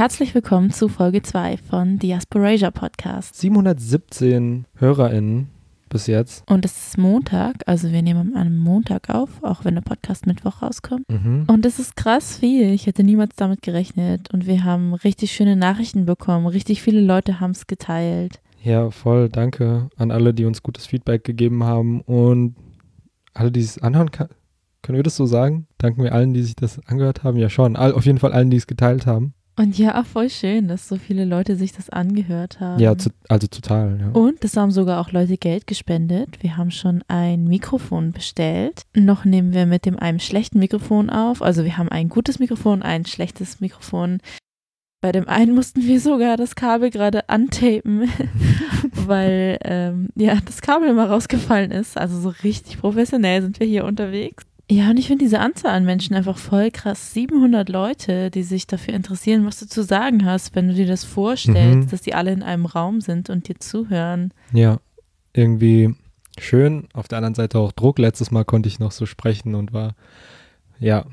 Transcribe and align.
Herzlich 0.00 0.34
willkommen 0.34 0.70
zu 0.70 0.88
Folge 0.88 1.20
2 1.20 1.58
von 1.58 1.98
Diasporasia 1.98 2.70
Podcast. 2.70 3.38
717 3.38 4.64
HörerInnen 4.76 5.48
bis 5.90 6.06
jetzt. 6.06 6.42
Und 6.50 6.64
es 6.64 6.86
ist 6.86 6.96
Montag, 6.96 7.56
also 7.66 7.92
wir 7.92 8.00
nehmen 8.00 8.34
an 8.34 8.40
einem 8.40 8.58
Montag 8.58 9.10
auf, 9.10 9.28
auch 9.42 9.62
wenn 9.66 9.74
der 9.74 9.82
Podcast 9.82 10.26
Mittwoch 10.26 10.62
rauskommt. 10.62 11.04
Mhm. 11.10 11.44
Und 11.48 11.66
es 11.66 11.78
ist 11.78 11.96
krass 11.96 12.38
viel. 12.38 12.72
Ich 12.72 12.86
hätte 12.86 13.04
niemals 13.04 13.36
damit 13.36 13.60
gerechnet. 13.60 14.32
Und 14.32 14.46
wir 14.46 14.64
haben 14.64 14.94
richtig 14.94 15.32
schöne 15.32 15.54
Nachrichten 15.54 16.06
bekommen. 16.06 16.46
Richtig 16.46 16.80
viele 16.80 17.02
Leute 17.02 17.38
haben 17.38 17.50
es 17.50 17.66
geteilt. 17.66 18.40
Ja, 18.64 18.90
voll. 18.90 19.28
Danke 19.28 19.90
an 19.98 20.10
alle, 20.10 20.32
die 20.32 20.46
uns 20.46 20.62
gutes 20.62 20.86
Feedback 20.86 21.24
gegeben 21.24 21.64
haben 21.64 22.00
und 22.00 22.56
alle, 23.34 23.52
die 23.52 23.60
es 23.60 23.76
anhören 23.76 24.10
kann. 24.10 24.28
Können 24.80 24.96
wir 24.96 25.02
das 25.02 25.16
so 25.16 25.26
sagen? 25.26 25.66
Danken 25.76 26.02
wir 26.02 26.14
allen, 26.14 26.32
die 26.32 26.42
sich 26.42 26.56
das 26.56 26.80
angehört 26.86 27.22
haben? 27.22 27.36
Ja, 27.36 27.50
schon. 27.50 27.76
All, 27.76 27.92
auf 27.92 28.06
jeden 28.06 28.16
Fall 28.16 28.32
allen, 28.32 28.48
die 28.48 28.56
es 28.56 28.66
geteilt 28.66 29.04
haben. 29.04 29.34
Und 29.60 29.76
ja, 29.76 30.02
voll 30.04 30.30
schön, 30.30 30.68
dass 30.68 30.88
so 30.88 30.96
viele 30.96 31.26
Leute 31.26 31.54
sich 31.54 31.72
das 31.72 31.90
angehört 31.90 32.60
haben. 32.60 32.80
Ja, 32.80 32.96
zu, 32.96 33.10
also 33.28 33.46
total. 33.46 34.00
Ja. 34.00 34.08
Und 34.18 34.42
es 34.42 34.56
haben 34.56 34.70
sogar 34.70 34.98
auch 34.98 35.12
Leute 35.12 35.36
Geld 35.36 35.66
gespendet. 35.66 36.42
Wir 36.42 36.56
haben 36.56 36.70
schon 36.70 37.04
ein 37.08 37.44
Mikrofon 37.44 38.12
bestellt. 38.12 38.84
Noch 38.96 39.26
nehmen 39.26 39.52
wir 39.52 39.66
mit 39.66 39.84
dem 39.84 39.98
einem 39.98 40.18
schlechten 40.18 40.60
Mikrofon 40.60 41.10
auf. 41.10 41.42
Also 41.42 41.66
wir 41.66 41.76
haben 41.76 41.90
ein 41.90 42.08
gutes 42.08 42.38
Mikrofon, 42.38 42.80
ein 42.80 43.04
schlechtes 43.04 43.60
Mikrofon. 43.60 44.20
Bei 45.02 45.12
dem 45.12 45.28
einen 45.28 45.54
mussten 45.54 45.82
wir 45.82 46.00
sogar 46.00 46.38
das 46.38 46.54
Kabel 46.54 46.88
gerade 46.88 47.28
antapen, 47.28 48.08
weil 48.94 49.58
ähm, 49.62 50.08
ja 50.14 50.38
das 50.42 50.62
Kabel 50.62 50.88
immer 50.88 51.10
rausgefallen 51.10 51.70
ist. 51.70 51.98
Also 51.98 52.18
so 52.18 52.30
richtig 52.44 52.80
professionell 52.80 53.42
sind 53.42 53.60
wir 53.60 53.66
hier 53.66 53.84
unterwegs. 53.84 54.46
Ja, 54.70 54.90
und 54.90 54.98
ich 54.98 55.08
finde 55.08 55.24
diese 55.24 55.40
Anzahl 55.40 55.72
an 55.72 55.84
Menschen 55.84 56.14
einfach 56.14 56.38
voll 56.38 56.70
krass. 56.70 57.12
700 57.12 57.68
Leute, 57.68 58.30
die 58.30 58.44
sich 58.44 58.68
dafür 58.68 58.94
interessieren, 58.94 59.44
was 59.44 59.58
du 59.58 59.66
zu 59.66 59.82
sagen 59.82 60.24
hast, 60.24 60.54
wenn 60.54 60.68
du 60.68 60.74
dir 60.74 60.86
das 60.86 61.02
vorstellst, 61.04 61.86
Mhm. 61.88 61.90
dass 61.90 62.02
die 62.02 62.14
alle 62.14 62.32
in 62.32 62.44
einem 62.44 62.66
Raum 62.66 63.00
sind 63.00 63.30
und 63.30 63.48
dir 63.48 63.58
zuhören. 63.58 64.32
ja, 64.52 64.78
irgendwie 65.32 65.94
schön. 66.38 66.86
Auf 66.92 67.08
der 67.08 67.18
anderen 67.18 67.34
Seite 67.34 67.58
auch 67.58 67.72
Druck. 67.72 67.98
Letztes 67.98 68.30
Mal 68.30 68.44
konnte 68.44 68.68
ich 68.68 68.78
noch 68.78 68.92
so 68.92 69.06
sprechen 69.06 69.54
und 69.56 69.72
war, 69.72 69.94
ja, 70.78 71.04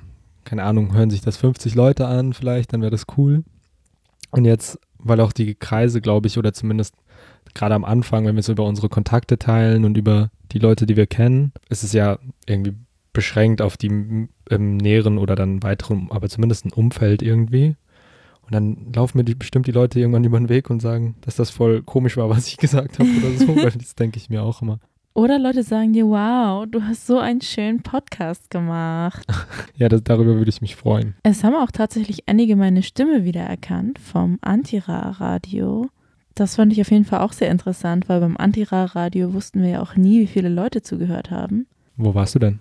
keine 0.44 0.64
Ahnung, 0.64 0.94
hören 0.94 1.09
sich 1.09 1.21
das 1.21 1.38
50 1.38 1.73
Leute 1.75 2.08
an 2.08 2.33
vielleicht, 2.33 2.73
dann 2.73 2.81
wäre 2.81 2.92
das 2.92 3.05
cool. 3.17 3.44
Und 4.31 4.45
jetzt, 4.45 4.80
weil 4.99 5.19
auch 5.19 5.33
die 5.33 5.55
Kreise, 5.55 5.99
glaube 6.02 6.27
ich, 6.27 6.38
oder 6.38 6.53
zumindest 6.53 6.95
gerade 7.53 7.75
am 7.75 7.86
Anfang, 7.86 8.25
wenn 8.25 8.36
wir 8.36 8.44
so 8.44 8.52
über 8.52 8.66
unsere 8.66 8.89
Kontakte 8.89 9.38
teilen 9.39 9.83
und 9.86 9.97
über 9.97 10.30
die 10.52 10.59
Leute, 10.59 10.86
die 10.86 10.95
wir 10.95 11.08
kennen, 11.08 11.53
ist 11.69 11.83
es 11.83 11.94
ja 11.94 12.17
irgendwie 12.45 12.73
beschränkt 13.18 13.64
auf 13.64 13.78
die 13.78 13.88
im 13.88 14.78
näheren 14.78 15.18
oder 15.18 15.36
dann 15.36 15.64
weiteren, 15.64 16.12
aber 16.12 16.30
zumindest 16.30 16.66
ein 16.66 16.72
Umfeld 16.72 17.23
irgendwie. 17.23 17.76
Und 18.44 18.54
dann 18.54 18.94
laufen 18.94 19.18
mir 19.18 19.23
die, 19.23 19.34
bestimmt 19.34 19.66
die 19.66 19.72
Leute 19.72 20.00
irgendwann 20.00 20.23
über 20.23 20.38
den 20.38 20.50
Weg 20.50 20.70
und 20.70 20.84
sagen, 20.84 21.16
dass 21.22 21.36
das 21.36 21.50
voll 21.50 21.82
komisch 21.82 22.16
war, 22.16 22.30
was 22.36 22.45
ich 22.45 22.58
gesagt 22.58 23.00
habe 23.00 23.10
oder 23.10 23.36
so, 23.40 23.56
weil 23.56 23.72
das 23.72 23.95
denke 23.95 24.18
ich 24.18 24.30
mir 24.30 24.44
auch 24.44 24.62
immer. 24.62 24.80
Oder 25.16 25.40
Leute 25.40 25.64
sagen 25.64 25.94
dir, 25.94 26.06
wow, 26.06 26.68
du 26.70 26.84
hast 26.84 27.08
so 27.08 27.18
einen 27.18 27.42
schönen 27.42 27.82
Podcast 27.82 28.52
gemacht. 28.52 29.26
Ja, 29.80 29.90
das, 29.90 30.04
darüber 30.04 30.36
würde 30.36 30.50
ich 30.50 30.62
mich 30.62 30.76
freuen. 30.76 31.16
Es 31.22 31.44
haben 31.44 31.54
auch 31.54 31.70
tatsächlich 31.70 32.28
einige 32.28 32.56
meine 32.56 32.82
Stimme 32.82 33.26
wiedererkannt 33.26 34.00
vom 34.00 34.40
Antira-Radio. 34.42 35.88
Das 36.34 36.56
fand 36.56 36.73
ich 36.73 36.82
auf 36.82 36.90
jeden 36.90 37.06
Fall 37.06 37.22
auch 37.22 37.32
sehr 37.32 37.52
interessant, 37.52 38.10
weil 38.10 38.20
beim 38.20 38.38
Antira-Radio 38.38 39.34
wussten 39.36 39.62
wir 39.62 39.70
ja 39.70 39.82
auch 39.84 39.95
nie, 39.95 40.22
wie 40.22 40.28
viele 40.28 40.50
Leute 40.50 40.82
zugehört 40.82 41.30
haben. 41.30 41.68
Wo 41.95 42.16
warst 42.16 42.34
du 42.34 42.40
denn? 42.40 42.60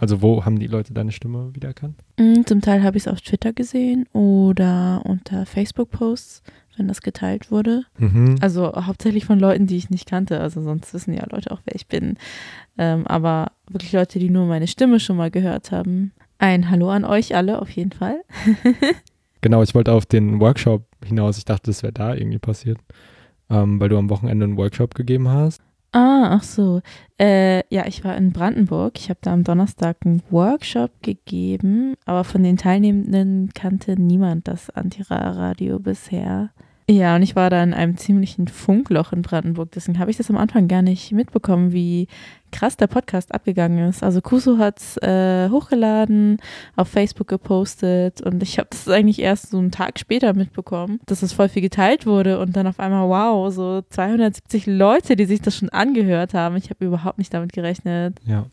Also 0.00 0.22
wo 0.22 0.44
haben 0.44 0.58
die 0.58 0.66
Leute 0.66 0.94
deine 0.94 1.12
Stimme 1.12 1.50
wiedererkannt? 1.54 1.94
Mm, 2.18 2.42
Zum 2.46 2.60
Teil 2.62 2.82
habe 2.82 2.96
ich 2.96 3.04
es 3.04 3.08
auf 3.08 3.20
Twitter 3.20 3.52
gesehen 3.52 4.06
oder 4.12 5.02
unter 5.04 5.44
Facebook-Posts, 5.44 6.42
wenn 6.76 6.88
das 6.88 7.02
geteilt 7.02 7.50
wurde. 7.50 7.84
Mhm. 7.98 8.36
Also 8.40 8.72
hauptsächlich 8.74 9.26
von 9.26 9.38
Leuten, 9.38 9.66
die 9.66 9.76
ich 9.76 9.90
nicht 9.90 10.08
kannte. 10.08 10.40
Also 10.40 10.62
sonst 10.62 10.94
wissen 10.94 11.12
ja 11.12 11.26
Leute 11.30 11.50
auch, 11.50 11.60
wer 11.66 11.74
ich 11.74 11.86
bin. 11.86 12.16
Ähm, 12.78 13.06
aber 13.06 13.52
wirklich 13.70 13.92
Leute, 13.92 14.18
die 14.18 14.30
nur 14.30 14.46
meine 14.46 14.66
Stimme 14.66 14.98
schon 15.00 15.18
mal 15.18 15.30
gehört 15.30 15.70
haben. 15.70 16.12
Ein 16.38 16.70
Hallo 16.70 16.88
an 16.88 17.04
euch 17.04 17.36
alle 17.36 17.60
auf 17.60 17.70
jeden 17.70 17.92
Fall. 17.92 18.22
Genau, 19.42 19.62
ich 19.62 19.74
wollte 19.74 19.92
auf 19.92 20.04
den 20.06 20.38
Workshop 20.40 20.84
hinaus. 21.04 21.38
Ich 21.38 21.44
dachte, 21.46 21.70
das 21.70 21.82
wäre 21.82 21.92
da 21.94 22.14
irgendwie 22.14 22.38
passiert, 22.38 22.78
ähm, 23.48 23.80
weil 23.80 23.88
du 23.88 23.96
am 23.96 24.10
Wochenende 24.10 24.44
einen 24.44 24.56
Workshop 24.58 24.94
gegeben 24.94 25.28
hast. 25.28 25.62
Ah, 25.92 26.36
ach 26.36 26.44
so. 26.44 26.82
Äh, 27.18 27.62
ja, 27.74 27.84
ich 27.86 28.04
war 28.04 28.16
in 28.16 28.32
Brandenburg. 28.32 28.98
Ich 28.98 29.10
habe 29.10 29.18
da 29.22 29.32
am 29.32 29.42
Donnerstag 29.42 29.98
einen 30.04 30.22
Workshop 30.30 30.92
gegeben, 31.02 31.94
aber 32.06 32.22
von 32.22 32.44
den 32.44 32.56
Teilnehmenden 32.56 33.50
kannte 33.54 34.00
niemand 34.00 34.46
das 34.46 34.70
Antira-Radio 34.70 35.80
bisher. 35.80 36.50
Ja, 36.90 37.14
und 37.14 37.22
ich 37.22 37.36
war 37.36 37.50
da 37.50 37.62
in 37.62 37.72
einem 37.72 37.96
ziemlichen 37.96 38.48
Funkloch 38.48 39.12
in 39.12 39.22
Brandenburg. 39.22 39.70
Deswegen 39.70 40.00
habe 40.00 40.10
ich 40.10 40.16
das 40.16 40.28
am 40.28 40.36
Anfang 40.36 40.66
gar 40.66 40.82
nicht 40.82 41.12
mitbekommen, 41.12 41.72
wie 41.72 42.08
krass 42.50 42.76
der 42.76 42.88
Podcast 42.88 43.32
abgegangen 43.32 43.88
ist. 43.88 44.02
Also 44.02 44.20
Kuso 44.20 44.58
hat 44.58 44.80
es 44.80 44.96
äh, 44.96 45.48
hochgeladen, 45.50 46.38
auf 46.74 46.88
Facebook 46.88 47.28
gepostet 47.28 48.20
und 48.22 48.42
ich 48.42 48.58
habe 48.58 48.70
das 48.72 48.88
eigentlich 48.88 49.20
erst 49.20 49.50
so 49.50 49.58
einen 49.58 49.70
Tag 49.70 50.00
später 50.00 50.34
mitbekommen, 50.34 50.98
dass 51.06 51.22
es 51.22 51.32
voll 51.32 51.48
viel 51.48 51.62
geteilt 51.62 52.06
wurde 52.06 52.40
und 52.40 52.56
dann 52.56 52.66
auf 52.66 52.80
einmal, 52.80 53.08
wow, 53.08 53.54
so 53.54 53.82
270 53.88 54.66
Leute, 54.66 55.14
die 55.14 55.26
sich 55.26 55.40
das 55.40 55.56
schon 55.56 55.68
angehört 55.68 56.34
haben. 56.34 56.56
Ich 56.56 56.70
habe 56.70 56.84
überhaupt 56.84 57.18
nicht 57.18 57.32
damit 57.32 57.52
gerechnet. 57.52 58.18
Ja. 58.26 58.46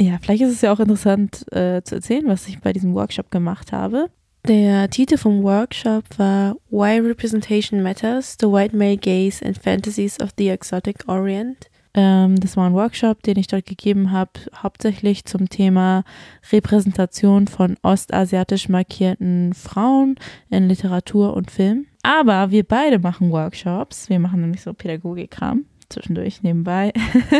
Ja, 0.00 0.18
vielleicht 0.22 0.42
ist 0.42 0.52
es 0.52 0.62
ja 0.62 0.72
auch 0.72 0.80
interessant 0.80 1.44
äh, 1.52 1.82
zu 1.82 1.96
erzählen, 1.96 2.26
was 2.28 2.48
ich 2.48 2.60
bei 2.60 2.72
diesem 2.72 2.94
Workshop 2.94 3.30
gemacht 3.30 3.72
habe. 3.72 4.08
Der 4.46 4.90
Titel 4.90 5.16
vom 5.16 5.42
Workshop 5.42 6.04
war 6.18 6.56
Why 6.68 6.98
Representation 6.98 7.82
Matters, 7.82 8.36
the 8.38 8.46
White 8.46 8.76
Male 8.76 8.98
Gaze 8.98 9.42
and 9.42 9.56
Fantasies 9.56 10.20
of 10.20 10.32
the 10.36 10.50
Exotic 10.50 11.08
Orient. 11.08 11.70
Ähm, 11.94 12.38
das 12.38 12.54
war 12.54 12.68
ein 12.68 12.74
Workshop, 12.74 13.22
den 13.22 13.38
ich 13.38 13.46
dort 13.46 13.64
gegeben 13.64 14.12
habe, 14.12 14.32
hauptsächlich 14.54 15.24
zum 15.24 15.48
Thema 15.48 16.04
Repräsentation 16.52 17.46
von 17.46 17.78
ostasiatisch 17.80 18.68
markierten 18.68 19.54
Frauen 19.54 20.16
in 20.50 20.68
Literatur 20.68 21.34
und 21.34 21.50
Film. 21.50 21.86
Aber 22.02 22.50
wir 22.50 22.64
beide 22.64 22.98
machen 22.98 23.30
Workshops. 23.30 24.10
Wir 24.10 24.18
machen 24.18 24.42
nämlich 24.42 24.60
so 24.60 24.74
Pädagogikkram 24.74 25.64
zwischendurch 25.94 26.42
nebenbei. 26.42 26.92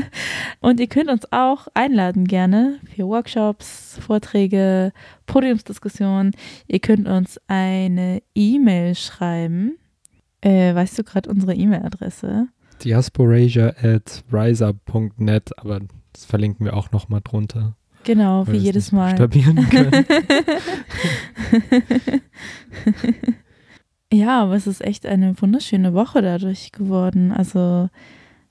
Und 0.61 0.81
ihr 0.81 0.87
könnt 0.87 1.11
uns 1.11 1.31
auch 1.33 1.69
einladen 1.75 2.27
gerne 2.27 2.79
für 2.95 3.07
Workshops, 3.07 3.99
Vorträge, 4.01 4.93
Podiumsdiskussionen. 5.27 6.33
Ihr 6.67 6.81
könnt 6.81 7.07
uns 7.07 7.39
eine 7.47 8.23
E-Mail 8.35 8.95
schreiben. 8.95 9.77
Äh, 10.41 10.75
weißt 10.75 10.99
du 10.99 11.05
gerade 11.05 11.31
unsere 11.31 11.55
E-Mail-Adresse? 11.55 12.49
Diasporasia 12.83 13.75
at 13.83 14.25
riser.net, 14.33 15.59
aber 15.59 15.81
das 16.13 16.25
verlinken 16.25 16.67
wir 16.67 16.77
auch 16.77 16.91
nochmal 16.93 17.21
drunter. 17.23 17.77
Genau, 18.05 18.47
wie 18.47 18.59
jedes 18.59 18.93
Mal. 18.93 19.15
können. 19.15 19.33
ja, 24.13 24.43
aber 24.43 24.55
es 24.55 24.67
ist 24.67 24.83
echt 24.83 25.07
eine 25.07 25.41
wunderschöne 25.41 25.95
Woche 25.95 26.21
dadurch 26.21 26.73
geworden. 26.73 27.33
Also 27.33 27.89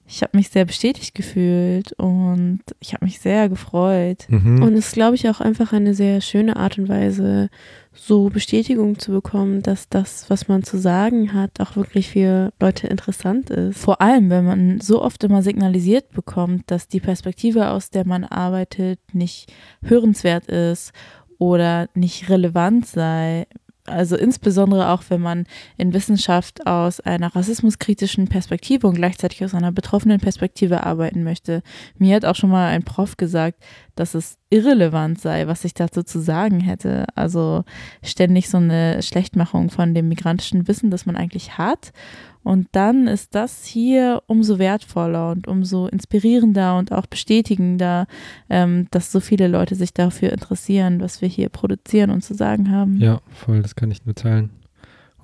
ich 0.06 0.22
habe 0.22 0.36
mich 0.36 0.50
sehr 0.50 0.66
bestätigt 0.66 1.16
gefühlt 1.16 1.94
und 1.94 2.60
ich 2.80 2.94
habe 2.94 3.06
mich 3.06 3.20
sehr 3.20 3.48
gefreut. 3.48 4.26
mhm. 4.28 4.62
Und 4.62 4.74
es 4.74 4.88
ist, 4.88 4.94
glaube 4.94 5.16
ich, 5.16 5.30
auch 5.30 5.40
einfach 5.40 5.72
eine 5.72 5.94
sehr 5.94 6.20
schöne 6.20 6.58
Art 6.58 6.78
und 6.78 6.90
Weise, 6.90 7.50
so 7.94 8.30
Bestätigung 8.30 9.00
zu 9.00 9.12
bekommen, 9.12 9.62
dass 9.62 9.88
das, 9.88 10.30
was 10.30 10.48
man 10.48 10.64
zu 10.64 10.78
sagen 10.78 11.34
hat, 11.34 11.60
auch 11.60 11.76
wirklich 11.76 12.10
für 12.10 12.52
Leute 12.60 12.88
interessant 12.88 13.50
ist. 13.50 13.78
Vor 13.78 14.02
allem, 14.02 14.30
wenn 14.30 14.46
man 14.46 14.82
so 14.82 15.02
oft 15.02 15.24
immer 15.24 15.42
signalisiert 15.42 16.12
bekommt, 16.12 16.70
dass 16.70 16.88
die 16.88 17.00
Perspektive, 17.00 17.70
aus 17.70 17.90
der 17.90 18.06
man 18.06 18.24
arbeitet, 18.24 19.00
nicht 19.14 19.54
hörenswert 19.84 20.48
ist 20.48 20.92
oder 21.38 21.88
nicht 21.94 22.30
relevant 22.30 22.86
sei. 22.88 23.46
Also 23.86 24.16
insbesondere 24.16 24.90
auch, 24.90 25.04
wenn 25.10 25.20
man 25.20 25.46
in 25.78 25.94
Wissenschaft 25.94 26.66
aus 26.66 27.02
einer 27.02 27.36
rassismuskritischen 27.36 28.30
Perspektive 28.30 28.88
und 28.88 28.96
gleichzeitig 28.96 29.44
aus 29.44 29.54
einer 29.54 29.74
betroffenen 29.74 30.22
Perspektive 30.22 30.86
arbeiten 30.86 31.24
möchte. 31.24 31.64
Mir 31.98 32.16
hat 32.16 32.24
auch 32.24 32.36
schon 32.36 32.50
mal 32.50 32.70
ein 32.70 32.84
Prof 32.84 33.18
gesagt, 33.18 33.62
dass 33.96 34.14
es 34.14 34.38
irrelevant 34.50 35.20
sei, 35.20 35.48
was 35.48 35.66
ich 35.66 35.74
dazu 35.74 36.02
zu 36.02 36.20
sagen 36.22 36.62
hätte. 36.62 37.08
Also 37.16 37.66
ständig 38.02 38.50
so 38.50 38.58
eine 38.58 39.02
Schlechtmachung 39.02 39.70
von 39.70 39.94
dem 39.94 40.08
migrantischen 40.08 40.68
Wissen, 40.70 40.90
das 40.90 41.06
man 41.06 41.18
eigentlich 41.18 41.58
hat. 41.58 41.92
Und 42.44 42.68
dann 42.74 43.08
ist 43.08 43.36
das 43.36 43.66
hier 43.66 44.22
umso 44.28 44.60
wertvoller 44.60 45.32
und 45.32 45.48
umso 45.48 45.88
inspirierender 45.88 46.78
und 46.78 46.92
auch 46.92 47.06
bestätigender, 47.06 48.08
ähm, 48.50 48.88
dass 48.92 49.12
so 49.12 49.20
viele 49.20 49.48
Leute 49.48 49.76
sich 49.76 49.94
dafür 49.94 50.32
interessieren, 50.32 51.00
was 51.00 51.22
wir 51.22 51.30
hier 51.30 51.50
produzieren 51.50 52.10
und 52.10 52.22
zu 52.22 52.34
sagen 52.34 52.70
haben. 52.70 52.98
Ja, 52.98 53.22
voll, 53.30 53.62
das 53.62 53.76
kann 53.76 53.92
ich 53.92 54.06
nur 54.06 54.16
teilen. 54.16 54.52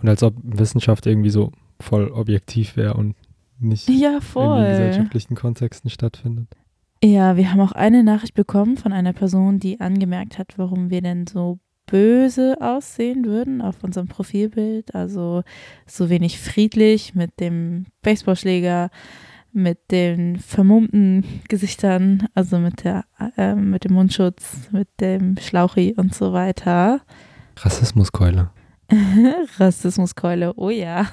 Und 0.02 0.08
als 0.08 0.24
ob 0.24 0.36
Wissenschaft 0.44 1.06
irgendwie 1.06 1.30
so 1.30 1.52
voll 1.80 2.10
objektiv 2.10 2.78
wäre 2.78 2.94
und 2.94 3.16
nicht 3.60 3.90
Ja, 3.90 4.20
in 4.20 4.72
gesellschaftlichen 4.72 5.36
Kontexten 5.36 5.90
stattfindet. 5.90 6.48
Ja, 7.04 7.38
wir 7.38 7.52
haben 7.52 7.62
auch 7.62 7.72
eine 7.72 8.04
Nachricht 8.04 8.34
bekommen 8.34 8.78
von 8.78 8.92
einer 8.92 9.14
Person, 9.14 9.60
die 9.60 9.80
angemerkt 9.80 10.38
hat, 10.38 10.54
warum 10.58 10.90
wir 10.90 11.02
denn 11.02 11.28
so 11.28 11.60
böse 11.90 12.58
aussehen 12.62 13.26
würden 13.26 13.62
auf 13.62 13.84
unserem 13.84 14.08
Profilbild. 14.08 14.94
Also 14.94 15.44
so 15.86 16.10
wenig 16.10 16.40
friedlich 16.40 17.16
mit 17.16 17.40
dem 17.40 17.86
Baseballschläger, 18.02 18.90
mit 19.52 19.92
den 19.92 20.38
vermummten 20.38 21.42
Gesichtern, 21.48 22.28
also 22.36 22.60
mit, 22.60 22.84
der, 22.84 23.06
äh, 23.38 23.56
mit 23.56 23.84
dem 23.84 23.94
Mundschutz, 23.94 24.70
mit 24.72 24.88
dem 25.00 25.38
Schlauchi 25.38 25.96
und 25.98 26.14
so 26.14 26.34
weiter. 26.34 27.02
Rassismuskeule. 27.58 28.52
Rassismuskeule, 29.58 30.54
oh 30.56 30.70
ja. 30.70 31.08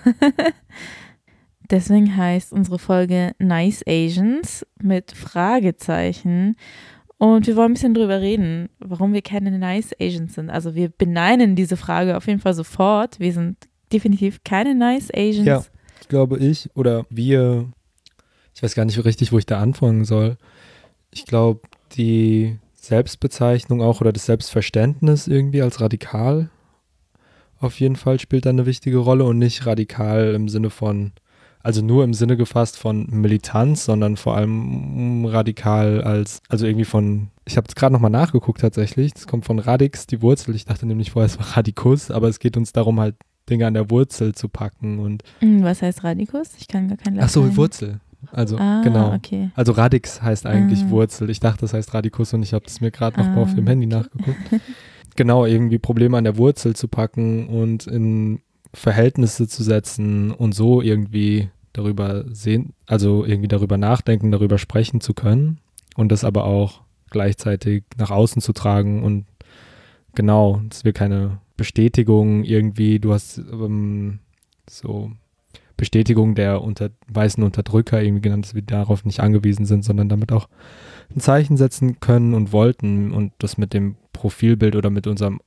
Deswegen 1.71 2.17
heißt 2.17 2.53
unsere 2.53 2.79
Folge 2.79 3.33
Nice 3.39 3.83
Asians 3.89 4.65
mit 4.81 5.13
Fragezeichen. 5.13 6.57
Und 7.19 7.47
wir 7.47 7.57
wollen 7.57 7.71
ein 7.71 7.75
bisschen 7.75 7.95
drüber 7.95 8.21
reden, 8.21 8.69
warum 8.79 9.13
wir 9.13 9.23
keine 9.23 9.57
Nice 9.59 9.95
Asians 10.01 10.35
sind. 10.35 10.51
Also 10.51 10.75
wir 10.75 10.91
beneinen 10.91 11.57
diese 11.57 11.77
Frage 11.77 12.17
auf 12.17 12.27
jeden 12.27 12.41
Fall 12.41 12.55
sofort. 12.55 13.19
Wir 13.19 13.33
sind 13.33 13.57
definitiv 13.93 14.45
keine 14.45 14.75
Nice 14.75 15.11
Asians. 15.15 15.47
Ja, 15.47 15.65
glaube 16.09 16.39
ich 16.39 16.69
oder 16.75 17.07
wir. 17.09 17.71
Ich 18.55 18.63
weiß 18.63 18.75
gar 18.75 18.85
nicht 18.85 19.03
richtig, 19.05 19.33
wo 19.33 19.39
ich 19.39 19.47
da 19.47 19.61
anfangen 19.61 20.05
soll. 20.05 20.37
Ich 21.11 21.25
glaube, 21.25 21.61
die 21.97 22.59
Selbstbezeichnung 22.75 23.81
auch 23.81 24.01
oder 24.01 24.13
das 24.13 24.27
Selbstverständnis 24.27 25.27
irgendwie 25.27 25.63
als 25.63 25.81
radikal 25.81 26.51
auf 27.59 27.81
jeden 27.81 27.97
Fall 27.97 28.21
spielt 28.21 28.47
da 28.47 28.51
eine 28.51 28.67
wichtige 28.67 28.99
Rolle 28.99 29.25
und 29.25 29.39
nicht 29.39 29.67
radikal 29.67 30.35
im 30.35 30.49
Sinne 30.49 30.71
von 30.71 31.13
also 31.67 31.83
nur 31.83 32.05
im 32.05 32.15
Sinne 32.15 32.37
gefasst 32.37 32.79
von 32.79 33.09
Militanz, 33.11 33.87
sondern 33.87 34.17
vor 34.17 34.37
allem 34.37 35.25
radikal 35.25 36.01
als, 36.01 36.41
also 36.49 36.65
irgendwie 36.65 36.85
von, 36.85 37.31
ich 37.45 37.57
habe 37.57 37.67
es 37.67 37.75
gerade 37.75 37.93
nochmal 37.93 38.13
nachgeguckt 38.13 38.61
tatsächlich, 38.61 39.13
das 39.13 39.27
kommt 39.27 39.45
von 39.45 39.59
Radix, 39.59 40.07
die 40.07 40.23
Wurzel, 40.23 40.55
ich 40.55 40.65
dachte 40.65 40.87
nämlich 40.87 41.11
vorher, 41.11 41.27
es 41.27 41.41
war 41.41 41.57
Radikus, 41.57 42.13
aber 42.13 42.29
es 42.29 42.39
geht 42.39 42.57
uns 42.57 42.73
darum 42.73 43.01
halt 43.01 43.17
Dinge 43.51 43.67
an 43.67 43.75
der 43.75 43.91
Wurzel 43.91 44.33
zu 44.33 44.49
packen 44.49 45.01
und. 45.01 45.25
Hm, 45.41 45.65
was 45.65 45.83
heißt 45.83 46.05
Radikus? 46.05 46.51
Ich 46.57 46.69
kann 46.69 46.87
gar 46.87 46.99
kein 46.99 47.17
Latein. 47.17 47.27
Ach 47.27 47.33
so, 47.33 47.57
Wurzel. 47.57 47.99
Also, 48.31 48.59
ah, 48.59 48.83
genau. 48.85 49.13
Okay. 49.15 49.51
Also 49.57 49.73
Radix 49.73 50.23
heißt 50.23 50.47
eigentlich 50.47 50.85
ah. 50.85 50.91
Wurzel. 50.91 51.31
Ich 51.31 51.41
dachte, 51.41 51.63
das 51.63 51.75
heißt 51.75 51.93
Radikus 51.95 52.33
und 52.33 52.45
ich 52.45 52.55
habe 52.55 52.67
es 52.69 52.81
mir 52.81 52.93
gerade 52.93 53.19
noch 53.19 53.27
ah. 53.27 53.43
auf 53.43 53.57
dem 53.57 53.67
Handy 53.67 53.87
nachgeguckt. 53.87 54.39
genau, 55.17 55.45
irgendwie 55.45 55.79
Probleme 55.79 56.17
an 56.17 56.23
der 56.23 56.37
Wurzel 56.37 56.77
zu 56.77 56.87
packen 56.87 57.49
und 57.49 57.89
in 57.89 58.41
Verhältnisse 58.73 59.49
zu 59.49 59.65
setzen 59.65 60.31
und 60.31 60.55
so 60.55 60.81
irgendwie 60.81 61.49
darüber 61.77 62.25
sehen, 62.29 62.75
also 62.87 63.25
irgendwie 63.25 63.49
darüber 63.49 63.77
nachdenken, 63.77 64.31
darüber 64.31 64.59
sprechen 64.59 65.01
zu 65.01 65.15
können 65.15 65.59
und 65.97 66.11
das 66.11 66.25
aber 66.25 66.45
auch 66.45 66.83
gleichzeitig 67.11 67.85
nach 67.97 68.11
außen 68.11 68.43
zu 68.43 68.53
tragen 68.53 69.03
und 69.03 69.27
genau, 70.15 70.61
dass 70.69 70.85
wir 70.85 70.93
keine 70.93 71.39
Bestätigung 71.57 72.45
irgendwie, 72.45 72.99
du 72.99 73.13
hast 73.13 73.39
ähm, 73.39 74.21
so 74.69 75.13
Bestätigung 75.77 76.35
der 76.35 76.63
unter, 76.63 76.91
weißen 77.09 77.43
Unterdrücker 77.43 78.03
irgendwie 78.03 78.23
genannt, 78.23 78.47
dass 78.47 78.55
wir 78.55 78.63
darauf 78.63 79.05
nicht 79.05 79.21
angewiesen 79.21 79.67
sind, 79.67 79.85
sondern 79.85 80.09
damit 80.09 80.33
auch 80.33 80.49
ein 81.15 81.21
Zeichen 81.21 81.57
setzen 81.57 82.01
können 82.01 82.35
und 82.35 82.53
wollten 82.53 83.13
und 83.13 83.33
das 83.39 83.59
mit 83.59 83.75
dem 83.75 83.97
Profilbild 84.13 84.75
oder 84.75 84.91
mit 84.91 85.07
unserem 85.07 85.41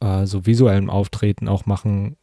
äh, 0.00 0.26
so 0.26 0.46
visuellen 0.46 0.88
Auftreten 0.88 1.48
auch 1.48 1.66
machen 1.66 2.16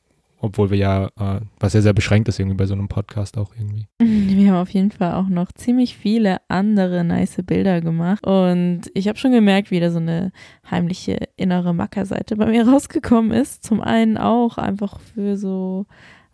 obwohl 0.43 0.71
wir 0.71 0.77
ja, 0.77 1.05
äh, 1.17 1.39
was 1.57 1.71
ja 1.71 1.81
sehr 1.81 1.93
beschränkt 1.93 2.27
ist 2.27 2.37
irgendwie 2.37 2.57
bei 2.57 2.65
so 2.65 2.73
einem 2.73 2.89
Podcast 2.89 3.37
auch 3.37 3.51
irgendwie. 3.57 3.87
Wir 3.99 4.51
haben 4.51 4.61
auf 4.61 4.69
jeden 4.71 4.91
Fall 4.91 5.13
auch 5.13 5.29
noch 5.29 5.53
ziemlich 5.53 5.95
viele 5.95 6.41
andere 6.49 7.05
nice 7.05 7.37
Bilder 7.45 7.79
gemacht 7.79 8.27
und 8.27 8.81
ich 8.93 9.07
habe 9.07 9.17
schon 9.17 9.31
gemerkt, 9.31 9.71
wie 9.71 9.79
da 9.79 9.89
so 9.89 9.99
eine 9.99 10.33
heimliche 10.69 11.29
innere 11.37 11.73
Mackerseite 11.73 12.35
bei 12.35 12.47
mir 12.47 12.67
rausgekommen 12.67 13.31
ist. 13.31 13.63
Zum 13.63 13.79
einen 13.79 14.17
auch 14.17 14.57
einfach 14.57 14.99
für 14.99 15.37
so, 15.37 15.85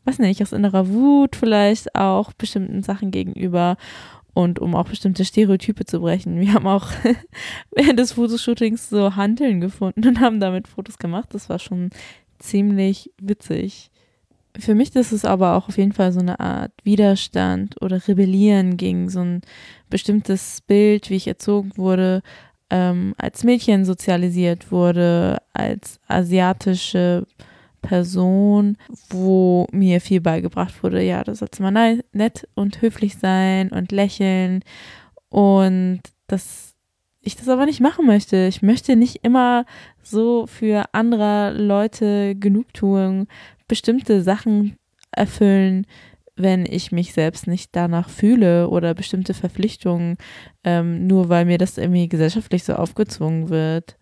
was 0.05 0.17
nicht, 0.17 0.41
aus 0.41 0.53
innerer 0.53 0.89
Wut 0.89 1.35
vielleicht 1.35 1.93
auch 1.93 2.33
bestimmten 2.33 2.81
Sachen 2.81 3.11
gegenüber 3.11 3.77
und 4.33 4.57
um 4.57 4.73
auch 4.73 4.89
bestimmte 4.89 5.23
Stereotype 5.23 5.85
zu 5.85 5.99
brechen. 5.99 6.39
Wir 6.39 6.55
haben 6.55 6.65
auch 6.65 6.87
während 7.75 7.99
des 7.99 8.13
Fotoshootings 8.13 8.89
so 8.89 9.15
Hanteln 9.15 9.61
gefunden 9.61 10.07
und 10.07 10.19
haben 10.19 10.39
damit 10.39 10.67
Fotos 10.67 10.97
gemacht. 10.97 11.29
Das 11.33 11.47
war 11.47 11.59
schon 11.59 11.91
ziemlich 12.39 13.11
witzig. 13.21 13.91
Für 14.57 14.75
mich 14.75 14.95
ist 14.95 15.11
es 15.11 15.25
aber 15.25 15.55
auch 15.55 15.67
auf 15.67 15.77
jeden 15.77 15.93
Fall 15.93 16.11
so 16.11 16.19
eine 16.19 16.39
Art 16.39 16.71
Widerstand 16.83 17.81
oder 17.81 18.07
Rebellieren 18.07 18.77
gegen 18.77 19.09
so 19.09 19.19
ein 19.19 19.41
bestimmtes 19.89 20.61
Bild, 20.61 21.09
wie 21.09 21.15
ich 21.15 21.27
erzogen 21.27 21.71
wurde, 21.75 22.21
ähm, 22.69 23.13
als 23.17 23.43
Mädchen 23.43 23.85
sozialisiert 23.85 24.71
wurde, 24.71 25.37
als 25.53 25.99
asiatische 26.07 27.25
Person, 27.81 28.77
wo 29.09 29.67
mir 29.71 30.01
viel 30.01 30.21
beigebracht 30.21 30.83
wurde, 30.83 31.01
ja, 31.01 31.23
du 31.23 31.33
sollst 31.33 31.59
mal 31.59 32.03
nett 32.11 32.47
und 32.55 32.81
höflich 32.81 33.17
sein 33.17 33.69
und 33.69 33.91
lächeln 33.91 34.63
und 35.29 36.01
dass 36.27 36.75
ich 37.21 37.35
das 37.35 37.49
aber 37.49 37.65
nicht 37.65 37.79
machen 37.79 38.05
möchte. 38.05 38.47
Ich 38.47 38.61
möchte 38.61 38.95
nicht 38.95 39.23
immer 39.23 39.65
so 40.01 40.47
für 40.47 40.85
andere 40.93 41.53
Leute 41.53 42.35
Genugtuung 42.35 43.27
bestimmte 43.69 44.21
Sachen 44.21 44.75
erfüllen, 45.11 45.85
wenn 46.35 46.65
ich 46.65 46.91
mich 46.91 47.13
selbst 47.13 47.47
nicht 47.47 47.75
danach 47.75 48.09
fühle 48.09 48.69
oder 48.69 48.93
bestimmte 48.93 49.33
Verpflichtungen, 49.33 50.17
ähm, 50.63 51.07
nur 51.07 51.29
weil 51.29 51.45
mir 51.45 51.57
das 51.57 51.77
irgendwie 51.77 52.09
gesellschaftlich 52.09 52.63
so 52.63 52.73
aufgezwungen 52.73 53.49
wird. 53.49 53.97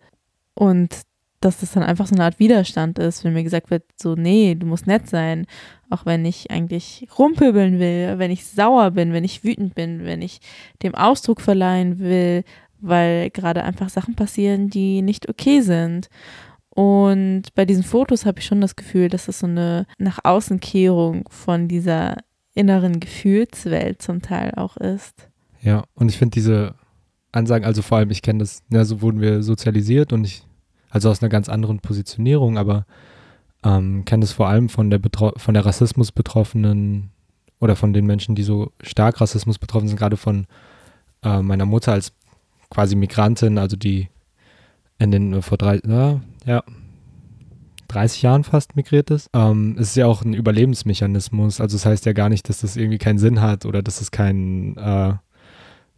Und 0.54 1.02
dass 1.40 1.60
das 1.60 1.72
dann 1.72 1.82
einfach 1.84 2.06
so 2.06 2.14
eine 2.14 2.24
Art 2.24 2.38
Widerstand 2.38 2.98
ist, 2.98 3.24
wenn 3.24 3.32
mir 3.32 3.44
gesagt 3.44 3.70
wird, 3.70 3.84
so, 3.96 4.14
nee, 4.14 4.54
du 4.54 4.66
musst 4.66 4.86
nett 4.86 5.08
sein, 5.08 5.46
auch 5.88 6.04
wenn 6.04 6.24
ich 6.24 6.50
eigentlich 6.50 7.06
rumpöbeln 7.16 7.78
will, 7.78 8.18
wenn 8.18 8.30
ich 8.30 8.46
sauer 8.46 8.90
bin, 8.90 9.12
wenn 9.12 9.24
ich 9.24 9.44
wütend 9.44 9.74
bin, 9.74 10.04
wenn 10.04 10.22
ich 10.22 10.40
dem 10.82 10.94
Ausdruck 10.94 11.40
verleihen 11.40 11.98
will, 11.98 12.44
weil 12.80 13.30
gerade 13.30 13.64
einfach 13.64 13.88
Sachen 13.88 14.14
passieren, 14.14 14.68
die 14.70 15.02
nicht 15.02 15.28
okay 15.28 15.60
sind. 15.60 16.08
Und 16.78 17.56
bei 17.56 17.64
diesen 17.64 17.82
Fotos 17.82 18.24
habe 18.24 18.38
ich 18.38 18.46
schon 18.46 18.60
das 18.60 18.76
Gefühl, 18.76 19.08
dass 19.08 19.26
es 19.26 19.40
so 19.40 19.48
eine 19.48 19.84
nach 19.98 20.20
Außenkehrung 20.22 21.28
von 21.28 21.66
dieser 21.66 22.18
inneren 22.54 23.00
Gefühlswelt 23.00 24.00
zum 24.00 24.22
Teil 24.22 24.52
auch 24.54 24.76
ist. 24.76 25.28
Ja, 25.60 25.82
und 25.94 26.08
ich 26.08 26.16
finde 26.16 26.34
diese 26.34 26.76
Ansagen, 27.32 27.66
also 27.66 27.82
vor 27.82 27.98
allem, 27.98 28.12
ich 28.12 28.22
kenne 28.22 28.38
das, 28.38 28.62
ja, 28.70 28.84
so 28.84 29.02
wurden 29.02 29.20
wir 29.20 29.42
sozialisiert 29.42 30.12
und 30.12 30.22
ich, 30.22 30.44
also 30.88 31.10
aus 31.10 31.20
einer 31.20 31.30
ganz 31.30 31.48
anderen 31.48 31.80
Positionierung, 31.80 32.58
aber 32.58 32.86
ähm, 33.64 34.04
kenne 34.04 34.20
das 34.20 34.30
vor 34.30 34.46
allem 34.46 34.68
von 34.68 34.88
der, 34.88 35.00
Betro 35.00 35.32
von 35.36 35.54
der 35.54 35.66
Rassismus 35.66 36.12
betroffenen 36.12 37.10
oder 37.58 37.74
von 37.74 37.92
den 37.92 38.06
Menschen, 38.06 38.36
die 38.36 38.44
so 38.44 38.70
stark 38.82 39.20
Rassismus 39.20 39.58
betroffen 39.58 39.88
sind, 39.88 39.98
gerade 39.98 40.16
von 40.16 40.46
äh, 41.24 41.42
meiner 41.42 41.66
Mutter 41.66 41.90
als 41.90 42.12
quasi 42.70 42.94
Migrantin, 42.94 43.58
also 43.58 43.74
die 43.74 44.10
in 45.00 45.10
den 45.10 45.42
vor 45.42 45.58
drei, 45.58 45.80
ja, 45.84 46.20
ja, 46.48 46.64
30 47.88 48.22
Jahren 48.22 48.44
fast 48.44 48.74
migriert 48.74 49.10
ist. 49.10 49.30
Ähm, 49.34 49.76
es 49.78 49.90
ist 49.90 49.96
ja 49.96 50.06
auch 50.06 50.22
ein 50.22 50.34
Überlebensmechanismus. 50.34 51.60
Also 51.60 51.76
es 51.76 51.82
das 51.82 51.90
heißt 51.90 52.06
ja 52.06 52.12
gar 52.12 52.28
nicht, 52.28 52.48
dass 52.48 52.60
das 52.60 52.76
irgendwie 52.76 52.98
keinen 52.98 53.18
Sinn 53.18 53.40
hat 53.40 53.66
oder 53.66 53.82
dass 53.82 54.00
es 54.00 54.10
kein, 54.10 54.76
äh, 54.76 55.14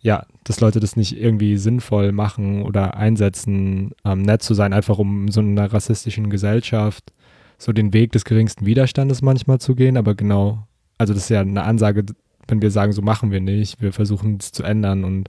ja, 0.01 0.27
dass 0.45 0.61
Leute 0.61 0.81
das 0.81 0.97
nicht 0.97 1.21
irgendwie 1.21 1.57
sinnvoll 1.57 2.13
machen 2.13 2.63
oder 2.63 2.97
einsetzen, 2.97 3.93
ähm, 4.05 4.23
nett 4.23 4.43
zu 4.43 4.55
sein, 4.55 4.73
einfach 4.73 4.99
um 4.99 5.29
so 5.29 5.41
einer 5.41 5.73
rassistischen 5.73 6.31
Gesellschaft 6.31 7.13
so 7.59 7.73
den 7.73 7.93
Weg 7.93 8.13
des 8.13 8.25
geringsten 8.25 8.67
Widerstandes 8.67 9.23
manchmal 9.23 9.61
zu 9.61 9.75
gehen. 9.75 9.97
Aber 9.97 10.15
genau, 10.15 10.67
also 10.99 11.13
das 11.13 11.25
ist 11.25 11.29
ja 11.29 11.41
eine 11.41 11.65
Ansage, 11.65 12.07
wenn 12.49 12.63
wir 12.63 12.71
sagen, 12.71 12.93
so 12.93 13.03
machen 13.03 13.31
wir 13.31 13.41
nicht, 13.41 13.81
wir 13.83 13.93
versuchen 13.93 14.39
es 14.41 14.53
zu 14.53 14.63
ändern 14.63 15.05
und 15.05 15.29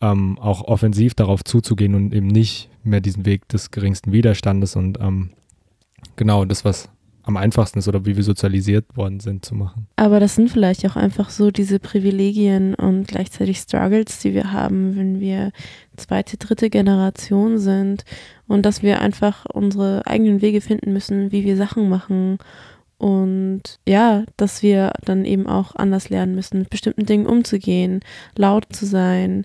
ähm, 0.00 0.38
auch 0.38 0.62
offensiv 0.64 1.14
darauf 1.14 1.44
zuzugehen 1.44 1.94
und 1.94 2.12
eben 2.12 2.26
nicht 2.26 2.71
mehr 2.84 3.00
diesen 3.00 3.26
Weg 3.26 3.48
des 3.48 3.70
geringsten 3.70 4.12
Widerstandes 4.12 4.76
und 4.76 4.98
ähm, 5.00 5.30
genau 6.16 6.44
das, 6.44 6.64
was 6.64 6.88
am 7.24 7.36
einfachsten 7.36 7.78
ist 7.78 7.88
oder 7.88 8.04
wie 8.04 8.16
wir 8.16 8.24
sozialisiert 8.24 8.96
worden 8.96 9.20
sind, 9.20 9.44
zu 9.44 9.54
machen. 9.54 9.86
Aber 9.96 10.18
das 10.18 10.34
sind 10.34 10.50
vielleicht 10.50 10.84
auch 10.86 10.96
einfach 10.96 11.30
so 11.30 11.50
diese 11.50 11.78
Privilegien 11.78 12.74
und 12.74 13.06
gleichzeitig 13.06 13.58
Struggles, 13.58 14.18
die 14.18 14.34
wir 14.34 14.52
haben, 14.52 14.96
wenn 14.96 15.20
wir 15.20 15.52
zweite, 15.96 16.36
dritte 16.36 16.68
Generation 16.68 17.58
sind 17.58 18.04
und 18.48 18.66
dass 18.66 18.82
wir 18.82 19.00
einfach 19.00 19.46
unsere 19.46 20.04
eigenen 20.06 20.42
Wege 20.42 20.60
finden 20.60 20.92
müssen, 20.92 21.30
wie 21.30 21.44
wir 21.44 21.56
Sachen 21.56 21.88
machen 21.88 22.38
und 22.98 23.80
ja, 23.86 24.24
dass 24.36 24.62
wir 24.62 24.92
dann 25.04 25.24
eben 25.24 25.46
auch 25.46 25.74
anders 25.74 26.08
lernen 26.08 26.34
müssen, 26.34 26.60
mit 26.60 26.70
bestimmten 26.70 27.06
Dingen 27.06 27.26
umzugehen, 27.26 28.00
laut 28.36 28.66
zu 28.70 28.86
sein, 28.86 29.44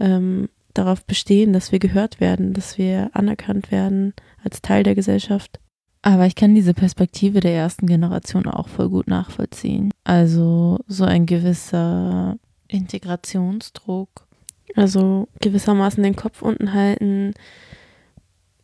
ähm, 0.00 0.48
darauf 0.74 1.04
bestehen, 1.04 1.52
dass 1.52 1.72
wir 1.72 1.78
gehört 1.78 2.20
werden, 2.20 2.52
dass 2.52 2.78
wir 2.78 3.10
anerkannt 3.12 3.70
werden 3.70 4.12
als 4.42 4.62
Teil 4.62 4.82
der 4.82 4.94
Gesellschaft. 4.94 5.60
Aber 6.02 6.26
ich 6.26 6.34
kann 6.34 6.54
diese 6.54 6.74
Perspektive 6.74 7.40
der 7.40 7.54
ersten 7.54 7.86
Generation 7.86 8.46
auch 8.46 8.68
voll 8.68 8.90
gut 8.90 9.08
nachvollziehen. 9.08 9.90
Also 10.04 10.78
so 10.86 11.04
ein 11.04 11.24
gewisser 11.24 12.36
Integrationsdruck. 12.68 14.26
Also 14.76 15.28
gewissermaßen 15.40 16.02
den 16.02 16.16
Kopf 16.16 16.42
unten 16.42 16.74
halten. 16.74 17.32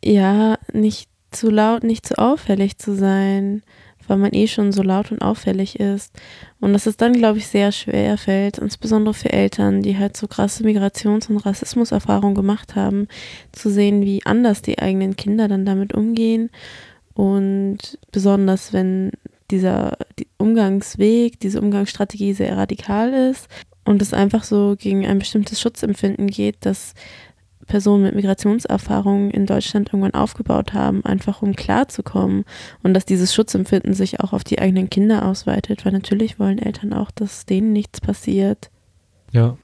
Ja, 0.03 0.59
nicht 0.71 1.09
zu 1.31 1.49
laut, 1.49 1.83
nicht 1.83 2.05
zu 2.05 2.19
auffällig 2.19 2.77
zu 2.77 2.95
sein, 2.95 3.63
weil 4.07 4.17
man 4.17 4.33
eh 4.33 4.47
schon 4.47 4.71
so 4.71 4.83
laut 4.83 5.11
und 5.11 5.21
auffällig 5.21 5.79
ist. 5.79 6.13
Und 6.59 6.73
dass 6.73 6.85
es 6.85 6.97
dann, 6.97 7.13
glaube 7.13 7.39
ich, 7.39 7.47
sehr 7.47 7.71
schwer 7.71 8.17
fällt, 8.17 8.57
insbesondere 8.57 9.13
für 9.13 9.31
Eltern, 9.31 9.81
die 9.81 9.97
halt 9.97 10.17
so 10.17 10.27
krasse 10.27 10.63
Migrations- 10.63 11.29
und 11.29 11.37
Rassismuserfahrungen 11.37 12.35
gemacht 12.35 12.75
haben, 12.75 13.07
zu 13.51 13.69
sehen, 13.69 14.03
wie 14.03 14.25
anders 14.25 14.61
die 14.61 14.79
eigenen 14.79 15.15
Kinder 15.15 15.47
dann 15.47 15.65
damit 15.65 15.93
umgehen. 15.93 16.49
Und 17.13 17.97
besonders, 18.11 18.73
wenn 18.73 19.11
dieser 19.49 19.97
die 20.17 20.27
Umgangsweg, 20.37 21.39
diese 21.39 21.61
Umgangsstrategie 21.61 22.33
sehr 22.33 22.57
radikal 22.57 23.13
ist 23.13 23.47
und 23.83 24.01
es 24.01 24.13
einfach 24.13 24.43
so 24.43 24.75
gegen 24.77 25.05
ein 25.05 25.19
bestimmtes 25.19 25.59
Schutzempfinden 25.59 26.27
geht, 26.27 26.57
dass 26.61 26.93
Personen 27.71 28.03
mit 28.03 28.15
Migrationserfahrungen 28.15 29.31
in 29.31 29.45
Deutschland 29.45 29.87
irgendwann 29.87 30.13
aufgebaut 30.13 30.73
haben, 30.73 31.05
einfach 31.05 31.41
um 31.41 31.55
klarzukommen 31.55 32.43
und 32.83 32.93
dass 32.93 33.05
dieses 33.05 33.33
Schutzempfinden 33.33 33.93
sich 33.93 34.19
auch 34.19 34.33
auf 34.33 34.43
die 34.43 34.59
eigenen 34.59 34.89
Kinder 34.89 35.25
ausweitet, 35.25 35.85
weil 35.85 35.93
natürlich 35.93 36.37
wollen 36.37 36.59
Eltern 36.59 36.91
auch, 36.91 37.11
dass 37.11 37.45
denen 37.45 37.71
nichts 37.71 38.01
passiert. 38.01 38.69
Ja. 39.31 39.57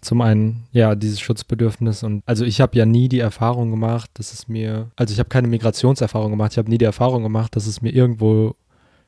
Zum 0.00 0.22
einen, 0.22 0.64
ja, 0.72 0.96
dieses 0.96 1.20
Schutzbedürfnis 1.20 2.02
und 2.02 2.24
also 2.26 2.44
ich 2.44 2.60
habe 2.60 2.76
ja 2.76 2.84
nie 2.84 3.08
die 3.08 3.20
Erfahrung 3.20 3.70
gemacht, 3.70 4.10
dass 4.14 4.32
es 4.32 4.48
mir, 4.48 4.90
also 4.96 5.12
ich 5.12 5.20
habe 5.20 5.28
keine 5.28 5.46
Migrationserfahrung 5.46 6.32
gemacht, 6.32 6.52
ich 6.52 6.58
habe 6.58 6.70
nie 6.70 6.78
die 6.78 6.84
Erfahrung 6.84 7.22
gemacht, 7.22 7.54
dass 7.54 7.68
es 7.68 7.80
mir 7.80 7.94
irgendwo 7.94 8.56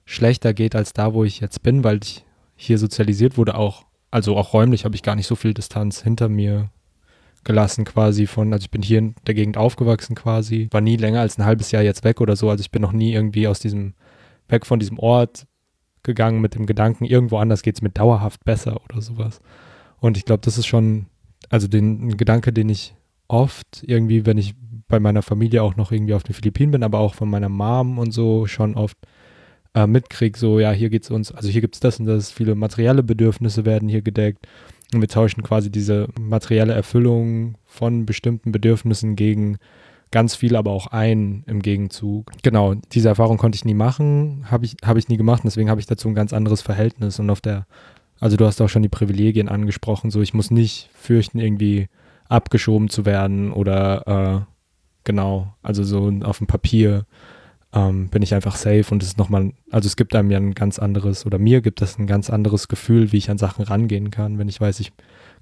schlechter 0.05 0.55
geht 0.55 0.77
als 0.77 0.93
da, 0.93 1.13
wo 1.13 1.25
ich 1.25 1.41
jetzt 1.41 1.65
bin, 1.65 1.83
weil 1.83 1.99
ich 2.05 2.25
hier 2.55 2.79
sozialisiert 2.79 3.37
wurde, 3.37 3.57
auch, 3.57 3.85
also 4.13 4.37
auch 4.37 4.53
räumlich 4.53 4.85
habe 4.85 4.95
ich 4.95 5.03
gar 5.03 5.17
nicht 5.17 5.27
so 5.27 5.35
viel 5.35 5.55
Distanz 5.55 6.03
hinter 6.03 6.29
mir 6.29 6.71
gelassen 7.45 7.85
quasi 7.85 8.27
von, 8.27 8.53
also 8.53 8.65
ich 8.65 8.71
bin 8.71 8.83
hier 8.83 8.99
in 8.99 9.15
der 9.27 9.35
Gegend 9.35 9.57
aufgewachsen 9.57 10.15
quasi, 10.15 10.69
war 10.71 10.81
nie 10.81 10.97
länger 10.97 11.21
als 11.21 11.39
ein 11.39 11.45
halbes 11.45 11.71
Jahr 11.71 11.83
jetzt 11.83 12.05
weg 12.05 12.21
oder 12.21 12.37
so, 12.37 12.51
also 12.51 12.61
ich 12.61 12.71
bin 12.71 12.83
noch 12.83 12.93
nie 12.93 13.13
irgendwie 13.13 13.49
aus 13.49 13.61
diesem, 13.61 13.95
weg 14.49 14.67
von 14.67 14.79
diesem 14.79 14.99
Ort 14.99 15.47
gegangen 16.03 16.41
mit 16.41 16.55
dem 16.55 16.67
Gedanken, 16.67 17.05
irgendwo 17.05 17.39
anders 17.39 17.63
geht 17.63 17.77
es 17.77 17.83
mir 17.83 17.91
dauerhaft 17.91 18.45
besser 18.45 18.81
oder 18.85 19.01
sowas. 19.01 19.41
Und 20.01 20.17
ich 20.17 20.25
glaube, 20.25 20.43
das 20.45 20.59
ist 20.59 20.67
schon, 20.67 21.07
also 21.49 21.69
den 21.69 22.17
Gedanke, 22.17 22.53
den 22.53 22.69
ich 22.69 22.95
oft 23.29 23.85
irgendwie, 23.87 24.27
wenn 24.27 24.39
ich 24.39 24.55
bei 24.89 25.01
meiner 25.01 25.23
Familie 25.23 25.63
auch 25.63 25.77
noch 25.77 25.93
irgendwie 25.93 26.15
auf 26.15 26.25
den 26.25 26.35
Philippinen 26.35 26.73
bin, 26.73 26.83
aber 26.83 26.99
auch 26.99 27.15
von 27.15 27.31
meiner 27.31 27.49
Mom 27.49 27.99
und 27.99 28.13
so 28.13 28.47
schon 28.47 28.75
oft 28.75 28.99
äh, 29.75 29.87
mitkriege, 29.87 30.39
so 30.39 30.61
ja, 30.61 30.73
hier 30.73 30.91
geht 30.91 31.05
es 31.05 31.11
uns, 31.11 31.33
also 31.33 31.49
hier 31.49 31.61
gibt 31.61 31.77
es 31.77 31.81
das 31.81 31.99
und 31.99 32.07
das, 32.07 32.31
viele 32.31 32.55
materielle 32.55 33.03
Bedürfnisse 33.03 33.65
werden 33.65 33.89
hier 33.89 34.03
gedeckt 34.03 34.47
und 34.93 35.01
wir 35.01 35.09
tauschen 35.09 35.43
quasi 35.43 35.71
diese 35.71 36.09
materielle 36.21 36.73
Erfüllung 36.73 37.57
von 37.65 38.07
bestimmten 38.07 38.53
Bedürfnissen 38.53 39.17
gegen 39.17 39.59
ganz 40.11 40.35
viel, 40.35 40.57
aber 40.57 40.71
auch 40.71 40.89
ein 40.89 41.43
im 41.47 41.61
Gegenzug. 41.61 42.31
Genau, 42.43 42.75
diese 42.93 43.09
Erfahrung 43.09 43.39
konnte 43.39 43.57
ich 43.57 43.65
nie 43.65 43.75
machen, 43.75 44.45
habe 44.51 44.67
ich, 44.67 44.77
hab 44.85 44.97
ich 44.97 45.09
nie 45.09 45.17
gemacht 45.17 45.43
deswegen 45.45 45.71
habe 45.71 45.81
ich 45.81 45.87
dazu 45.87 46.09
ein 46.09 46.15
ganz 46.15 46.33
anderes 46.33 46.61
Verhältnis. 46.61 47.19
Und 47.19 47.31
auf 47.31 47.41
der, 47.41 47.67
also 48.21 48.37
du 48.37 48.47
hast 48.47 48.61
auch 48.61 48.69
schon 48.69 48.83
die 48.83 48.89
Privilegien 48.89 49.49
angesprochen, 49.49 50.11
so 50.11 50.21
ich 50.21 50.35
muss 50.35 50.51
nicht 50.51 50.91
fürchten, 50.93 51.39
irgendwie 51.39 51.89
abgeschoben 52.29 52.89
zu 52.89 53.05
werden 53.05 53.53
oder 53.53 54.45
äh, 54.47 54.53
genau, 55.05 55.55
also 55.63 55.83
so 55.83 56.13
auf 56.23 56.39
dem 56.39 56.47
Papier 56.47 57.07
ähm, 57.75 58.09
bin 58.09 58.23
ich 58.23 58.35
einfach 58.35 58.57
safe 58.57 58.85
und 58.91 59.03
es 59.03 59.11
ist 59.11 59.19
nochmal, 59.19 59.53
also 59.71 59.87
es 59.87 59.97
gibt 59.97 60.15
einem 60.15 60.31
ja 60.31 60.39
ein 60.39 60.55
ganz 60.55 60.79
anderes, 60.79 61.25
oder 61.25 61.39
mir 61.39 61.61
gibt 61.61 61.81
es 61.83 61.99
ein 61.99 62.07
ganz 62.07 62.31
anderes 62.31 62.69
Gefühl, 62.69 63.13
wie 63.13 63.19
ich 63.19 63.31
an 63.31 63.39
Sachen 63.39 63.65
rangehen 63.65 64.11
kann, 64.11 64.39
wenn 64.39 64.49
ich 64.49 64.61
weiß, 64.61 64.81
ich 64.81 64.93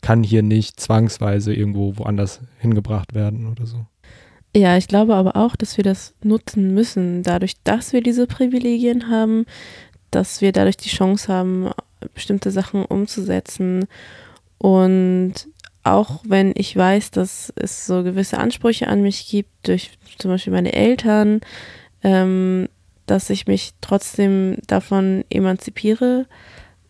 kann 0.01 0.23
hier 0.23 0.43
nicht 0.43 0.81
zwangsweise 0.81 1.53
irgendwo 1.53 1.99
woanders 1.99 2.41
hingebracht 2.59 3.15
werden 3.15 3.47
oder 3.47 3.67
so. 3.67 3.87
Ja, 4.57 4.77
ich 4.77 4.89
glaube 4.89 5.15
aber 5.15 5.37
auch, 5.37 5.55
dass 5.55 5.77
wir 5.77 5.85
das 5.85 6.15
nutzen 6.23 6.75
müssen, 6.75 7.23
dadurch, 7.23 7.55
dass 7.63 7.93
wir 7.93 8.03
diese 8.03 8.27
Privilegien 8.27 9.09
haben, 9.09 9.47
dass 10.11 10.41
wir 10.41 10.53
dadurch 10.53 10.77
die 10.77 10.89
Chance 10.89 11.33
haben, 11.33 11.71
bestimmte 12.15 12.51
Sachen 12.51 12.85
umzusetzen. 12.85 13.87
Und 14.59 15.35
auch 15.85 16.21
wenn 16.27 16.53
ich 16.57 16.77
weiß, 16.77 17.13
dass 17.13 17.53
es 17.57 17.87
so 17.87 18.03
gewisse 18.03 18.39
Ansprüche 18.39 18.89
an 18.89 19.03
mich 19.03 19.29
gibt, 19.29 19.69
durch 19.69 19.93
zum 20.19 20.33
Beispiel 20.33 20.53
meine 20.53 20.73
Eltern, 20.73 21.41
ähm, 22.03 22.69
dass 23.07 23.31
ich 23.31 23.47
mich 23.47 23.73
trotzdem 23.81 24.57
davon 24.67 25.25
emanzipiere 25.31 26.27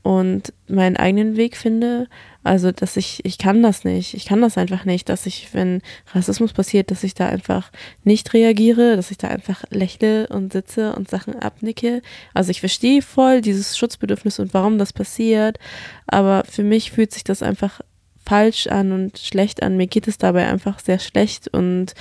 und 0.02 0.52
meinen 0.66 0.96
eigenen 0.96 1.36
Weg 1.36 1.56
finde. 1.56 2.08
Also, 2.42 2.72
dass 2.72 2.96
ich, 2.96 3.22
ich 3.24 3.36
kann 3.36 3.62
das 3.62 3.84
nicht. 3.84 4.14
Ich 4.14 4.24
kann 4.24 4.40
das 4.40 4.56
einfach 4.56 4.86
nicht, 4.86 5.10
dass 5.10 5.26
ich, 5.26 5.52
wenn 5.52 5.82
Rassismus 6.14 6.54
passiert, 6.54 6.90
dass 6.90 7.04
ich 7.04 7.12
da 7.12 7.28
einfach 7.28 7.70
nicht 8.02 8.32
reagiere, 8.32 8.96
dass 8.96 9.10
ich 9.10 9.18
da 9.18 9.28
einfach 9.28 9.64
lächle 9.68 10.26
und 10.28 10.52
sitze 10.52 10.94
und 10.94 11.10
Sachen 11.10 11.36
abnicke. 11.36 12.00
Also, 12.32 12.50
ich 12.50 12.60
verstehe 12.60 13.02
voll 13.02 13.42
dieses 13.42 13.76
Schutzbedürfnis 13.76 14.38
und 14.38 14.54
warum 14.54 14.78
das 14.78 14.94
passiert, 14.94 15.58
aber 16.06 16.44
für 16.48 16.62
mich 16.62 16.92
fühlt 16.92 17.12
sich 17.12 17.24
das 17.24 17.42
einfach 17.42 17.82
falsch 18.24 18.68
an 18.68 18.92
und 18.92 19.18
schlecht 19.18 19.62
an. 19.62 19.76
Mir 19.76 19.86
geht 19.86 20.08
es 20.08 20.16
dabei 20.16 20.48
einfach 20.48 20.78
sehr 20.78 20.98
schlecht 20.98 21.48
und 21.48 21.94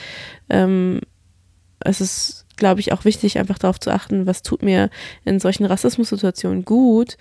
ähm, 0.50 1.02
es 1.82 2.02
ist 2.02 2.46
glaube 2.60 2.82
ich, 2.82 2.94
auch 2.94 3.06
wichtig, 3.06 3.40
einfach 3.40 3.58
darauf 3.58 3.80
zu 3.80 3.92
achten, 3.92 4.28
was 4.28 4.44
tut 4.44 4.62
mir 4.62 4.90
in 5.26 5.40
solchen 5.40 5.66
Rassismussituationen 5.66 6.66
gut 6.66 7.18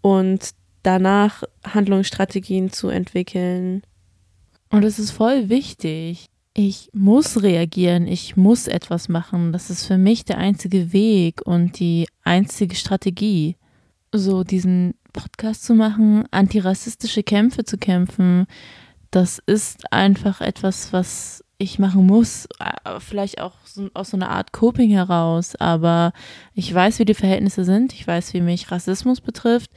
und 0.00 0.50
danach 0.82 1.44
Handlungsstrategien 1.64 2.72
zu 2.72 2.88
entwickeln. 2.88 3.82
Und 4.70 4.84
es 4.84 4.98
ist 4.98 5.10
voll 5.10 5.48
wichtig. 5.48 6.26
Ich 6.54 6.90
muss 6.92 7.42
reagieren, 7.42 8.06
ich 8.06 8.36
muss 8.36 8.66
etwas 8.66 9.08
machen. 9.08 9.52
Das 9.52 9.70
ist 9.70 9.86
für 9.86 9.98
mich 9.98 10.24
der 10.24 10.38
einzige 10.38 10.92
Weg 10.92 11.42
und 11.44 11.78
die 11.78 12.08
einzige 12.24 12.74
Strategie. 12.74 13.56
So 14.12 14.42
diesen 14.42 14.94
Podcast 15.12 15.64
zu 15.64 15.74
machen, 15.74 16.24
antirassistische 16.30 17.22
Kämpfe 17.22 17.64
zu 17.64 17.78
kämpfen, 17.78 18.46
das 19.10 19.40
ist 19.44 19.92
einfach 19.92 20.40
etwas, 20.40 20.92
was 20.92 21.44
ich 21.60 21.78
machen 21.78 22.06
muss, 22.06 22.46
äh, 22.58 22.98
vielleicht 23.00 23.40
auch 23.40 23.52
so, 23.64 23.90
aus 23.92 24.10
so 24.10 24.16
einer 24.16 24.30
Art 24.30 24.52
Coping 24.52 24.90
heraus, 24.90 25.54
aber 25.56 26.12
ich 26.54 26.72
weiß, 26.74 26.98
wie 26.98 27.04
die 27.04 27.14
Verhältnisse 27.14 27.64
sind, 27.64 27.92
ich 27.92 28.06
weiß, 28.06 28.32
wie 28.32 28.40
mich 28.40 28.70
Rassismus 28.70 29.20
betrifft. 29.20 29.70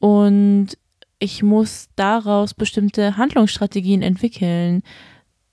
Und 0.00 0.76
ich 1.18 1.42
muss 1.42 1.88
daraus 1.96 2.52
bestimmte 2.52 3.16
Handlungsstrategien 3.16 4.02
entwickeln, 4.02 4.82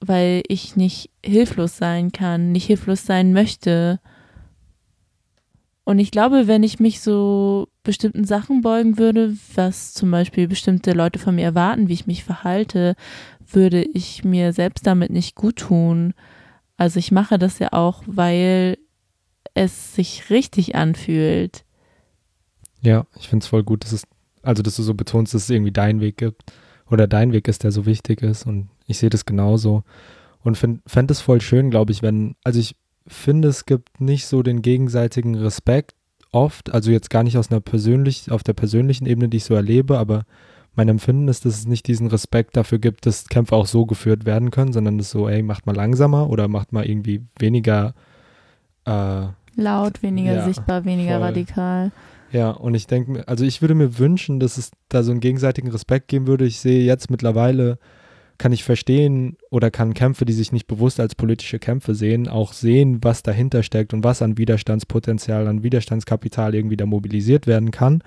weil 0.01 0.43
ich 0.49 0.75
nicht 0.75 1.09
hilflos 1.23 1.77
sein 1.77 2.11
kann, 2.11 2.51
nicht 2.51 2.65
hilflos 2.65 3.05
sein 3.05 3.31
möchte. 3.31 4.01
Und 5.85 5.99
ich 5.99 6.11
glaube, 6.11 6.47
wenn 6.47 6.63
ich 6.63 6.81
mich 6.81 6.99
so 6.99 7.69
bestimmten 7.83 8.25
Sachen 8.25 8.61
beugen 8.61 8.97
würde, 8.97 9.35
was 9.55 9.93
zum 9.93 10.11
Beispiel 10.11 10.47
bestimmte 10.47 10.91
Leute 10.91 11.19
von 11.19 11.35
mir 11.35 11.45
erwarten, 11.45 11.87
wie 11.87 11.93
ich 11.93 12.07
mich 12.07 12.23
verhalte, 12.23 12.95
würde 13.49 13.83
ich 13.83 14.23
mir 14.23 14.53
selbst 14.53 14.85
damit 14.85 15.11
nicht 15.11 15.35
gut 15.35 15.57
tun. 15.57 16.13
Also 16.77 16.99
ich 16.99 17.11
mache 17.11 17.37
das 17.37 17.59
ja 17.59 17.73
auch, 17.73 18.03
weil 18.05 18.77
es 19.53 19.95
sich 19.95 20.29
richtig 20.29 20.75
anfühlt. 20.75 21.65
Ja, 22.81 23.05
ich 23.19 23.29
finde 23.29 23.43
es 23.43 23.47
voll 23.49 23.63
gut, 23.63 23.83
dass 23.83 23.91
es, 23.91 24.03
also 24.41 24.63
dass 24.63 24.75
du 24.75 24.83
so 24.83 24.93
betonst, 24.93 25.33
dass 25.33 25.43
es 25.43 25.49
irgendwie 25.49 25.71
deinen 25.71 26.01
Weg 26.01 26.17
gibt 26.17 26.53
oder 26.89 27.07
dein 27.07 27.33
Weg 27.33 27.47
ist, 27.47 27.63
der 27.63 27.71
so 27.71 27.85
wichtig 27.85 28.21
ist. 28.21 28.45
Und 28.45 28.69
ich 28.87 28.97
sehe 28.97 29.09
das 29.09 29.25
genauso. 29.25 29.83
Und 30.43 30.57
fände 30.57 31.11
es 31.11 31.21
voll 31.21 31.41
schön, 31.41 31.69
glaube 31.69 31.91
ich, 31.91 32.01
wenn, 32.01 32.35
also 32.43 32.59
ich 32.59 32.75
finde, 33.05 33.47
es 33.47 33.65
gibt 33.65 34.01
nicht 34.01 34.25
so 34.25 34.41
den 34.41 34.61
gegenseitigen 34.61 35.35
Respekt 35.35 35.93
oft, 36.31 36.73
also 36.73 36.91
jetzt 36.91 37.09
gar 37.09 37.23
nicht 37.23 37.37
aus 37.37 37.51
einer 37.51 37.59
persönlich, 37.59 38.31
auf 38.31 38.43
der 38.43 38.53
persönlichen 38.53 39.05
Ebene, 39.05 39.29
die 39.29 39.37
ich 39.37 39.43
so 39.43 39.53
erlebe, 39.53 39.97
aber 39.97 40.23
mein 40.75 40.87
Empfinden 40.87 41.27
ist, 41.27 41.45
dass 41.45 41.55
es 41.55 41.67
nicht 41.67 41.87
diesen 41.87 42.07
Respekt 42.07 42.55
dafür 42.55 42.79
gibt, 42.79 43.05
dass 43.05 43.27
Kämpfe 43.27 43.55
auch 43.55 43.65
so 43.65 43.85
geführt 43.85 44.25
werden 44.25 44.51
können, 44.51 44.71
sondern 44.71 44.97
das 44.97 45.09
so, 45.09 45.27
ey, 45.27 45.43
macht 45.43 45.65
mal 45.65 45.75
langsamer 45.75 46.29
oder 46.29 46.47
macht 46.47 46.71
mal 46.71 46.85
irgendwie 46.85 47.25
weniger 47.37 47.93
äh, 48.85 49.23
laut, 49.55 50.01
weniger 50.01 50.33
ja, 50.35 50.45
sichtbar, 50.45 50.85
weniger 50.85 51.17
voll. 51.17 51.27
radikal. 51.27 51.91
Ja, 52.31 52.51
und 52.51 52.75
ich 52.75 52.87
denke 52.87 53.11
mir, 53.11 53.27
also 53.27 53.43
ich 53.43 53.61
würde 53.61 53.75
mir 53.75 53.99
wünschen, 53.99 54.39
dass 54.39 54.57
es 54.57 54.71
da 54.87 55.03
so 55.03 55.11
einen 55.11 55.19
gegenseitigen 55.19 55.69
Respekt 55.69 56.07
geben 56.07 56.27
würde. 56.27 56.45
Ich 56.45 56.59
sehe 56.59 56.85
jetzt 56.85 57.11
mittlerweile, 57.11 57.77
kann 58.41 58.53
ich 58.53 58.63
verstehen 58.63 59.37
oder 59.51 59.69
kann 59.69 59.93
Kämpfe, 59.93 60.25
die 60.25 60.33
sich 60.33 60.51
nicht 60.51 60.65
bewusst 60.65 60.99
als 60.99 61.13
politische 61.13 61.59
Kämpfe 61.59 61.93
sehen, 61.93 62.27
auch 62.27 62.53
sehen, 62.53 62.97
was 63.03 63.21
dahinter 63.21 63.61
steckt 63.61 63.93
und 63.93 64.03
was 64.03 64.23
an 64.23 64.35
Widerstandspotenzial, 64.35 65.47
an 65.47 65.61
Widerstandskapital 65.61 66.55
irgendwie 66.55 66.75
da 66.75 66.87
mobilisiert 66.87 67.45
werden 67.45 67.69
kann 67.69 68.03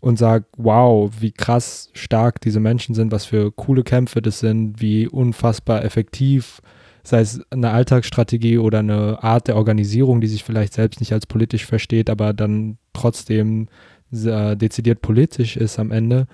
und 0.00 0.18
sage, 0.18 0.44
wow, 0.58 1.10
wie 1.20 1.32
krass 1.32 1.88
stark 1.94 2.42
diese 2.42 2.60
Menschen 2.60 2.94
sind, 2.94 3.12
was 3.12 3.24
für 3.24 3.50
coole 3.50 3.82
Kämpfe 3.82 4.20
das 4.20 4.40
sind, 4.40 4.82
wie 4.82 5.08
unfassbar 5.08 5.82
effektiv, 5.86 6.60
sei 7.02 7.20
es 7.20 7.40
eine 7.50 7.70
Alltagsstrategie 7.70 8.58
oder 8.58 8.80
eine 8.80 9.24
Art 9.24 9.48
der 9.48 9.56
Organisierung, 9.56 10.20
die 10.20 10.26
sich 10.26 10.44
vielleicht 10.44 10.74
selbst 10.74 11.00
nicht 11.00 11.14
als 11.14 11.24
politisch 11.24 11.64
versteht, 11.64 12.10
aber 12.10 12.34
dann 12.34 12.76
trotzdem 12.92 13.68
äh, 14.12 14.54
dezidiert 14.54 15.00
politisch 15.00 15.56
ist 15.56 15.78
am 15.78 15.90
Ende. 15.90 16.26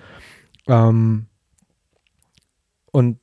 Ähm, 0.67 1.27
und 2.91 3.19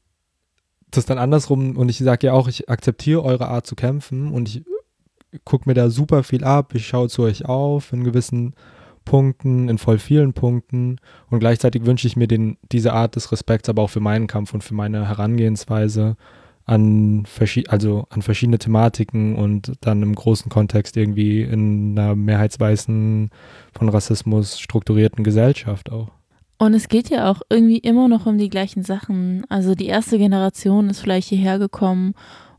das 0.97 1.07
dann 1.07 1.19
andersrum, 1.19 1.77
und 1.77 1.89
ich 1.89 1.99
sage 1.99 2.29
ja 2.29 2.33
auch, 2.33 2.49
ich 2.49 2.69
akzeptiere 2.69 3.23
eure 3.23 3.49
Art 3.49 3.67
zu 3.67 3.75
kämpfen 3.75 4.33
und 4.33 4.49
ich 4.49 4.65
gucke 5.45 5.69
mir 5.69 5.75
da 5.75 5.91
super 5.91 6.23
viel 6.23 6.45
ab, 6.45 6.75
ich 6.75 6.87
schaue 6.87 7.09
zu 7.09 7.23
euch 7.23 7.45
auf 7.45 7.93
in 7.93 8.05
gewissen 8.05 8.55
Punkten, 9.05 9.69
in 9.69 9.79
voll 9.79 9.99
vielen 9.99 10.33
Punkten 10.33 10.99
und 11.31 11.39
gleichzeitig 11.39 11.87
wünsche 11.87 12.07
ich 12.07 12.17
mir 12.17 12.27
den, 12.27 12.59
diese 12.73 12.93
Art 12.93 13.17
des 13.17 13.31
Respekts 13.33 13.69
aber 13.69 13.83
auch 13.83 13.91
für 13.91 14.01
meinen 14.01 14.27
Kampf 14.27 14.53
und 14.55 14.65
für 14.65 14.75
meine 14.75 15.09
Herangehensweise 15.09 16.17
an, 16.65 17.25
also 17.69 18.07
an 18.11 18.23
verschiedene 18.23 18.59
Thematiken 18.59 19.37
und 19.37 19.73
dann 19.81 20.03
im 20.03 20.15
großen 20.15 20.51
Kontext 20.51 20.97
irgendwie 20.97 21.43
in 21.43 21.97
einer 21.97 22.17
mehrheitsweißen, 22.17 23.31
von 23.73 23.89
Rassismus 23.89 24.59
strukturierten 24.59 25.23
Gesellschaft 25.23 25.93
auch. 25.93 26.16
Und 26.59 26.75
es 26.75 26.89
geht 26.89 27.11
ja 27.11 27.31
auch 27.31 27.43
irgendwie 27.51 27.79
immer 27.79 28.09
noch 28.09 28.27
um 28.27 28.39
die 28.39 28.49
gleichen 28.49 28.83
Sachen. 28.83 29.45
Also 29.49 29.75
die 29.75 29.87
erste 29.87 30.19
Generation 30.19 30.89
ist 30.89 31.01
vielleicht 31.01 31.29
hierher 31.29 31.59
gekommen, 31.59 32.15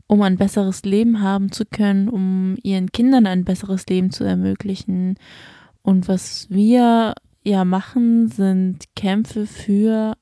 um 0.06 0.22
ein 0.22 0.36
besseres 0.36 0.84
Leben 0.84 1.20
haben 1.20 1.50
zu 1.50 1.64
können, 1.66 2.08
um 2.08 2.56
ihren 2.62 2.92
Kindern 2.92 3.26
ein 3.26 3.44
besseres 3.44 3.86
Leben 3.86 4.10
zu 4.10 4.24
ermöglichen. 4.24 5.16
Und 5.82 6.08
was 6.08 6.46
wir 6.48 7.14
ja 7.44 7.64
machen, 7.64 8.28
sind 8.28 8.84
Kämpfe 8.94 9.46
für 9.46 10.16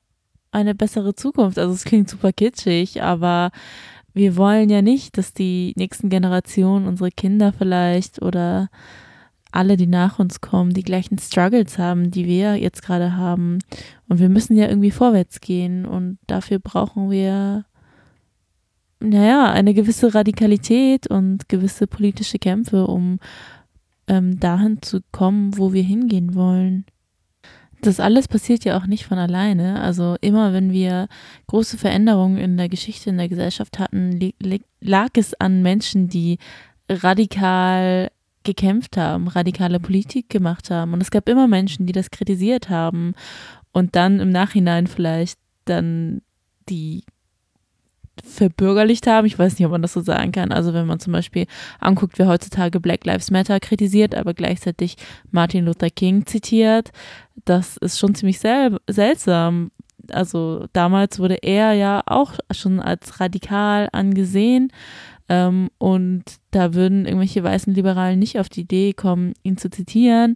eine 0.51 0.73
bessere 0.73 1.13
Zukunft. 1.13 1.59
Also 1.59 1.73
es 1.73 1.83
klingt 1.83 2.09
super 2.09 2.33
kitschig, 2.33 3.03
aber 3.03 3.51
wir 4.13 4.35
wollen 4.35 4.69
ja 4.69 4.81
nicht, 4.81 5.17
dass 5.17 5.33
die 5.33 5.73
nächsten 5.75 6.09
Generationen, 6.09 6.87
unsere 6.87 7.11
Kinder 7.11 7.53
vielleicht 7.53 8.21
oder 8.21 8.69
alle, 9.51 9.77
die 9.77 9.87
nach 9.87 10.19
uns 10.19 10.41
kommen, 10.41 10.73
die 10.73 10.83
gleichen 10.83 11.17
Struggles 11.17 11.77
haben, 11.77 12.11
die 12.11 12.25
wir 12.25 12.55
jetzt 12.55 12.81
gerade 12.81 13.15
haben. 13.15 13.59
Und 14.07 14.19
wir 14.19 14.29
müssen 14.29 14.57
ja 14.57 14.67
irgendwie 14.67 14.91
vorwärts 14.91 15.41
gehen 15.41 15.85
und 15.85 16.17
dafür 16.27 16.59
brauchen 16.59 17.09
wir, 17.09 17.65
naja, 18.99 19.51
eine 19.51 19.73
gewisse 19.73 20.13
Radikalität 20.13 21.07
und 21.07 21.49
gewisse 21.49 21.87
politische 21.87 22.39
Kämpfe, 22.39 22.87
um 22.87 23.19
ähm, 24.07 24.39
dahin 24.39 24.81
zu 24.81 25.01
kommen, 25.11 25.57
wo 25.57 25.73
wir 25.73 25.83
hingehen 25.83 26.35
wollen. 26.35 26.85
Das 27.81 27.99
alles 27.99 28.27
passiert 28.27 28.65
ja 28.65 28.77
auch 28.77 28.87
nicht 28.87 29.05
von 29.05 29.19
alleine. 29.19 29.79
Also 29.81 30.15
immer, 30.21 30.51
wenn 30.51 30.71
wir 30.71 31.07
große 31.45 31.77
Veränderungen 31.77 32.37
in 32.37 32.57
der 32.57 32.69
Geschichte, 32.69 33.11
in 33.11 33.17
der 33.17 33.29
Gesellschaft 33.29 33.77
hatten, 33.77 34.19
lag 34.81 35.09
es 35.13 35.39
an 35.39 35.61
Menschen, 35.61 36.07
die 36.07 36.39
radikal 36.89 38.09
gekämpft 38.47 38.97
haben, 38.97 39.27
radikale 39.27 39.79
Politik 39.79 40.29
gemacht 40.29 40.71
haben. 40.71 40.93
Und 40.93 41.01
es 41.01 41.11
gab 41.11 41.29
immer 41.29 41.47
Menschen, 41.47 41.85
die 41.85 41.93
das 41.93 42.09
kritisiert 42.09 42.69
haben 42.69 43.13
und 43.73 43.95
dann 43.95 44.19
im 44.19 44.31
Nachhinein 44.31 44.87
vielleicht 44.87 45.37
dann 45.65 46.21
die 46.69 47.03
verbürgerlicht 48.23 49.05
haben. 49.05 49.27
Ich 49.27 49.37
weiß 49.37 49.59
nicht, 49.59 49.65
ob 49.65 49.71
man 49.73 49.81
das 49.81 49.93
so 49.93 50.01
sagen 50.01 50.31
kann. 50.31 50.51
Also 50.51 50.73
wenn 50.73 50.87
man 50.87 50.99
zum 50.99 51.13
Beispiel 51.13 51.45
anguckt, 51.79 52.17
wer 52.17 52.27
heutzutage 52.27 52.79
Black 52.79 53.05
Lives 53.05 53.29
Matter 53.29 53.59
kritisiert, 53.59 54.15
aber 54.15 54.33
gleichzeitig 54.33 54.95
Martin 55.29 55.65
Luther 55.65 55.89
King 55.89 56.25
zitiert, 56.25 56.91
das 57.45 57.77
ist 57.77 57.99
schon 57.99 58.15
ziemlich 58.15 58.39
sel 58.39 58.79
seltsam. 58.89 59.71
Also 60.09 60.65
damals 60.71 61.19
wurde 61.19 61.35
er 61.43 61.73
ja 61.73 62.01
auch 62.05 62.33
schon 62.51 62.79
als 62.79 63.19
radikal 63.19 63.89
angesehen. 63.91 64.71
Ähm, 65.29 65.69
und 65.77 66.23
da 66.51 66.73
würden 66.73 67.05
irgendwelche 67.05 67.43
weißen 67.43 67.73
Liberalen 67.73 68.19
nicht 68.19 68.39
auf 68.39 68.49
die 68.49 68.61
Idee 68.61 68.93
kommen, 68.93 69.33
ihn 69.43 69.57
zu 69.57 69.69
zitieren. 69.69 70.35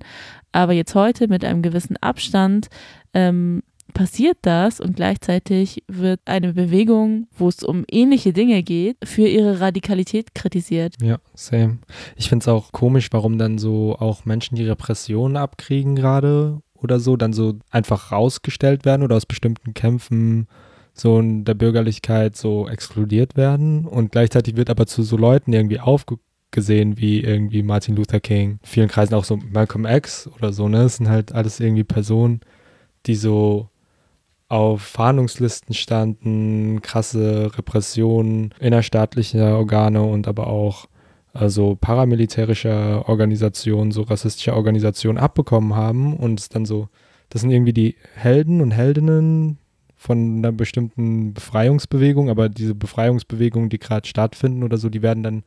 Aber 0.51 0.73
jetzt 0.73 0.95
heute 0.95 1.27
mit 1.27 1.45
einem 1.45 1.61
gewissen 1.61 1.97
Abstand 1.97 2.67
ähm, 3.13 3.63
passiert 3.93 4.37
das 4.41 4.79
und 4.79 4.95
gleichzeitig 4.95 5.83
wird 5.87 6.21
eine 6.25 6.53
Bewegung, 6.53 7.27
wo 7.37 7.47
es 7.47 7.63
um 7.63 7.85
ähnliche 7.89 8.33
Dinge 8.33 8.63
geht, 8.63 8.97
für 9.03 9.27
ihre 9.27 9.59
Radikalität 9.59 10.33
kritisiert. 10.33 10.95
Ja, 11.01 11.17
same. 11.33 11.79
Ich 12.15 12.29
finde 12.29 12.43
es 12.43 12.47
auch 12.47 12.71
komisch, 12.71 13.09
warum 13.11 13.37
dann 13.37 13.57
so 13.57 13.95
auch 13.97 14.25
Menschen, 14.25 14.55
die 14.55 14.65
Repressionen 14.65 15.37
abkriegen 15.37 15.95
gerade 15.95 16.61
oder 16.75 16.99
so, 16.99 17.15
dann 17.15 17.33
so 17.33 17.55
einfach 17.69 18.11
rausgestellt 18.11 18.85
werden 18.85 19.03
oder 19.03 19.15
aus 19.15 19.25
bestimmten 19.25 19.73
Kämpfen 19.73 20.47
so 20.93 21.19
in 21.19 21.45
der 21.45 21.53
Bürgerlichkeit 21.53 22.35
so 22.35 22.67
exkludiert 22.67 23.35
werden. 23.35 23.85
Und 23.85 24.11
gleichzeitig 24.11 24.55
wird 24.55 24.69
aber 24.69 24.85
zu 24.87 25.03
so 25.03 25.17
Leuten 25.17 25.53
irgendwie 25.53 25.79
aufgesehen 25.79 26.97
wie 26.97 27.21
irgendwie 27.21 27.63
Martin 27.63 27.95
Luther 27.95 28.19
King, 28.19 28.51
in 28.51 28.59
vielen 28.63 28.89
Kreisen 28.89 29.13
auch 29.15 29.23
so 29.23 29.37
Malcolm 29.37 29.85
X 29.85 30.29
oder 30.37 30.53
so, 30.53 30.67
ne? 30.67 30.83
Das 30.83 30.97
sind 30.97 31.09
halt 31.09 31.33
alles 31.33 31.59
irgendwie 31.59 31.83
Personen, 31.83 32.41
die 33.05 33.15
so 33.15 33.69
auf 34.47 34.81
Fahndungslisten 34.81 35.73
standen, 35.73 36.81
krasse 36.81 37.57
Repressionen 37.57 38.53
innerstaatlicher 38.59 39.57
Organe 39.57 40.03
und 40.03 40.27
aber 40.27 40.47
auch 40.47 40.87
also 41.33 41.77
paramilitärischer 41.79 43.07
Organisationen, 43.07 43.91
so 43.91 44.01
rassistischer 44.01 44.55
Organisationen 44.55 45.17
abbekommen 45.17 45.75
haben. 45.75 46.17
Und 46.17 46.39
es 46.41 46.49
dann 46.49 46.65
so, 46.65 46.89
das 47.29 47.41
sind 47.41 47.51
irgendwie 47.51 47.71
die 47.71 47.95
Helden 48.13 48.59
und 48.59 48.71
Heldinnen 48.71 49.57
von 50.01 50.37
einer 50.37 50.51
bestimmten 50.51 51.35
Befreiungsbewegung, 51.35 52.31
aber 52.31 52.49
diese 52.49 52.73
Befreiungsbewegungen, 52.73 53.69
die 53.69 53.77
gerade 53.77 54.07
stattfinden 54.07 54.63
oder 54.63 54.77
so, 54.77 54.89
die 54.89 55.03
werden 55.03 55.21
dann 55.21 55.43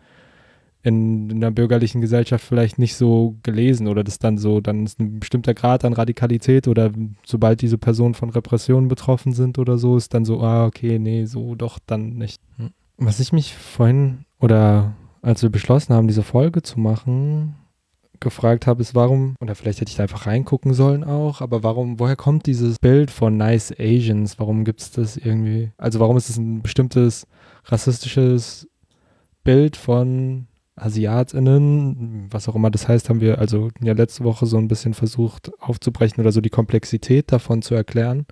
in, 0.85 1.29
in 1.29 1.39
einer 1.39 1.51
bürgerlichen 1.51 2.01
Gesellschaft 2.01 2.45
vielleicht 2.45 2.79
nicht 2.79 2.95
so 2.95 3.35
gelesen 3.43 3.89
oder 3.89 4.05
das 4.05 4.21
dann 4.21 4.39
so, 4.39 4.61
dann 4.61 4.85
ist 4.85 5.01
ein 5.01 5.19
bestimmter 5.19 5.55
Grad 5.55 5.85
an 5.85 5.93
Radikalität 5.93 6.69
oder 6.69 6.93
sobald 7.27 7.63
diese 7.63 7.79
Personen 7.79 8.15
von 8.15 8.31
Repressionen 8.31 8.87
betroffen 8.87 9.33
sind 9.33 9.59
oder 9.59 9.77
so, 9.77 9.97
ist 9.97 10.15
dann 10.15 10.25
so, 10.25 10.41
ah, 10.41 10.67
okay, 10.67 11.01
nee, 11.01 11.25
so 11.25 11.57
doch 11.57 11.81
dann 11.85 12.11
nicht. 12.11 12.41
Hm. 12.59 12.71
Was 12.97 13.19
ich 13.19 13.33
mich 13.33 13.57
vorhin 13.57 14.25
oder 14.39 14.95
als 15.21 15.43
wir 15.43 15.51
beschlossen 15.51 15.95
haben, 15.95 16.07
diese 16.07 16.23
Folge 16.23 16.63
zu 16.63 16.79
machen, 16.79 17.57
gefragt 18.21 18.67
habe, 18.67 18.83
ist 18.83 18.95
warum, 18.95 19.37
oder 19.41 19.55
vielleicht 19.55 19.81
hätte 19.81 19.91
ich 19.91 19.97
da 19.97 20.05
einfach 20.05 20.27
reingucken 20.27 20.75
sollen 20.75 21.05
auch, 21.05 21.41
aber 21.41 21.63
warum, 21.63 21.99
woher 21.99 22.17
kommt 22.17 22.47
dieses 22.47 22.79
Bild 22.79 23.11
von 23.11 23.37
Nice 23.37 23.73
Asians? 23.79 24.39
Warum 24.39 24.65
gibt 24.65 24.81
es 24.81 24.91
das 24.91 25.17
irgendwie? 25.17 25.73
Also 25.77 26.01
warum 26.01 26.17
ist 26.17 26.31
es 26.31 26.37
ein 26.37 26.63
bestimmtes 26.63 27.27
rassistisches 27.65 28.69
Bild 29.43 29.77
von 29.77 30.47
AsiatInnen, 30.77 32.27
was 32.31 32.49
auch 32.49 32.57
immer 32.57 32.71
das 32.71 32.89
heißt, 32.89 33.09
haben 33.09 33.21
wir 33.21 33.39
also 33.39 33.71
ja 33.81 33.93
letzte 33.93 34.25
Woche 34.25 34.47
so 34.47 34.57
ein 34.57 34.69
bisschen 34.69 34.95
versucht 34.95 35.53
aufzubrechen 35.61 36.21
oder 36.21 36.33
so 36.33 36.41
die 36.41 36.51
Komplexität 36.51 37.31
davon 37.31 37.63
zu 37.63 37.75
erklären. 37.75 38.27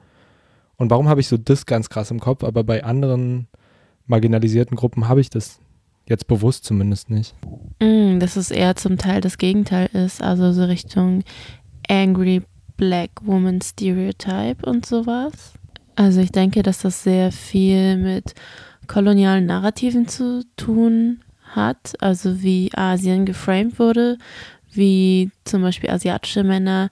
Und 0.76 0.90
warum 0.90 1.08
habe 1.08 1.20
ich 1.20 1.28
so 1.28 1.36
das 1.36 1.66
ganz 1.66 1.88
krass 1.88 2.10
im 2.10 2.18
Kopf, 2.18 2.42
aber 2.42 2.64
bei 2.64 2.82
anderen 2.82 3.46
marginalisierten 4.06 4.76
Gruppen 4.76 5.08
habe 5.08 5.20
ich 5.20 5.30
das 5.30 5.60
Jetzt 6.12 6.26
bewusst 6.26 6.66
zumindest 6.66 7.08
nicht. 7.08 7.34
Mm, 7.80 8.18
dass 8.18 8.36
es 8.36 8.50
eher 8.50 8.76
zum 8.76 8.98
Teil 8.98 9.22
das 9.22 9.38
Gegenteil 9.38 9.88
ist, 9.94 10.22
also 10.22 10.52
so 10.52 10.62
Richtung 10.64 11.24
Angry 11.88 12.42
Black 12.76 13.12
Woman 13.22 13.62
Stereotype 13.62 14.66
und 14.66 14.84
sowas. 14.84 15.54
Also 15.96 16.20
ich 16.20 16.30
denke, 16.30 16.62
dass 16.62 16.80
das 16.80 17.02
sehr 17.02 17.32
viel 17.32 17.96
mit 17.96 18.34
kolonialen 18.88 19.46
Narrativen 19.46 20.06
zu 20.06 20.44
tun 20.58 21.22
hat, 21.44 21.94
also 22.00 22.42
wie 22.42 22.70
Asien 22.74 23.24
geframed 23.24 23.78
wurde, 23.78 24.18
wie 24.70 25.30
zum 25.44 25.62
Beispiel 25.62 25.88
asiatische 25.88 26.44
Männer 26.44 26.90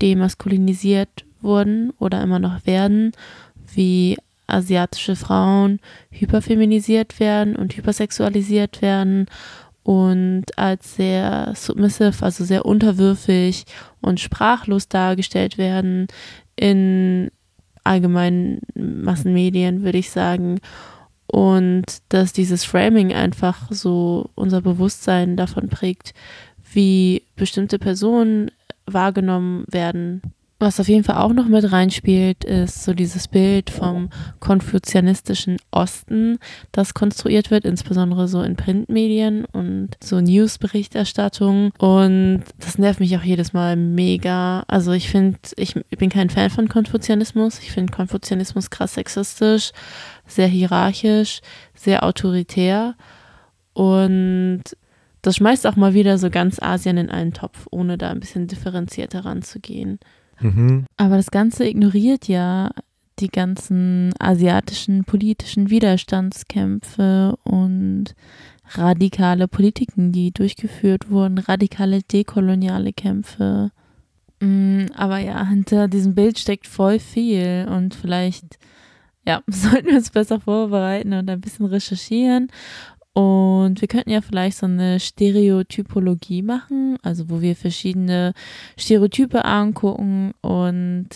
demaskulinisiert 0.00 1.26
wurden 1.42 1.90
oder 1.98 2.22
immer 2.22 2.38
noch 2.38 2.64
werden, 2.64 3.12
wie 3.74 4.16
asiatische 4.46 5.16
Frauen 5.16 5.80
hyperfeminisiert 6.10 7.20
werden 7.20 7.56
und 7.56 7.76
hypersexualisiert 7.76 8.82
werden 8.82 9.26
und 9.82 10.56
als 10.56 10.94
sehr 10.94 11.52
submissive, 11.56 12.24
also 12.24 12.44
sehr 12.44 12.64
unterwürfig 12.64 13.64
und 14.00 14.20
sprachlos 14.20 14.88
dargestellt 14.88 15.58
werden 15.58 16.06
in 16.56 17.30
allgemeinen 17.84 18.60
Massenmedien, 18.74 19.82
würde 19.82 19.98
ich 19.98 20.10
sagen. 20.10 20.60
Und 21.26 21.84
dass 22.10 22.32
dieses 22.32 22.64
Framing 22.64 23.12
einfach 23.12 23.70
so 23.70 24.30
unser 24.34 24.60
Bewusstsein 24.60 25.36
davon 25.36 25.68
prägt, 25.68 26.14
wie 26.72 27.22
bestimmte 27.36 27.78
Personen 27.78 28.50
wahrgenommen 28.86 29.64
werden 29.68 30.22
was 30.62 30.80
auf 30.80 30.88
jeden 30.88 31.04
Fall 31.04 31.16
auch 31.16 31.32
noch 31.32 31.46
mit 31.46 31.70
reinspielt, 31.70 32.44
ist 32.44 32.84
so 32.84 32.94
dieses 32.94 33.28
Bild 33.28 33.68
vom 33.68 34.08
konfuzianistischen 34.40 35.58
Osten, 35.70 36.38
das 36.70 36.94
konstruiert 36.94 37.50
wird, 37.50 37.64
insbesondere 37.64 38.28
so 38.28 38.42
in 38.42 38.56
Printmedien 38.56 39.44
und 39.44 39.90
so 40.02 40.20
Newsberichterstattung. 40.20 41.72
Und 41.78 42.44
das 42.60 42.78
nervt 42.78 43.00
mich 43.00 43.16
auch 43.16 43.22
jedes 43.22 43.52
Mal 43.52 43.76
mega. 43.76 44.64
Also 44.68 44.92
ich 44.92 45.10
finde, 45.10 45.38
ich 45.56 45.74
bin 45.74 46.10
kein 46.10 46.30
Fan 46.30 46.50
von 46.50 46.68
Konfuzianismus. 46.68 47.58
Ich 47.58 47.72
finde 47.72 47.92
Konfuzianismus 47.92 48.70
krass 48.70 48.94
sexistisch, 48.94 49.72
sehr 50.26 50.48
hierarchisch, 50.48 51.40
sehr 51.74 52.04
autoritär. 52.04 52.94
Und 53.74 54.62
das 55.22 55.36
schmeißt 55.36 55.66
auch 55.66 55.76
mal 55.76 55.94
wieder 55.94 56.18
so 56.18 56.30
ganz 56.30 56.62
Asien 56.62 56.96
in 56.98 57.10
einen 57.10 57.32
Topf, 57.32 57.66
ohne 57.70 57.98
da 57.98 58.10
ein 58.10 58.20
bisschen 58.20 58.46
differenzierter 58.46 59.24
ranzugehen. 59.24 59.98
Mhm. 60.40 60.86
Aber 60.96 61.16
das 61.16 61.30
Ganze 61.30 61.66
ignoriert 61.66 62.28
ja 62.28 62.70
die 63.18 63.28
ganzen 63.28 64.12
asiatischen 64.18 65.04
politischen 65.04 65.70
Widerstandskämpfe 65.70 67.36
und 67.44 68.14
radikale 68.70 69.48
Politiken, 69.48 70.12
die 70.12 70.32
durchgeführt 70.32 71.10
wurden, 71.10 71.38
radikale 71.38 72.02
dekoloniale 72.02 72.92
Kämpfe. 72.92 73.70
Mm, 74.40 74.86
aber 74.94 75.18
ja, 75.18 75.46
hinter 75.46 75.88
diesem 75.88 76.14
Bild 76.14 76.38
steckt 76.38 76.66
voll 76.66 76.98
viel 76.98 77.68
und 77.70 77.94
vielleicht, 77.94 78.58
ja, 79.26 79.42
sollten 79.46 79.88
wir 79.88 79.96
uns 79.96 80.10
besser 80.10 80.40
vorbereiten 80.40 81.12
und 81.12 81.28
ein 81.30 81.40
bisschen 81.40 81.66
recherchieren. 81.66 82.48
Und 83.14 83.80
wir 83.80 83.88
könnten 83.88 84.10
ja 84.10 84.22
vielleicht 84.22 84.58
so 84.58 84.66
eine 84.66 84.98
Stereotypologie 84.98 86.42
machen, 86.42 86.96
also 87.02 87.28
wo 87.28 87.42
wir 87.42 87.54
verschiedene 87.54 88.32
Stereotype 88.78 89.44
angucken 89.44 90.32
und 90.40 91.08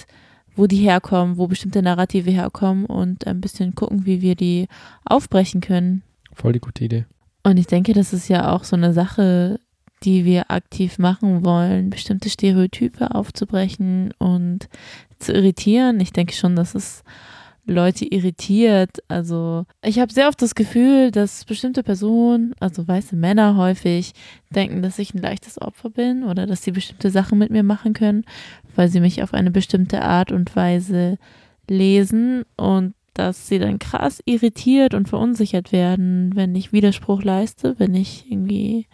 wo 0.54 0.66
die 0.66 0.76
herkommen, 0.76 1.38
wo 1.38 1.46
bestimmte 1.46 1.82
Narrative 1.82 2.30
herkommen 2.30 2.87
und 2.87 3.26
ein 3.26 3.40
bisschen 3.40 3.74
gucken, 3.74 4.04
wie 4.04 4.20
wir 4.20 4.35
die 4.35 4.68
aufbrechen 5.04 5.61
können. 5.61 6.02
Voll 6.32 6.52
die 6.52 6.61
gute 6.61 6.85
Idee. 6.85 7.04
Und 7.42 7.59
ich 7.59 7.66
denke, 7.66 7.92
das 7.92 8.12
ist 8.12 8.28
ja 8.28 8.52
auch 8.52 8.64
so 8.64 8.76
eine 8.76 8.92
Sache, 8.92 9.61
die 10.02 10.24
wir 10.24 10.50
aktiv 10.50 10.98
machen 10.98 11.44
wollen, 11.44 11.90
bestimmte 11.90 12.28
Stereotype 12.28 13.14
aufzubrechen 13.14 14.12
und 14.18 14.68
zu 15.18 15.32
irritieren. 15.32 16.00
Ich 16.00 16.12
denke 16.12 16.35
schon, 16.35 16.56
dass 16.56 16.74
es 16.74 17.02
Leute 17.66 18.05
irritiert. 18.05 18.98
Also 19.09 19.66
ich 19.83 19.98
habe 19.98 20.12
sehr 20.12 20.29
oft 20.29 20.40
das 20.40 20.55
Gefühl, 20.55 21.11
dass 21.11 21.44
bestimmte 21.44 21.83
Personen, 21.83 22.55
also 22.61 22.87
weiße 22.87 23.16
Männer 23.16 23.57
häufig, 23.57 24.12
denken, 24.50 24.83
dass 24.83 24.98
ich 24.98 25.14
ein 25.14 25.22
leichtes 25.22 25.61
Opfer 25.61 25.90
bin 25.90 26.24
oder 26.24 26.46
dass 26.46 26.62
sie 26.62 26.70
bestimmte 26.70 27.11
Sachen 27.11 27.38
mit 27.38 27.50
mir 27.50 27.62
machen 27.62 27.92
können, 27.92 28.24
weil 28.74 28.88
sie 28.88 29.00
mich 29.00 29.22
auf 29.22 29.35
eine 29.35 29.50
bestimmte 29.50 30.02
Art 30.02 30.33
und 30.33 30.55
Weise 30.55 31.18
lesen 31.68 32.44
und 32.57 32.94
dass 33.14 33.48
sie 33.48 33.59
dann 33.59 33.79
krass 33.79 34.22
irritiert 34.26 34.94
und 34.94 35.09
verunsichert 35.09 35.72
werden, 35.72 36.33
wenn 36.35 36.55
ich 36.55 36.72
Widerspruch 36.72 37.22
leiste, 37.22 37.74
wenn 37.79 37.94
ich 37.94 38.31
irgendwie 38.31 38.87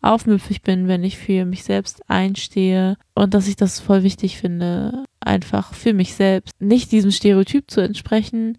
aufmüpfig 0.00 0.62
bin, 0.62 0.88
wenn 0.88 1.04
ich 1.04 1.18
für 1.18 1.44
mich 1.44 1.64
selbst 1.64 2.08
einstehe 2.08 2.96
und 3.14 3.34
dass 3.34 3.48
ich 3.48 3.56
das 3.56 3.80
voll 3.80 4.02
wichtig 4.02 4.38
finde, 4.38 5.04
einfach 5.20 5.74
für 5.74 5.92
mich 5.92 6.14
selbst 6.14 6.52
nicht 6.60 6.92
diesem 6.92 7.10
Stereotyp 7.10 7.70
zu 7.70 7.80
entsprechen 7.80 8.56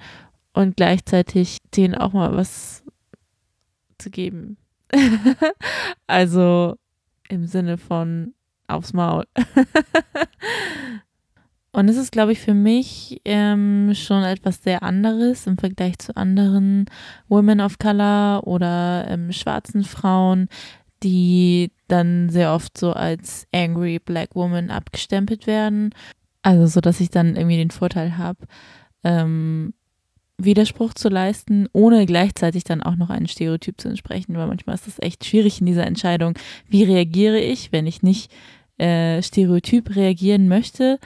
und 0.53 0.75
gleichzeitig 0.75 1.57
denen 1.75 1.95
auch 1.95 2.13
mal 2.13 2.35
was 2.35 2.83
zu 3.97 4.09
geben. 4.09 4.57
also 6.07 6.75
im 7.29 7.45
Sinne 7.45 7.77
von 7.77 8.33
aufs 8.67 8.93
Maul. 8.93 9.25
Und 11.71 11.87
es 11.87 11.97
ist, 11.97 12.11
glaube 12.11 12.31
ich, 12.31 12.39
für 12.39 12.55
mich 12.55 13.21
ähm, 13.25 13.91
schon 13.93 14.23
etwas 14.23 14.63
sehr 14.63 14.81
anderes 14.81 15.45
im 15.45 15.57
Vergleich 15.57 15.99
zu 15.99 16.15
anderen 16.17 16.85
Women 17.27 17.61
of 17.61 17.77
Color 17.77 18.47
oder 18.47 19.05
ähm, 19.07 19.31
schwarzen 19.31 19.83
Frauen, 19.83 20.49
die 21.03 21.71
dann 21.87 22.29
sehr 22.29 22.53
oft 22.53 22.77
so 22.77 22.93
als 22.93 23.47
angry 23.53 23.99
black 23.99 24.35
woman 24.35 24.69
abgestempelt 24.69 25.47
werden. 25.47 25.91
Also 26.41 26.67
so, 26.67 26.81
dass 26.81 26.99
ich 26.99 27.09
dann 27.09 27.35
irgendwie 27.35 27.57
den 27.57 27.71
Vorteil 27.71 28.17
habe, 28.17 28.45
ähm, 29.03 29.73
Widerspruch 30.37 30.93
zu 30.93 31.09
leisten, 31.09 31.67
ohne 31.73 32.05
gleichzeitig 32.05 32.63
dann 32.63 32.81
auch 32.81 32.95
noch 32.95 33.09
einen 33.09 33.27
Stereotyp 33.27 33.79
zu 33.79 33.89
entsprechen, 33.89 34.35
weil 34.37 34.47
manchmal 34.47 34.75
ist 34.75 34.87
das 34.87 34.99
echt 34.99 35.25
schwierig 35.25 35.59
in 35.59 35.65
dieser 35.65 35.85
Entscheidung. 35.85 36.37
Wie 36.67 36.83
reagiere 36.83 37.39
ich, 37.39 37.71
wenn 37.71 37.85
ich 37.87 38.03
nicht 38.03 38.31
äh, 38.77 39.21
stereotyp 39.21 39.95
reagieren 39.95 40.47
möchte, 40.47 40.99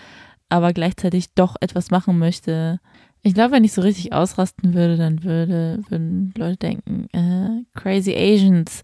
aber 0.50 0.74
gleichzeitig 0.74 1.34
doch 1.34 1.56
etwas 1.60 1.90
machen 1.90 2.20
möchte. 2.20 2.80
Ich 3.24 3.34
glaube, 3.34 3.54
wenn 3.54 3.64
ich 3.64 3.74
so 3.74 3.82
richtig 3.82 4.14
ausrasten 4.14 4.74
würde, 4.76 4.98
dann 4.98 5.24
würde, 5.24 5.80
würden 5.90 6.34
Leute 6.38 6.58
denken, 6.58 7.08
äh, 7.14 7.64
crazy 7.74 8.14
Asians, 8.16 8.84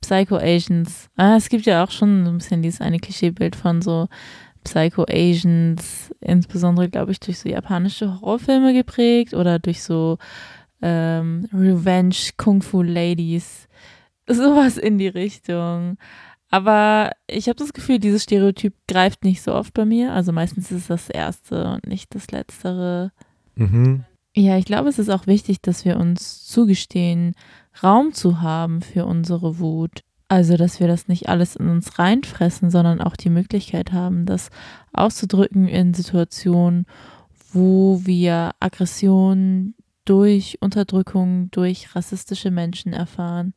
Psycho 0.00 0.36
Asians. 0.36 1.08
Ah, 1.16 1.36
es 1.36 1.48
gibt 1.48 1.66
ja 1.66 1.84
auch 1.84 1.90
schon 1.90 2.24
so 2.24 2.30
ein 2.30 2.38
bisschen 2.38 2.62
dieses 2.62 2.80
eine 2.80 2.98
Klischeebild 2.98 3.56
von 3.56 3.82
so 3.82 4.08
Psycho 4.64 5.04
Asians, 5.08 6.14
insbesondere, 6.20 6.88
glaube 6.88 7.12
ich, 7.12 7.20
durch 7.20 7.38
so 7.38 7.48
japanische 7.48 8.20
Horrorfilme 8.20 8.74
geprägt 8.74 9.34
oder 9.34 9.58
durch 9.58 9.82
so 9.82 10.18
ähm, 10.82 11.48
Revenge 11.52 12.16
Kung 12.36 12.62
Fu 12.62 12.82
Ladies. 12.82 13.68
Sowas 14.26 14.76
in 14.78 14.98
die 14.98 15.08
Richtung. 15.08 15.96
Aber 16.50 17.12
ich 17.26 17.48
habe 17.48 17.56
das 17.56 17.72
Gefühl, 17.72 17.98
dieses 17.98 18.24
Stereotyp 18.24 18.74
greift 18.88 19.24
nicht 19.24 19.40
so 19.42 19.54
oft 19.54 19.72
bei 19.72 19.84
mir. 19.84 20.12
Also 20.12 20.32
meistens 20.32 20.70
ist 20.70 20.82
es 20.82 20.86
das 20.88 21.10
Erste 21.10 21.68
und 21.68 21.86
nicht 21.86 22.14
das 22.14 22.30
Letztere. 22.30 23.12
Mhm. 23.54 24.04
Ja, 24.36 24.56
ich 24.56 24.64
glaube, 24.64 24.88
es 24.88 24.98
ist 24.98 25.08
auch 25.08 25.26
wichtig, 25.26 25.60
dass 25.60 25.84
wir 25.84 25.96
uns 25.96 26.46
zugestehen, 26.46 27.34
Raum 27.82 28.12
zu 28.12 28.40
haben 28.40 28.80
für 28.80 29.04
unsere 29.04 29.58
Wut. 29.58 30.02
Also, 30.28 30.56
dass 30.56 30.78
wir 30.78 30.86
das 30.86 31.08
nicht 31.08 31.28
alles 31.28 31.56
in 31.56 31.68
uns 31.68 31.98
reinfressen, 31.98 32.70
sondern 32.70 33.00
auch 33.00 33.16
die 33.16 33.30
Möglichkeit 33.30 33.92
haben, 33.92 34.26
das 34.26 34.50
auszudrücken 34.92 35.66
in 35.66 35.92
Situationen, 35.92 36.86
wo 37.52 38.00
wir 38.04 38.52
Aggression 38.60 39.74
durch 40.04 40.58
Unterdrückung, 40.60 41.50
durch 41.50 41.96
rassistische 41.96 42.52
Menschen 42.52 42.92
erfahren. 42.92 43.54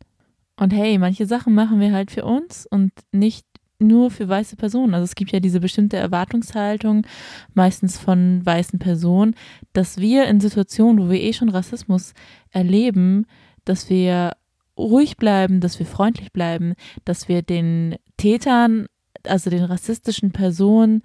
Und 0.55 0.73
hey, 0.73 0.97
manche 0.97 1.27
Sachen 1.27 1.53
machen 1.53 1.79
wir 1.79 1.93
halt 1.93 2.09
für 2.09 2.25
uns 2.25 2.65
und 2.65 2.91
nicht 3.11 3.45
nur 3.79 4.11
für 4.11 4.27
weiße 4.27 4.55
Personen. 4.55 4.93
Also 4.93 5.05
es 5.05 5.15
gibt 5.15 5.31
ja 5.31 5.39
diese 5.39 5.59
bestimmte 5.59 5.97
Erwartungshaltung, 5.97 7.05
meistens 7.53 7.97
von 7.97 8.45
weißen 8.45 8.79
Personen, 8.79 9.35
dass 9.73 9.97
wir 9.97 10.25
in 10.25 10.39
Situationen, 10.39 11.05
wo 11.05 11.11
wir 11.11 11.21
eh 11.21 11.33
schon 11.33 11.49
Rassismus 11.49 12.13
erleben, 12.51 13.25
dass 13.65 13.89
wir 13.89 14.33
ruhig 14.77 15.17
bleiben, 15.17 15.59
dass 15.59 15.79
wir 15.79 15.85
freundlich 15.85 16.31
bleiben, 16.31 16.73
dass 17.05 17.27
wir 17.27 17.41
den 17.41 17.95
Tätern, 18.17 18.87
also 19.25 19.49
den 19.49 19.63
rassistischen 19.63 20.31
Personen, 20.31 21.03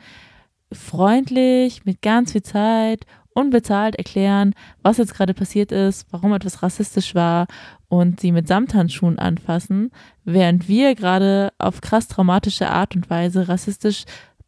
freundlich, 0.73 1.85
mit 1.85 2.03
ganz 2.03 2.33
viel 2.33 2.43
Zeit, 2.43 3.05
unbezahlt 3.39 3.97
erklären, 3.97 4.55
was 4.83 4.99
jetzt 4.99 5.15
gerade 5.15 5.35
passiert 5.35 5.73
ist, 5.73 6.07
warum 6.11 6.33
etwas 6.33 6.63
rassistisch 6.63 7.15
war 7.15 7.47
und 7.89 8.21
sie 8.21 8.33
mit 8.33 8.49
Samthandschuhen 8.49 9.19
anfassen, 9.19 9.91
während 10.25 10.69
wir 10.69 10.95
gerade 10.95 11.51
auf 11.59 11.81
krass 11.81 12.09
traumatische 12.09 12.69
Art 12.69 12.95
und 12.97 13.09
Weise 13.09 13.49
rassistisch 13.49 14.05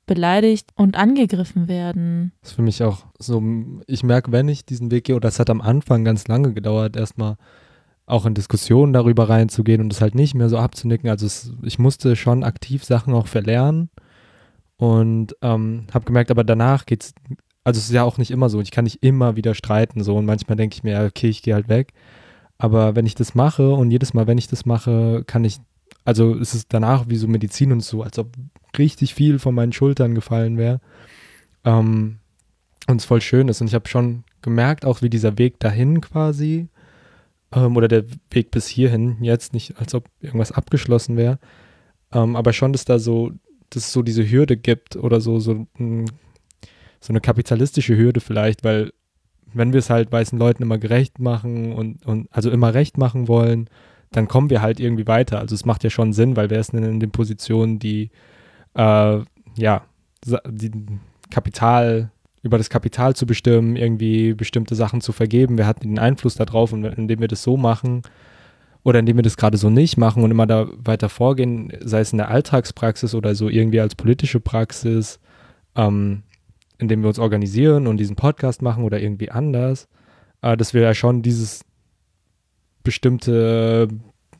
beleidigt 0.07 0.71
und 0.75 0.97
angegriffen 0.97 1.69
werden. 1.69 2.33
Das 2.41 2.51
ist 2.51 2.57
für 2.57 2.63
mich 2.63 2.83
auch 2.83 3.07
so, 3.19 3.41
ich 3.87 4.03
merke, 4.03 4.33
wenn 4.33 4.49
ich 4.49 4.67
diesen 4.67 4.91
Weg 4.91 5.05
gehe, 5.05 5.15
oder 5.15 5.29
es 5.29 5.39
hat 5.39 5.51
am 5.51 5.61
Anfang 5.61 6.05
ganz 6.05 6.27
lange 6.27 6.53
gedauert, 6.53 6.97
erstmal 6.97 7.37
auch 8.07 8.27
in 8.27 8.35
Diskussionen 8.35 8.93
darüber 8.93 9.29
reinzugehen 9.29 9.81
und 9.81 9.93
es 9.93 10.01
halt 10.01 10.17
nicht 10.17 10.35
mehr 10.35 10.49
so 10.49 10.59
abzunicken. 10.59 11.09
Also 11.09 11.27
es, 11.27 11.53
ich 11.63 11.79
musste 11.79 12.17
schon 12.17 12.43
aktiv 12.43 12.85
Sachen 12.85 13.15
auch 13.15 13.29
verlernen 13.29 13.89
und 14.77 15.37
ähm, 15.43 15.87
habe 15.95 16.07
gemerkt, 16.07 16.31
aber 16.33 16.43
danach 16.43 16.87
geht 16.87 17.05
es, 17.05 17.15
also 17.71 17.79
es 17.79 17.85
ist 17.85 17.93
ja 17.93 18.03
auch 18.03 18.19
nicht 18.19 18.33
immer 18.33 18.49
so. 18.49 18.61
Ich 18.61 18.73
kann 18.73 18.83
nicht 18.83 19.05
immer 19.05 19.37
wieder 19.37 19.55
streiten 19.55 20.03
so 20.03 20.17
und 20.17 20.27
manchmal 20.27 20.57
denke 20.57 20.75
ich 20.75 20.83
mir, 20.83 21.05
okay, 21.05 21.29
ich 21.29 21.43
gehe 21.43 21.55
halt 21.55 21.69
weg. 21.69 21.93
Aber 22.59 22.97
wenn 22.97 23.07
ich 23.07 23.15
das 23.15 23.37
mache 23.37 23.71
und 23.71 23.93
jedes 23.93 24.13
Mal, 24.13 24.27
wenn 24.27 24.39
ich 24.39 24.49
das 24.49 24.67
mache, 24.67 25.23
kann 25.25 25.45
ich, 25.45 25.59
also 26.05 26.35
ist 26.35 26.55
es 26.55 26.67
danach 26.67 27.09
wie 27.09 27.17
so 27.17 27.29
Medizin 27.29 27.71
und 27.71 27.81
so, 27.81 28.03
als 28.03 28.19
ob 28.19 28.33
richtig 28.77 29.15
viel 29.15 29.39
von 29.39 29.55
meinen 29.55 29.73
Schultern 29.73 30.17
gefallen 30.17 30.59
wäre. 30.59 30.81
Ähm, 31.65 32.19
und 32.89 32.97
es 32.97 33.05
voll 33.05 33.21
schön 33.21 33.47
ist. 33.47 33.61
Und 33.61 33.69
ich 33.69 33.75
habe 33.75 33.89
schon 33.89 34.25
gemerkt, 34.43 34.85
auch 34.85 35.01
wie 35.01 35.11
dieser 35.11 35.39
Weg 35.39 35.61
dahin 35.61 36.01
quasi, 36.01 36.67
ähm, 37.53 37.77
oder 37.77 37.87
der 37.87 38.05
Weg 38.33 38.51
bis 38.51 38.67
hierhin, 38.67 39.19
jetzt 39.21 39.53
nicht, 39.53 39.79
als 39.79 39.95
ob 39.95 40.09
irgendwas 40.21 40.51
abgeschlossen 40.51 41.17
wäre, 41.17 41.39
ähm, 42.13 42.35
aber 42.35 42.53
schon, 42.53 42.73
dass 42.73 42.85
da 42.85 42.99
so, 42.99 43.31
dass 43.71 43.85
es 43.85 43.93
so 43.93 44.03
diese 44.03 44.29
Hürde 44.29 44.57
gibt 44.57 44.97
oder 44.97 45.21
so, 45.21 45.39
so, 45.39 45.67
so 47.01 47.13
eine 47.13 47.21
kapitalistische 47.21 47.97
Hürde 47.97 48.21
vielleicht, 48.21 48.65
weil 48.65 48.93
wenn 49.53 49.73
wir 49.73 49.79
es 49.79 49.91
halt 49.91 50.13
weißen 50.13 50.39
Leuten 50.39 50.63
immer 50.63 50.79
gerecht 50.79 51.19
machen 51.19 51.73
und, 51.73 52.07
und 52.07 52.29
also 52.31 52.51
immer 52.51 52.75
recht 52.75 52.99
machen 52.99 53.27
wollen, 53.27 53.69
dann 54.13 54.29
kommen 54.29 54.51
wir 54.51 54.63
halt 54.63 54.81
irgendwie 54.81 55.07
weiter. 55.07 55.39
Also 55.39 55.55
es 55.55 55.65
macht 55.65 55.85
ja 55.85 55.91
schon 55.91 56.13
Sinn, 56.13 56.37
weil 56.37 56.51
wer 56.51 56.61
ist 56.61 56.73
denn 56.73 56.83
in 56.83 57.01
den 57.01 57.11
Positionen, 57.11 57.79
die 57.79 58.11
äh, 58.75 59.21
ja, 59.57 59.83
die 60.25 60.71
Kapital, 61.31 62.11
über 62.43 62.59
das 62.59 62.71
Kapital 62.71 63.15
zu 63.15 63.27
bestimmen, 63.27 63.77
irgendwie 63.77 64.35
bestimmte 64.35 64.75
Sachen 64.75 65.01
zu 65.01 65.13
vergeben, 65.13 65.59
wer 65.59 65.67
hat 65.67 65.83
den 65.83 65.99
Einfluss 65.99 66.35
darauf 66.35 66.73
und 66.73 66.85
indem 66.85 67.21
wir 67.21 67.29
das 67.29 67.43
so 67.43 67.57
machen 67.57 68.03
oder 68.83 68.99
indem 68.99 69.17
wir 69.17 69.23
das 69.23 69.37
gerade 69.37 69.59
so 69.59 69.71
nicht 69.71 69.97
machen 69.97 70.23
und 70.23 70.31
immer 70.31 70.47
da 70.47 70.67
weiter 70.79 71.09
vorgehen, 71.09 71.73
sei 71.81 72.01
es 72.01 72.13
in 72.13 72.19
der 72.19 72.31
Alltagspraxis 72.31 73.15
oder 73.15 73.35
so 73.35 73.49
irgendwie 73.49 73.81
als 73.81 73.95
politische 73.95 74.41
Praxis, 74.41 75.21
ähm, 75.77 76.23
indem 76.81 77.03
wir 77.03 77.09
uns 77.09 77.19
organisieren 77.19 77.87
und 77.87 77.99
diesen 77.99 78.17
Podcast 78.17 78.63
machen 78.63 78.85
oder 78.85 79.01
irgendwie 79.01 79.31
anders, 79.31 79.89
äh, 80.43 80.57
dass 80.57 80.75
wir 80.75 80.83
ja 80.83 80.95
schon 80.95 81.23
dieses 81.23 81.65
bestimmte, 82.83 83.89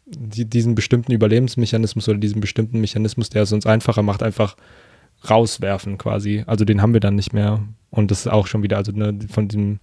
die, 0.07 0.45
diesen 0.45 0.75
bestimmten 0.75 1.13
Überlebensmechanismus 1.13 2.09
oder 2.09 2.19
diesen 2.19 2.41
bestimmten 2.41 2.81
Mechanismus, 2.81 3.31
der 3.31 3.43
es 3.43 3.53
uns 3.53 3.67
einfacher 3.67 4.03
macht, 4.03 4.23
einfach 4.23 4.57
rauswerfen 5.29 5.99
quasi. 5.99 6.45
Also 6.47 6.65
den 6.65 6.81
haben 6.81 6.95
wir 6.95 7.01
dann 7.01 7.15
nicht 7.15 7.33
mehr. 7.33 7.63
Und 7.91 8.11
das 8.11 8.21
ist 8.21 8.29
auch 8.29 8.47
schon 8.47 8.63
wieder, 8.63 8.79
also 8.79 8.93
ne, 8.93 9.19
von 9.29 9.49
diesem 9.49 9.81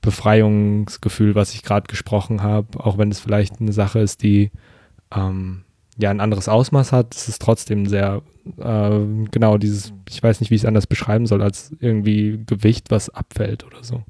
Befreiungsgefühl, 0.00 1.34
was 1.34 1.54
ich 1.54 1.62
gerade 1.62 1.86
gesprochen 1.86 2.42
habe, 2.42 2.68
auch 2.78 2.98
wenn 2.98 3.10
es 3.10 3.20
vielleicht 3.20 3.60
eine 3.60 3.72
Sache 3.72 3.98
ist, 4.00 4.22
die 4.22 4.50
ähm, 5.14 5.64
ja 5.98 6.10
ein 6.10 6.20
anderes 6.20 6.48
Ausmaß 6.48 6.92
hat, 6.92 7.14
ist 7.14 7.28
es 7.28 7.38
trotzdem 7.38 7.86
sehr, 7.86 8.22
äh, 8.58 9.26
genau 9.30 9.58
dieses, 9.58 9.92
ich 10.08 10.22
weiß 10.22 10.40
nicht, 10.40 10.50
wie 10.50 10.54
ich 10.56 10.62
es 10.62 10.66
anders 10.66 10.86
beschreiben 10.86 11.26
soll, 11.26 11.42
als 11.42 11.72
irgendwie 11.80 12.40
Gewicht, 12.46 12.90
was 12.90 13.10
abfällt 13.10 13.64
oder 13.64 13.82
so. 13.82 14.02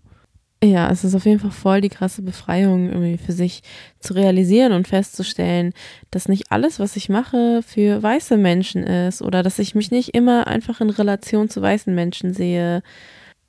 Ja, 0.63 0.91
es 0.91 1.05
ist 1.05 1.15
auf 1.15 1.27
jeden 1.27 1.41
Fall 1.41 1.51
voll 1.51 1.83
die 1.83 1.91
krasse 1.91 2.23
Befreiung, 2.23 2.89
irgendwie 2.89 3.19
für 3.19 3.33
sich 3.33 3.63
zu 4.01 4.15
realisieren 4.15 4.73
und 4.73 4.89
festzustellen, 4.89 5.75
dass 6.11 6.27
nicht 6.27 6.51
alles, 6.51 6.81
was 6.81 6.97
ich 6.97 7.11
mache, 7.11 7.61
für 7.63 8.03
weiße 8.03 8.39
Menschen 8.39 8.83
ist 8.83 9.21
oder 9.21 9.43
dass 9.43 9.59
ich 9.59 9.75
mich 9.75 9.91
nicht 9.91 10.15
immer 10.15 10.47
einfach 10.47 10.81
in 10.81 10.89
Relation 10.89 11.51
zu 11.51 11.61
weißen 11.61 11.95
Menschen 11.95 12.33
sehe. 12.33 12.83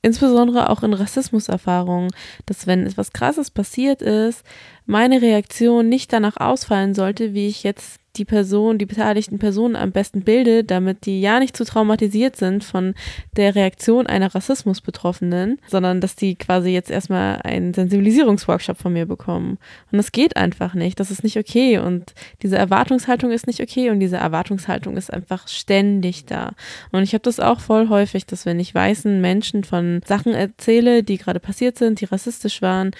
Insbesondere 0.02 0.69
auch 0.69 0.84
in 0.84 0.93
Rassismuserfahrungen, 0.93 2.12
dass 2.45 2.67
wenn 2.67 2.86
etwas 2.86 3.13
Krasses 3.13 3.50
passiert 3.50 4.02
ist, 4.02 4.43
meine 4.86 5.21
Reaktion 5.21 5.89
nicht 5.89 6.13
danach 6.13 6.38
ausfallen 6.38 6.93
sollte, 6.93 7.34
wie 7.34 7.48
ich 7.48 7.63
jetzt 7.63 8.00
die 8.17 8.26
Person, 8.26 8.78
die 8.78 8.86
beteiligten 8.86 9.39
Personen 9.39 9.76
am 9.76 9.91
besten 9.91 10.21
bilde, 10.21 10.63
damit 10.63 11.06
die 11.06 11.21
ja 11.21 11.39
nicht 11.39 11.56
zu 11.56 11.65
traumatisiert 11.65 12.36
sind 12.36 12.63
von 12.63 12.93
der 13.36 13.56
Reaktion 13.56 14.08
einer 14.08 14.34
Rassismusbetroffenen, 14.34 15.60
sondern 15.67 16.02
dass 16.02 16.15
die 16.15 16.36
quasi 16.36 16.69
jetzt 16.69 16.89
erstmal 16.89 17.41
einen 17.43 17.74
Sensibilisierungsworkshop 17.74 18.78
von 18.78 18.93
mir 18.93 19.06
bekommen. 19.06 19.58
Und 19.91 19.98
das 19.98 20.12
geht 20.12 20.38
einfach 20.38 20.74
nicht. 20.74 21.00
Das 21.00 21.12
ist 21.12 21.24
nicht 21.24 21.38
okay. 21.38 21.80
Und 21.80 22.13
diese 22.41 22.58
Erwartungshaltung 22.58 23.32
ist 23.32 23.48
nicht 23.48 23.62
okay. 23.62 23.89
Und 23.89 24.00
diese 24.00 24.17
Erwartungshaltung 24.17 24.98
ist 24.98 25.12
einfach 25.12 25.48
ständig 25.48 26.26
da. 26.26 26.54
Und 26.91 27.04
ich 27.04 27.13
habe 27.13 27.24
das 27.24 27.39
auch 27.39 27.60
voll 27.60 27.89
häufig, 27.89 28.26
dass 28.26 28.45
wenn 28.45 28.60
ich 28.60 28.74
weißen 28.74 29.19
Menschen 29.19 29.63
von 29.63 30.02
Sachen 30.06 30.34
erzähle, 30.34 31.04
die 31.04 31.17
gerade 31.17 31.39
passiert 31.39 31.78
sind, 31.78 32.02
die 32.02 32.06
rassistisch 32.06 32.62
waren, 32.62 32.91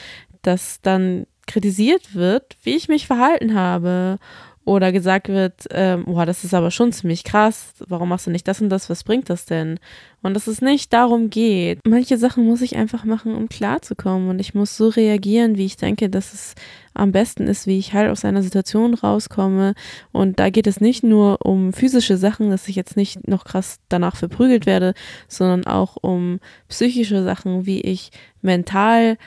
dass 0.42 0.80
dann 0.82 1.26
kritisiert 1.48 2.16
wird, 2.16 2.58
wie 2.64 2.76
ich 2.76 2.88
mich 2.88 3.08
verhalten 3.08 3.56
habe. 3.56 4.20
Oder 4.66 4.92
gesagt 4.92 5.28
wird, 5.28 5.68
ähm, 5.70 6.06
boah, 6.06 6.26
das 6.26 6.44
ist 6.44 6.56
aber 6.56 6.72
schon 6.72 6.92
ziemlich 6.92 7.24
krass, 7.24 7.76
warum 7.88 8.10
machst 8.10 8.26
du 8.26 8.32
nicht 8.32 8.48
das 8.48 8.62
und 8.62 8.70
das, 8.70 8.90
was 8.90 9.04
bringt 9.04 9.30
das 9.30 9.46
denn? 9.46 9.80
Und 10.24 10.34
dass 10.34 10.48
es 10.48 10.60
nicht 10.60 10.92
darum 10.92 11.30
geht. 11.30 11.82
Manche 11.86 12.18
Sachen 12.18 12.48
muss 12.48 12.62
ich 12.62 12.76
einfach 12.76 13.04
machen, 13.04 13.36
um 13.36 13.48
klarzukommen. 13.48 14.28
Und 14.28 14.40
ich 14.40 14.56
muss 14.56 14.76
so 14.76 14.88
reagieren, 14.88 15.56
wie 15.56 15.68
ich 15.68 15.78
denke, 15.78 16.10
dass 16.10 16.34
es 16.34 16.56
am 16.96 17.12
besten 17.12 17.48
ist, 17.48 17.68
wie 17.68 17.78
ich 17.78 17.94
halt 17.94 18.10
aus 18.10 18.26
einer 18.26 18.42
Situation 18.42 18.96
rauskomme. 18.96 19.76
Und 20.12 20.40
da 20.40 20.50
geht 20.50 20.66
es 20.66 20.82
nicht 20.82 21.04
nur 21.04 21.46
um 21.46 21.72
physische 21.72 22.18
Sachen, 22.18 22.50
dass 22.50 22.68
ich 22.68 22.76
jetzt 22.76 22.98
nicht 22.98 23.28
noch 23.28 23.46
krass 23.46 23.78
danach 23.88 24.16
verprügelt 24.16 24.66
werde, 24.66 24.96
sondern 25.28 25.68
auch 25.68 25.96
um 26.02 26.40
psychische 26.70 27.24
Sachen, 27.24 27.68
wie 27.68 27.82
ich 27.82 28.10
mental 28.42 29.18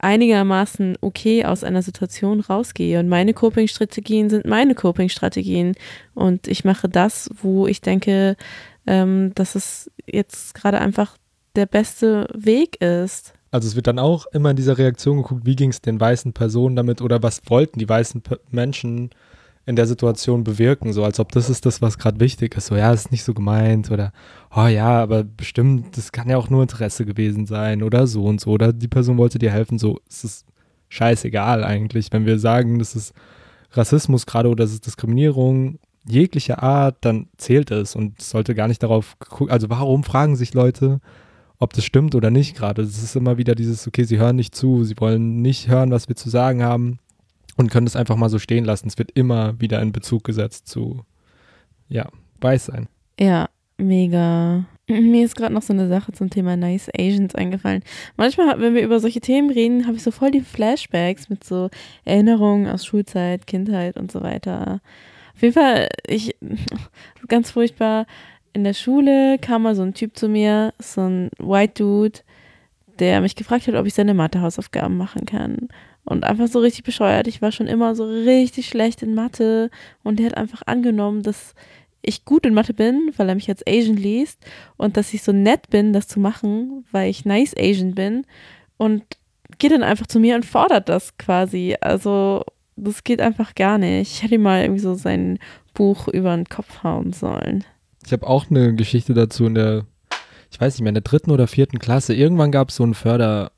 einigermaßen 0.00 0.98
okay 1.00 1.44
aus 1.44 1.64
einer 1.64 1.82
Situation 1.82 2.40
rausgehe. 2.40 2.98
Und 2.98 3.08
meine 3.08 3.34
Coping-Strategien 3.34 4.30
sind 4.30 4.46
meine 4.46 4.74
Coping-Strategien. 4.74 5.74
Und 6.14 6.48
ich 6.48 6.64
mache 6.64 6.88
das, 6.88 7.30
wo 7.42 7.66
ich 7.66 7.80
denke, 7.80 8.36
ähm, 8.86 9.32
dass 9.34 9.54
es 9.54 9.90
jetzt 10.06 10.54
gerade 10.54 10.80
einfach 10.80 11.16
der 11.56 11.66
beste 11.66 12.26
Weg 12.34 12.80
ist. 12.80 13.34
Also 13.50 13.66
es 13.66 13.76
wird 13.76 13.86
dann 13.86 13.98
auch 13.98 14.26
immer 14.32 14.50
in 14.50 14.56
dieser 14.56 14.78
Reaktion 14.78 15.18
geguckt, 15.18 15.44
wie 15.44 15.56
ging 15.56 15.70
es 15.70 15.80
den 15.80 16.00
weißen 16.00 16.32
Personen 16.32 16.76
damit 16.76 17.02
oder 17.02 17.22
was 17.22 17.42
wollten 17.46 17.78
die 17.78 17.88
weißen 17.88 18.22
Menschen 18.50 19.10
in 19.66 19.76
der 19.76 19.86
Situation 19.86 20.42
bewirken, 20.42 20.92
so 20.92 21.04
als 21.04 21.20
ob 21.20 21.32
das 21.32 21.50
ist 21.50 21.66
das, 21.66 21.82
was 21.82 21.98
gerade 21.98 22.20
wichtig 22.20 22.56
ist. 22.56 22.66
So, 22.66 22.76
ja, 22.76 22.92
ist 22.92 23.12
nicht 23.12 23.24
so 23.24 23.34
gemeint 23.34 23.90
oder, 23.90 24.12
oh 24.54 24.66
ja, 24.66 25.02
aber 25.02 25.22
bestimmt, 25.24 25.96
das 25.96 26.12
kann 26.12 26.28
ja 26.28 26.38
auch 26.38 26.50
nur 26.50 26.62
Interesse 26.62 27.04
gewesen 27.04 27.46
sein 27.46 27.82
oder 27.82 28.06
so 28.06 28.24
und 28.24 28.40
so 28.40 28.50
oder 28.50 28.72
die 28.72 28.88
Person 28.88 29.18
wollte 29.18 29.38
dir 29.38 29.52
helfen, 29.52 29.78
so, 29.78 30.00
es 30.08 30.24
ist 30.24 30.46
scheißegal 30.88 31.62
eigentlich. 31.62 32.08
Wenn 32.10 32.26
wir 32.26 32.38
sagen, 32.38 32.78
das 32.78 32.96
ist 32.96 33.14
Rassismus 33.72 34.26
gerade 34.26 34.48
oder 34.48 34.64
das 34.64 34.72
ist 34.72 34.86
Diskriminierung 34.86 35.78
jeglicher 36.06 36.62
Art, 36.62 36.96
dann 37.02 37.28
zählt 37.36 37.70
es 37.70 37.94
und 37.94 38.20
sollte 38.20 38.54
gar 38.54 38.66
nicht 38.66 38.82
darauf 38.82 39.18
gucken, 39.18 39.52
also 39.52 39.68
warum 39.70 40.02
fragen 40.02 40.34
sich 40.34 40.54
Leute, 40.54 41.00
ob 41.58 41.74
das 41.74 41.84
stimmt 41.84 42.14
oder 42.14 42.30
nicht 42.30 42.56
gerade. 42.56 42.82
Es 42.82 43.02
ist 43.02 43.14
immer 43.16 43.36
wieder 43.36 43.54
dieses, 43.54 43.86
okay, 43.86 44.04
sie 44.04 44.18
hören 44.18 44.36
nicht 44.36 44.54
zu, 44.54 44.82
sie 44.82 44.94
wollen 44.98 45.42
nicht 45.42 45.68
hören, 45.68 45.90
was 45.90 46.08
wir 46.08 46.16
zu 46.16 46.30
sagen 46.30 46.64
haben 46.64 46.98
und 47.60 47.70
können 47.70 47.86
es 47.86 47.94
einfach 47.94 48.16
mal 48.16 48.30
so 48.30 48.38
stehen 48.38 48.64
lassen. 48.64 48.88
Es 48.88 48.98
wird 48.98 49.10
immer 49.12 49.60
wieder 49.60 49.80
in 49.82 49.92
Bezug 49.92 50.24
gesetzt 50.24 50.66
zu, 50.66 51.04
ja, 51.88 52.08
weiß 52.40 52.66
sein. 52.66 52.88
Ja, 53.18 53.50
mega. 53.76 54.64
Mir 54.88 55.24
ist 55.24 55.36
gerade 55.36 55.52
noch 55.52 55.62
so 55.62 55.74
eine 55.74 55.86
Sache 55.86 56.12
zum 56.12 56.30
Thema 56.30 56.56
Nice 56.56 56.88
Asians 56.98 57.34
eingefallen. 57.34 57.82
Manchmal, 58.16 58.58
wenn 58.60 58.74
wir 58.74 58.82
über 58.82 58.98
solche 58.98 59.20
Themen 59.20 59.50
reden, 59.50 59.86
habe 59.86 59.96
ich 59.96 60.02
so 60.02 60.10
voll 60.10 60.30
die 60.30 60.40
Flashbacks 60.40 61.28
mit 61.28 61.44
so 61.44 61.68
Erinnerungen 62.04 62.66
aus 62.66 62.86
Schulzeit, 62.86 63.46
Kindheit 63.46 63.96
und 63.96 64.10
so 64.10 64.22
weiter. 64.22 64.80
Auf 65.34 65.42
jeden 65.42 65.54
Fall, 65.54 65.88
ich, 66.06 66.34
ganz 67.28 67.50
furchtbar, 67.50 68.06
in 68.54 68.64
der 68.64 68.74
Schule 68.74 69.38
kam 69.38 69.62
mal 69.62 69.76
so 69.76 69.82
ein 69.82 69.94
Typ 69.94 70.16
zu 70.16 70.28
mir, 70.28 70.72
so 70.78 71.02
ein 71.02 71.30
White 71.38 71.82
Dude, 71.82 72.20
der 72.98 73.20
mich 73.20 73.36
gefragt 73.36 73.68
hat, 73.68 73.74
ob 73.74 73.86
ich 73.86 73.94
seine 73.94 74.14
Mathehausaufgaben 74.14 74.96
machen 74.96 75.26
kann. 75.26 75.68
Und 76.10 76.24
einfach 76.24 76.48
so 76.48 76.58
richtig 76.58 76.82
bescheuert. 76.82 77.28
Ich 77.28 77.40
war 77.40 77.52
schon 77.52 77.68
immer 77.68 77.94
so 77.94 78.04
richtig 78.04 78.66
schlecht 78.66 79.00
in 79.00 79.14
Mathe 79.14 79.70
und 80.02 80.18
der 80.18 80.26
hat 80.26 80.36
einfach 80.36 80.62
angenommen, 80.66 81.22
dass 81.22 81.54
ich 82.02 82.24
gut 82.24 82.44
in 82.44 82.52
Mathe 82.52 82.74
bin, 82.74 83.12
weil 83.16 83.28
er 83.28 83.36
mich 83.36 83.48
als 83.48 83.64
Asian 83.64 83.96
liest 83.96 84.44
und 84.76 84.96
dass 84.96 85.14
ich 85.14 85.22
so 85.22 85.30
nett 85.30 85.70
bin, 85.70 85.92
das 85.92 86.08
zu 86.08 86.18
machen, 86.18 86.84
weil 86.90 87.10
ich 87.10 87.24
nice 87.24 87.54
Asian 87.56 87.94
bin 87.94 88.26
und 88.76 89.04
geht 89.58 89.70
dann 89.70 89.84
einfach 89.84 90.08
zu 90.08 90.18
mir 90.18 90.34
und 90.34 90.44
fordert 90.44 90.88
das 90.88 91.16
quasi. 91.16 91.76
Also 91.80 92.44
das 92.74 93.04
geht 93.04 93.20
einfach 93.20 93.54
gar 93.54 93.78
nicht. 93.78 94.10
Ich 94.10 94.22
hätte 94.24 94.34
ihm 94.34 94.42
mal 94.42 94.62
irgendwie 94.62 94.80
so 94.80 94.94
sein 94.94 95.38
Buch 95.74 96.08
über 96.08 96.34
den 96.34 96.46
Kopf 96.46 96.82
hauen 96.82 97.12
sollen. 97.12 97.62
Ich 98.04 98.12
habe 98.12 98.26
auch 98.26 98.50
eine 98.50 98.74
Geschichte 98.74 99.14
dazu 99.14 99.46
in 99.46 99.54
der, 99.54 99.86
ich 100.50 100.60
weiß 100.60 100.74
nicht 100.74 100.82
mehr, 100.82 100.90
in 100.90 100.94
der 100.94 101.02
dritten 101.02 101.30
oder 101.30 101.46
vierten 101.46 101.78
Klasse. 101.78 102.14
Irgendwann 102.14 102.50
gab 102.50 102.70
es 102.70 102.76
so 102.76 102.82
einen 102.82 102.94
Förder, 102.94 103.52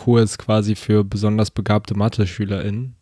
Kurs 0.00 0.38
quasi 0.38 0.76
für 0.76 1.04
besonders 1.04 1.50
begabte 1.50 1.94
Mathe-SchülerInnen. 1.94 2.94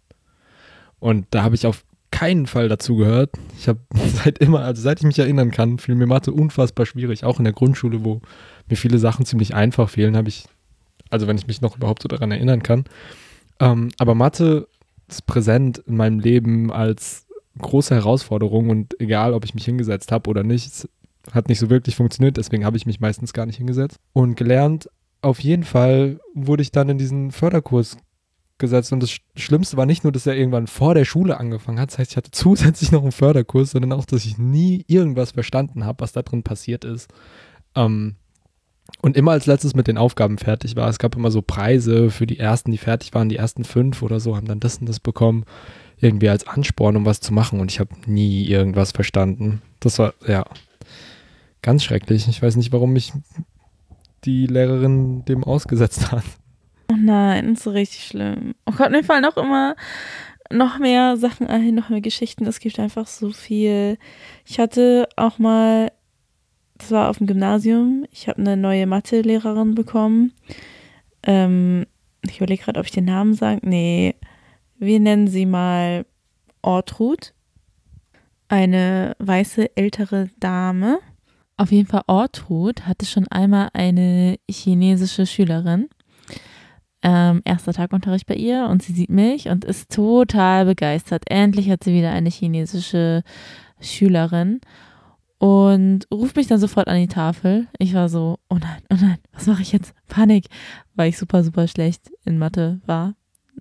Und 0.98 1.26
da 1.30 1.44
habe 1.44 1.54
ich 1.54 1.64
auf 1.64 1.84
keinen 2.10 2.48
Fall 2.48 2.68
dazu 2.68 2.96
gehört. 2.96 3.30
Ich 3.56 3.68
habe 3.68 3.78
seit 4.24 4.38
immer, 4.38 4.62
also 4.62 4.82
seit 4.82 4.98
ich 4.98 5.06
mich 5.06 5.18
erinnern 5.20 5.52
kann, 5.52 5.78
fiel 5.78 5.94
mir 5.94 6.08
Mathe 6.08 6.32
unfassbar 6.32 6.86
schwierig. 6.86 7.22
Auch 7.22 7.38
in 7.38 7.44
der 7.44 7.52
Grundschule, 7.52 8.04
wo 8.04 8.20
mir 8.68 8.74
viele 8.74 8.98
Sachen 8.98 9.24
ziemlich 9.24 9.54
einfach 9.54 9.90
fehlen, 9.90 10.16
habe 10.16 10.28
ich, 10.28 10.46
also 11.08 11.28
wenn 11.28 11.38
ich 11.38 11.46
mich 11.46 11.60
noch 11.60 11.76
überhaupt 11.76 12.02
so 12.02 12.08
daran 12.08 12.32
erinnern 12.32 12.64
kann. 12.64 12.84
Ähm, 13.60 13.90
aber 13.98 14.16
Mathe 14.16 14.66
ist 15.06 15.24
präsent 15.24 15.78
in 15.78 15.96
meinem 15.96 16.18
Leben 16.18 16.72
als 16.72 17.26
große 17.60 17.94
Herausforderung 17.94 18.70
und 18.70 19.00
egal, 19.00 19.34
ob 19.34 19.44
ich 19.44 19.54
mich 19.54 19.64
hingesetzt 19.64 20.10
habe 20.10 20.28
oder 20.28 20.42
nicht, 20.42 20.66
es 20.66 20.88
hat 21.32 21.48
nicht 21.48 21.60
so 21.60 21.70
wirklich 21.70 21.94
funktioniert, 21.94 22.38
deswegen 22.38 22.64
habe 22.64 22.76
ich 22.76 22.86
mich 22.86 22.98
meistens 22.98 23.32
gar 23.32 23.46
nicht 23.46 23.58
hingesetzt. 23.58 24.00
Und 24.12 24.36
gelernt 24.36 24.88
auf 25.20 25.40
jeden 25.40 25.64
Fall 25.64 26.20
wurde 26.34 26.62
ich 26.62 26.72
dann 26.72 26.88
in 26.88 26.98
diesen 26.98 27.32
Förderkurs 27.32 27.96
gesetzt 28.58 28.92
und 28.92 29.02
das 29.02 29.16
Schlimmste 29.36 29.76
war 29.76 29.86
nicht 29.86 30.04
nur, 30.04 30.12
dass 30.12 30.26
er 30.26 30.36
irgendwann 30.36 30.66
vor 30.66 30.94
der 30.94 31.04
Schule 31.04 31.38
angefangen 31.38 31.78
hat, 31.78 31.92
das 31.92 31.98
heißt, 31.98 32.10
ich 32.12 32.16
hatte 32.16 32.30
zusätzlich 32.32 32.92
noch 32.92 33.02
einen 33.02 33.12
Förderkurs, 33.12 33.70
sondern 33.70 33.92
auch, 33.92 34.04
dass 34.04 34.24
ich 34.24 34.38
nie 34.38 34.84
irgendwas 34.88 35.32
verstanden 35.32 35.84
habe, 35.84 36.00
was 36.02 36.12
da 36.12 36.22
drin 36.22 36.42
passiert 36.42 36.84
ist. 36.84 37.08
Ähm, 37.74 38.16
und 39.02 39.16
immer 39.16 39.32
als 39.32 39.46
letztes 39.46 39.74
mit 39.74 39.86
den 39.86 39.98
Aufgaben 39.98 40.38
fertig 40.38 40.74
war. 40.74 40.88
Es 40.88 40.98
gab 40.98 41.14
immer 41.14 41.30
so 41.30 41.42
Preise 41.42 42.10
für 42.10 42.26
die 42.26 42.38
ersten, 42.38 42.72
die 42.72 42.78
fertig 42.78 43.14
waren, 43.14 43.28
die 43.28 43.36
ersten 43.36 43.64
fünf 43.64 44.02
oder 44.02 44.18
so, 44.18 44.34
haben 44.34 44.48
dann 44.48 44.60
das 44.60 44.78
und 44.78 44.88
das 44.88 44.98
bekommen, 44.98 45.44
irgendwie 45.98 46.30
als 46.30 46.46
Ansporn, 46.46 46.96
um 46.96 47.04
was 47.04 47.20
zu 47.20 47.34
machen. 47.34 47.60
Und 47.60 47.70
ich 47.70 47.80
habe 47.80 47.90
nie 48.06 48.46
irgendwas 48.46 48.92
verstanden. 48.92 49.60
Das 49.80 49.98
war, 49.98 50.14
ja, 50.26 50.46
ganz 51.60 51.84
schrecklich. 51.84 52.28
Ich 52.28 52.42
weiß 52.42 52.56
nicht, 52.56 52.72
warum 52.72 52.96
ich 52.96 53.12
die 54.24 54.46
Lehrerin 54.46 55.24
dem 55.24 55.44
ausgesetzt 55.44 56.12
hat. 56.12 56.24
Oh 56.90 56.96
nein, 56.96 57.52
ist 57.52 57.64
so 57.64 57.70
richtig 57.70 58.06
schlimm. 58.06 58.54
Oh 58.66 58.72
Gott, 58.72 58.90
mir 58.90 59.04
fallen 59.04 59.24
auch 59.24 59.36
immer 59.36 59.76
noch 60.50 60.78
mehr 60.78 61.16
Sachen 61.16 61.46
ein, 61.46 61.74
noch 61.74 61.90
mehr 61.90 62.00
Geschichten. 62.00 62.46
Es 62.46 62.60
gibt 62.60 62.78
einfach 62.78 63.06
so 63.06 63.30
viel. 63.30 63.98
Ich 64.46 64.58
hatte 64.58 65.08
auch 65.16 65.38
mal, 65.38 65.92
das 66.78 66.90
war 66.90 67.10
auf 67.10 67.18
dem 67.18 67.26
Gymnasium, 67.26 68.06
ich 68.10 68.28
habe 68.28 68.38
eine 68.38 68.56
neue 68.56 68.86
Mathe-Lehrerin 68.86 69.74
bekommen. 69.74 70.32
Ähm, 71.22 71.86
ich 72.22 72.38
überlege 72.38 72.64
gerade, 72.64 72.80
ob 72.80 72.86
ich 72.86 72.92
den 72.92 73.04
Namen 73.04 73.34
sage. 73.34 73.60
Nee, 73.62 74.14
wir 74.78 75.00
nennen 75.00 75.28
sie 75.28 75.46
mal 75.46 76.06
Ortrud. 76.62 77.34
Eine 78.48 79.14
weiße 79.18 79.76
ältere 79.76 80.30
Dame. 80.40 81.00
Auf 81.58 81.72
jeden 81.72 81.88
Fall 81.88 82.02
Ortrud 82.06 82.86
hatte 82.86 83.04
schon 83.04 83.26
einmal 83.28 83.70
eine 83.72 84.36
chinesische 84.48 85.26
Schülerin. 85.26 85.88
Ähm, 87.02 87.42
erster 87.44 87.72
Tagunterricht 87.72 88.26
bei 88.26 88.36
ihr 88.36 88.68
und 88.70 88.82
sie 88.82 88.92
sieht 88.92 89.10
mich 89.10 89.48
und 89.48 89.64
ist 89.64 89.90
total 89.90 90.66
begeistert. 90.66 91.24
Endlich 91.28 91.68
hat 91.68 91.82
sie 91.82 91.92
wieder 91.92 92.12
eine 92.12 92.30
chinesische 92.30 93.24
Schülerin 93.80 94.60
und 95.38 96.06
ruft 96.12 96.36
mich 96.36 96.46
dann 96.46 96.60
sofort 96.60 96.86
an 96.86 97.00
die 97.00 97.08
Tafel. 97.08 97.66
Ich 97.78 97.92
war 97.92 98.08
so, 98.08 98.38
oh 98.48 98.56
nein, 98.56 98.82
oh 98.90 98.96
nein, 99.00 99.18
was 99.32 99.46
mache 99.46 99.62
ich 99.62 99.72
jetzt? 99.72 99.94
Panik, 100.06 100.46
weil 100.94 101.08
ich 101.08 101.18
super, 101.18 101.42
super 101.42 101.66
schlecht 101.66 102.10
in 102.24 102.38
Mathe 102.38 102.80
war, 102.86 103.14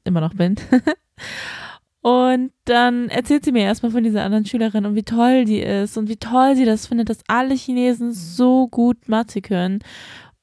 immer 0.03 0.21
noch 0.21 0.35
bin. 0.35 0.55
Und 2.07 2.53
dann 2.63 3.09
erzählt 3.09 3.43
sie 3.43 3.51
mir 3.51 3.63
erstmal 3.63 3.91
von 3.91 4.01
dieser 4.01 4.23
anderen 4.23 4.45
Schülerin 4.45 4.85
und 4.85 4.95
wie 4.95 5.03
toll 5.03 5.43
die 5.43 5.59
ist 5.59 5.97
und 5.97 6.07
wie 6.07 6.15
toll 6.15 6.55
sie 6.55 6.63
das 6.63 6.87
findet, 6.87 7.09
dass 7.09 7.19
alle 7.27 7.53
Chinesen 7.53 8.13
so 8.13 8.69
gut 8.69 9.09
Mathe 9.09 9.41
können. 9.41 9.79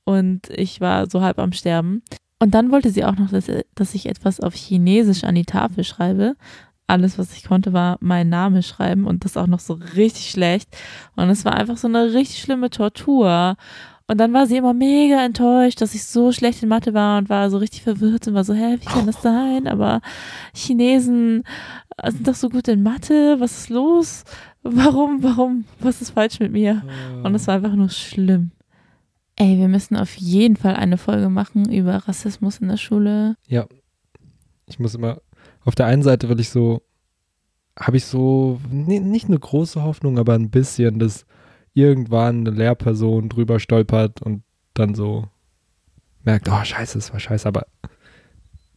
Und 0.04 0.50
ich 0.50 0.82
war 0.82 1.08
so 1.08 1.22
halb 1.22 1.38
am 1.38 1.52
Sterben. 1.52 2.02
Und 2.38 2.52
dann 2.52 2.70
wollte 2.70 2.90
sie 2.90 3.06
auch 3.06 3.16
noch, 3.16 3.30
dass, 3.30 3.46
dass 3.74 3.94
ich 3.94 4.04
etwas 4.10 4.40
auf 4.40 4.52
Chinesisch 4.52 5.24
an 5.24 5.36
die 5.36 5.46
Tafel 5.46 5.84
schreibe. 5.84 6.36
Alles, 6.86 7.18
was 7.18 7.34
ich 7.34 7.44
konnte, 7.44 7.72
war 7.72 7.96
mein 8.00 8.28
Name 8.28 8.62
schreiben 8.62 9.06
und 9.06 9.24
das 9.24 9.38
auch 9.38 9.46
noch 9.46 9.60
so 9.60 9.80
richtig 9.96 10.28
schlecht. 10.28 10.68
Und 11.16 11.30
es 11.30 11.46
war 11.46 11.54
einfach 11.54 11.78
so 11.78 11.88
eine 11.88 12.12
richtig 12.12 12.42
schlimme 12.42 12.68
Tortur. 12.68 13.56
Und 14.06 14.18
dann 14.18 14.34
war 14.34 14.46
sie 14.46 14.58
immer 14.58 14.74
mega 14.74 15.24
enttäuscht, 15.24 15.80
dass 15.80 15.94
ich 15.94 16.04
so 16.04 16.30
schlecht 16.30 16.62
in 16.62 16.68
Mathe 16.68 16.92
war 16.92 17.18
und 17.18 17.30
war 17.30 17.48
so 17.48 17.56
richtig 17.56 17.82
verwirrt 17.82 18.28
und 18.28 18.34
war 18.34 18.44
so, 18.44 18.52
hä, 18.52 18.76
wie 18.78 18.84
kann 18.84 19.06
das 19.06 19.22
sein? 19.22 19.66
Aber 19.66 20.02
Chinesen 20.54 21.42
sind 22.06 22.28
doch 22.28 22.34
so 22.34 22.50
gut 22.50 22.68
in 22.68 22.82
Mathe, 22.82 23.36
was 23.38 23.58
ist 23.58 23.70
los? 23.70 24.24
Warum, 24.62 25.22
warum, 25.22 25.64
was 25.80 26.02
ist 26.02 26.10
falsch 26.10 26.38
mit 26.38 26.52
mir? 26.52 26.82
Und 27.22 27.34
es 27.34 27.46
war 27.46 27.56
einfach 27.56 27.74
nur 27.74 27.88
schlimm. 27.88 28.50
Ey, 29.36 29.58
wir 29.58 29.68
müssen 29.68 29.96
auf 29.96 30.14
jeden 30.16 30.56
Fall 30.56 30.76
eine 30.76 30.98
Folge 30.98 31.28
machen 31.28 31.72
über 31.72 31.96
Rassismus 31.96 32.58
in 32.58 32.68
der 32.68 32.76
Schule. 32.76 33.36
Ja. 33.48 33.66
Ich 34.66 34.78
muss 34.78 34.94
immer, 34.94 35.20
auf 35.64 35.74
der 35.74 35.86
einen 35.86 36.02
Seite 36.02 36.28
will 36.28 36.40
ich 36.40 36.50
so, 36.50 36.82
habe 37.78 37.96
ich 37.96 38.04
so, 38.04 38.60
nicht 38.70 39.26
eine 39.26 39.38
große 39.38 39.82
Hoffnung, 39.82 40.18
aber 40.18 40.34
ein 40.34 40.50
bisschen, 40.50 40.98
dass 40.98 41.26
irgendwann 41.74 42.46
eine 42.46 42.56
Lehrperson 42.56 43.28
drüber 43.28 43.60
stolpert 43.60 44.22
und 44.22 44.42
dann 44.72 44.94
so 44.94 45.28
merkt, 46.24 46.48
oh 46.48 46.64
scheiße, 46.64 46.98
es 46.98 47.12
war 47.12 47.20
scheiße, 47.20 47.46
aber 47.46 47.66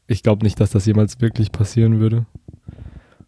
ich 0.08 0.24
glaube 0.24 0.46
nicht, 0.46 0.60
dass 0.60 0.72
das 0.72 0.86
jemals 0.86 1.22
wirklich 1.22 1.52
passieren 1.52 2.00
würde. 2.00 2.26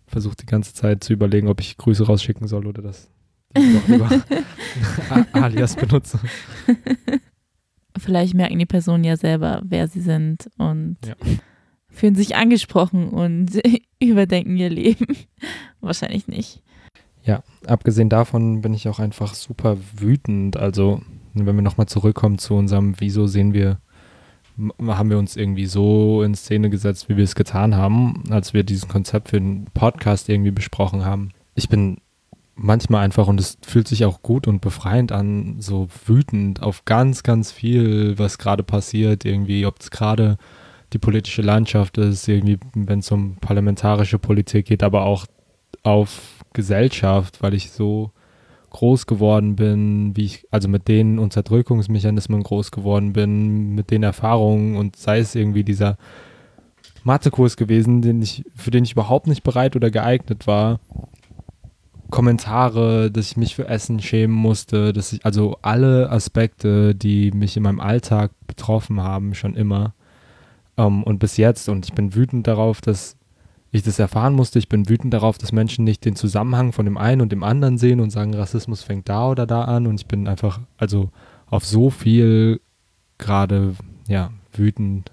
Versucht 0.08 0.42
die 0.42 0.48
ganze 0.48 0.74
Zeit 0.74 1.04
zu 1.04 1.14
überlegen, 1.14 1.48
ob 1.48 1.62
ich 1.62 1.78
Grüße 1.78 2.06
rausschicken 2.06 2.48
soll 2.48 2.66
oder 2.66 2.82
das 2.82 3.12
lieber 3.56 4.10
Alias 5.34 5.76
benutze. 5.76 6.20
Vielleicht 7.98 8.34
merken 8.34 8.60
die 8.60 8.66
Personen 8.66 9.04
ja 9.04 9.18
selber, 9.18 9.62
wer 9.66 9.88
sie 9.88 10.02
sind 10.02 10.50
und 10.58 10.98
ja. 11.06 11.16
fühlen 11.90 12.16
sich 12.16 12.36
angesprochen 12.36 13.10
und 13.10 13.60
überdenken 14.00 14.56
ihr 14.58 14.70
Leben. 14.70 15.18
Wahrscheinlich 15.82 16.28
nicht. 16.28 16.62
Ja, 17.30 17.44
abgesehen 17.68 18.10
davon 18.10 18.62
bin 18.62 18.74
ich 18.74 18.90
auch 18.90 18.98
einfach 18.98 19.36
super 19.36 19.78
wütend. 19.96 20.58
Also, 20.58 21.04
wenn 21.36 21.56
wir 21.56 21.62
nochmal 21.62 21.86
zurückkommen 21.86 22.40
zu 22.40 22.56
unserem, 22.56 22.96
wieso 22.98 23.28
sehen 23.28 23.54
wir, 23.54 23.78
haben 24.88 25.12
wir 25.12 25.20
uns 25.20 25.36
irgendwie 25.36 25.68
so 25.68 26.24
in 26.24 26.34
Szene 26.34 26.72
gesetzt, 26.72 27.08
wie 27.08 27.18
wir 27.18 27.24
es 27.24 27.36
getan 27.36 27.76
haben, 27.76 28.24
als 28.32 28.56
wir 28.56 28.64
diesen 28.64 28.90
Konzept 28.90 29.30
für 29.30 29.40
den 29.40 29.66
Podcast 29.76 30.28
irgendwie 30.28 30.50
besprochen 30.50 31.06
haben. 31.06 31.30
Ich 31.54 31.70
bin 31.70 31.98
manchmal 32.56 33.06
einfach, 33.06 33.28
und 33.28 33.40
es 33.40 33.60
fühlt 33.62 33.88
sich 33.88 34.06
auch 34.06 34.24
gut 34.24 34.48
und 34.48 34.60
befreiend 34.60 35.12
an, 35.12 35.58
so 35.60 35.88
wütend 36.08 36.64
auf 36.64 36.86
ganz, 36.86 37.22
ganz 37.22 37.52
viel, 37.52 38.18
was 38.18 38.40
gerade 38.40 38.64
passiert, 38.64 39.24
irgendwie, 39.24 39.68
ob 39.68 39.80
es 39.80 39.92
gerade 39.92 40.40
die 40.94 41.00
politische 41.00 41.44
Landschaft 41.44 42.00
ist, 42.00 42.28
irgendwie, 42.28 42.58
wenn 42.74 43.00
es 43.00 43.12
um 43.12 43.36
parlamentarische 43.36 44.18
Politik 44.18 44.66
geht, 44.66 44.82
aber 44.82 45.04
auch 45.04 45.28
auf 45.84 46.39
Gesellschaft, 46.54 47.42
weil 47.42 47.54
ich 47.54 47.72
so 47.72 48.12
groß 48.70 49.08
geworden 49.08 49.56
bin, 49.56 50.16
wie 50.16 50.26
ich, 50.26 50.48
also 50.52 50.68
mit 50.68 50.88
den 50.88 51.20
Unterdrückungsmechanismen 51.20 52.44
groß 52.44 52.72
geworden 52.72 53.14
bin, 53.14 53.74
mit 53.76 53.92
den 53.92 54.04
Erfahrungen 54.04 54.76
und 54.78 54.96
sei 54.96 55.20
es 55.20 55.36
irgendwie 55.36 55.64
dieser 55.64 55.98
Mathekurs 57.04 57.58
gewesen, 57.58 58.02
den 58.02 58.22
ich, 58.22 58.44
für 58.56 58.72
den 58.72 58.84
ich 58.84 58.92
überhaupt 58.92 59.28
nicht 59.28 59.44
bereit 59.44 59.76
oder 59.76 59.90
geeignet 59.90 60.48
war. 60.48 60.80
Kommentare, 62.12 63.12
dass 63.12 63.32
ich 63.32 63.38
mich 63.38 63.56
für 63.56 63.68
Essen 63.68 64.00
schämen 64.00 64.36
musste, 64.36 64.94
dass 64.94 65.14
ich, 65.14 65.26
also 65.26 65.58
alle 65.62 66.10
Aspekte, 66.10 66.96
die 66.96 67.32
mich 67.32 67.56
in 67.56 67.64
meinem 67.64 67.80
Alltag 67.80 68.32
betroffen 68.48 69.02
haben, 69.02 69.36
schon 69.36 69.56
immer. 69.56 69.94
Um, 70.76 70.86
ähm, 70.86 71.04
und 71.04 71.20
bis 71.20 71.38
jetzt, 71.38 71.70
und 71.70 71.86
ich 71.86 71.94
bin 71.94 72.16
wütend 72.16 72.48
darauf, 72.48 72.82
dass 72.82 73.19
ich 73.72 73.84
das 73.84 74.00
erfahren 74.00 74.34
musste. 74.34 74.60
Ich 74.60 74.70
bin 74.70 74.90
wütend 74.90 75.14
darauf, 75.14 75.38
dass 75.38 75.52
Menschen 75.52 75.86
nicht 75.86 76.04
den 76.06 76.16
Zusammenhang 76.16 76.72
von 76.72 76.86
dem 76.86 76.98
einen 76.98 77.22
und 77.22 77.32
dem 77.32 77.44
anderen 77.44 77.78
sehen 77.78 78.00
und 78.00 78.10
sagen, 78.10 78.34
Rassismus 78.34 78.82
fängt 78.82 79.10
da 79.10 79.30
oder 79.30 79.46
da 79.46 79.64
an. 79.64 79.86
Und 79.86 80.00
ich 80.00 80.08
bin 80.08 80.28
einfach, 80.28 80.60
also 80.78 81.12
auf 81.48 81.66
so 81.66 81.90
viel 81.90 82.62
gerade, 83.18 83.76
ja, 84.08 84.32
wütend, 84.54 85.12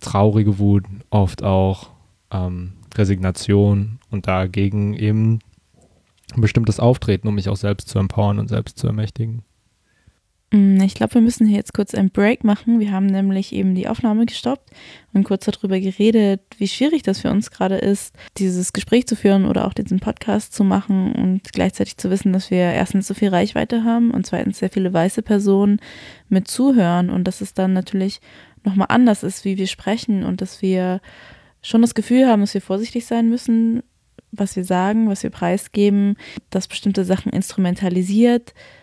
traurige 0.00 0.58
Wut, 0.58 0.84
oft 1.10 1.42
auch 1.42 1.90
ähm, 2.30 2.74
Resignation 2.94 3.98
und 4.10 4.26
dagegen 4.26 4.94
eben 4.94 5.40
ein 6.34 6.40
bestimmtes 6.40 6.80
Auftreten, 6.80 7.28
um 7.28 7.34
mich 7.34 7.48
auch 7.48 7.56
selbst 7.56 7.88
zu 7.88 7.98
empowern 7.98 8.38
und 8.38 8.48
selbst 8.48 8.78
zu 8.78 8.86
ermächtigen. 8.86 9.42
Mm, 10.52 10.80
ich 10.82 10.94
glaube, 10.94 11.14
wir 11.14 11.22
müssen 11.22 11.46
hier 11.46 11.56
jetzt 11.56 11.72
kurz 11.72 11.94
einen 11.94 12.10
Break 12.10 12.44
machen. 12.44 12.78
Wir 12.78 12.92
haben 12.92 13.06
nämlich 13.06 13.52
eben 13.52 13.74
die 13.74 13.88
Aufnahme 13.88 14.26
gestoppt 14.26 14.70
und 15.12 15.24
kurz 15.24 15.46
darüber 15.46 15.80
geredet, 15.80 16.42
wie 16.58 16.68
schwierig 16.68 17.02
das 17.02 17.20
für 17.20 17.30
uns 17.30 17.50
gerade 17.50 17.76
ist, 17.76 18.14
dieses 18.36 18.72
Gespräch 18.72 19.06
zu 19.06 19.16
führen 19.16 19.46
oder 19.46 19.66
auch 19.66 19.72
diesen 19.72 19.98
Podcast 19.98 20.52
zu 20.52 20.62
machen 20.62 21.12
und 21.12 21.52
gleichzeitig 21.52 21.96
zu 21.96 22.10
wissen, 22.10 22.32
dass 22.32 22.50
wir 22.50 22.58
erstens 22.58 23.08
so 23.08 23.14
viel 23.14 23.30
Reichweite 23.30 23.82
haben 23.82 24.10
und 24.10 24.26
zweitens 24.26 24.58
sehr 24.58 24.70
viele 24.70 24.92
weiße 24.92 25.22
Personen 25.22 25.80
mit 26.28 26.48
zuhören 26.48 27.08
und 27.08 27.24
dass 27.24 27.40
es 27.40 27.54
dann 27.54 27.72
natürlich 27.72 28.20
nochmal 28.62 28.88
anders 28.90 29.22
ist, 29.22 29.44
wie 29.44 29.56
wir 29.56 29.66
sprechen 29.66 30.22
und 30.22 30.42
dass 30.42 30.60
wir 30.60 31.00
schon 31.62 31.80
das 31.80 31.94
Gefühl 31.94 32.26
haben, 32.26 32.42
dass 32.42 32.54
wir 32.54 32.60
vorsichtig 32.60 33.06
sein 33.06 33.28
müssen, 33.30 33.82
was 34.32 34.56
wir 34.56 34.64
sagen, 34.64 35.08
was 35.08 35.22
wir 35.22 35.30
preisgeben, 35.30 36.16
dass 36.50 36.68
bestimmte 36.68 37.04
Sachen 37.04 37.32
instrumentalisiert 37.32 38.52
werden 38.52 38.81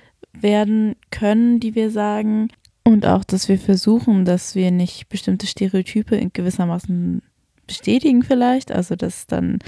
können, 1.12 1.60
die 1.60 1.76
wir 1.76 1.92
sagen. 1.92 2.50
Und 2.84 3.06
auch, 3.06 3.24
dass 3.24 3.50
wir 3.50 3.60
versuchen, 3.60 4.26
dass 4.26 4.56
wir 4.56 4.72
nicht 4.72 5.10
bestimmte 5.10 5.48
Stereotype 5.48 6.16
in 6.16 6.32
gewissermaßen 6.34 7.22
bestätigen 7.68 8.24
vielleicht. 8.24 8.72
Also, 8.72 8.96
dass 8.96 9.28
dann 9.28 9.60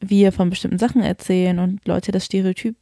wir 0.00 0.32
von 0.32 0.50
bestimmten 0.50 0.78
Sachen 0.78 1.02
erzählen 1.02 1.58
und 1.58 1.86
Leute 1.86 2.12
das 2.12 2.24
Stereotyp 2.24 2.76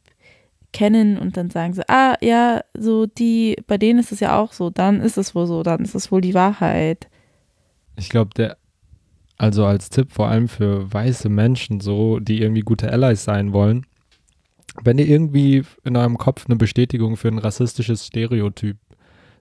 kennen 0.72 1.18
und 1.18 1.36
dann 1.36 1.50
sagen 1.50 1.74
sie, 1.74 1.88
ah 1.88 2.16
ja, 2.20 2.62
so 2.74 3.06
die, 3.06 3.56
bei 3.66 3.78
denen 3.78 4.00
ist 4.00 4.12
es 4.12 4.20
ja 4.20 4.38
auch 4.38 4.52
so, 4.52 4.70
dann 4.70 5.00
ist 5.00 5.18
es 5.18 5.34
wohl 5.34 5.46
so, 5.46 5.62
dann 5.62 5.82
ist 5.82 5.94
es 5.94 6.10
wohl 6.10 6.20
die 6.20 6.34
Wahrheit. 6.34 7.08
Ich 7.96 8.08
glaube, 8.08 8.30
der, 8.34 8.56
also 9.36 9.66
als 9.66 9.90
Tipp 9.90 10.12
vor 10.12 10.28
allem 10.28 10.48
für 10.48 10.92
weiße 10.92 11.28
Menschen 11.28 11.80
so, 11.80 12.18
die 12.20 12.40
irgendwie 12.40 12.62
gute 12.62 12.90
Allies 12.90 13.24
sein 13.24 13.52
wollen, 13.52 13.86
wenn 14.82 14.98
ihr 14.98 15.06
irgendwie 15.06 15.62
in 15.84 15.96
eurem 15.96 16.18
Kopf 16.18 16.46
eine 16.46 16.56
Bestätigung 16.56 17.16
für 17.16 17.28
ein 17.28 17.38
rassistisches 17.38 18.06
Stereotyp 18.06 18.76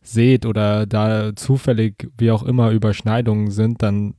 seht 0.01 0.45
oder 0.45 0.85
da 0.85 1.35
zufällig, 1.35 2.09
wie 2.17 2.31
auch 2.31 2.43
immer, 2.43 2.71
Überschneidungen 2.71 3.51
sind, 3.51 3.81
dann 3.81 4.15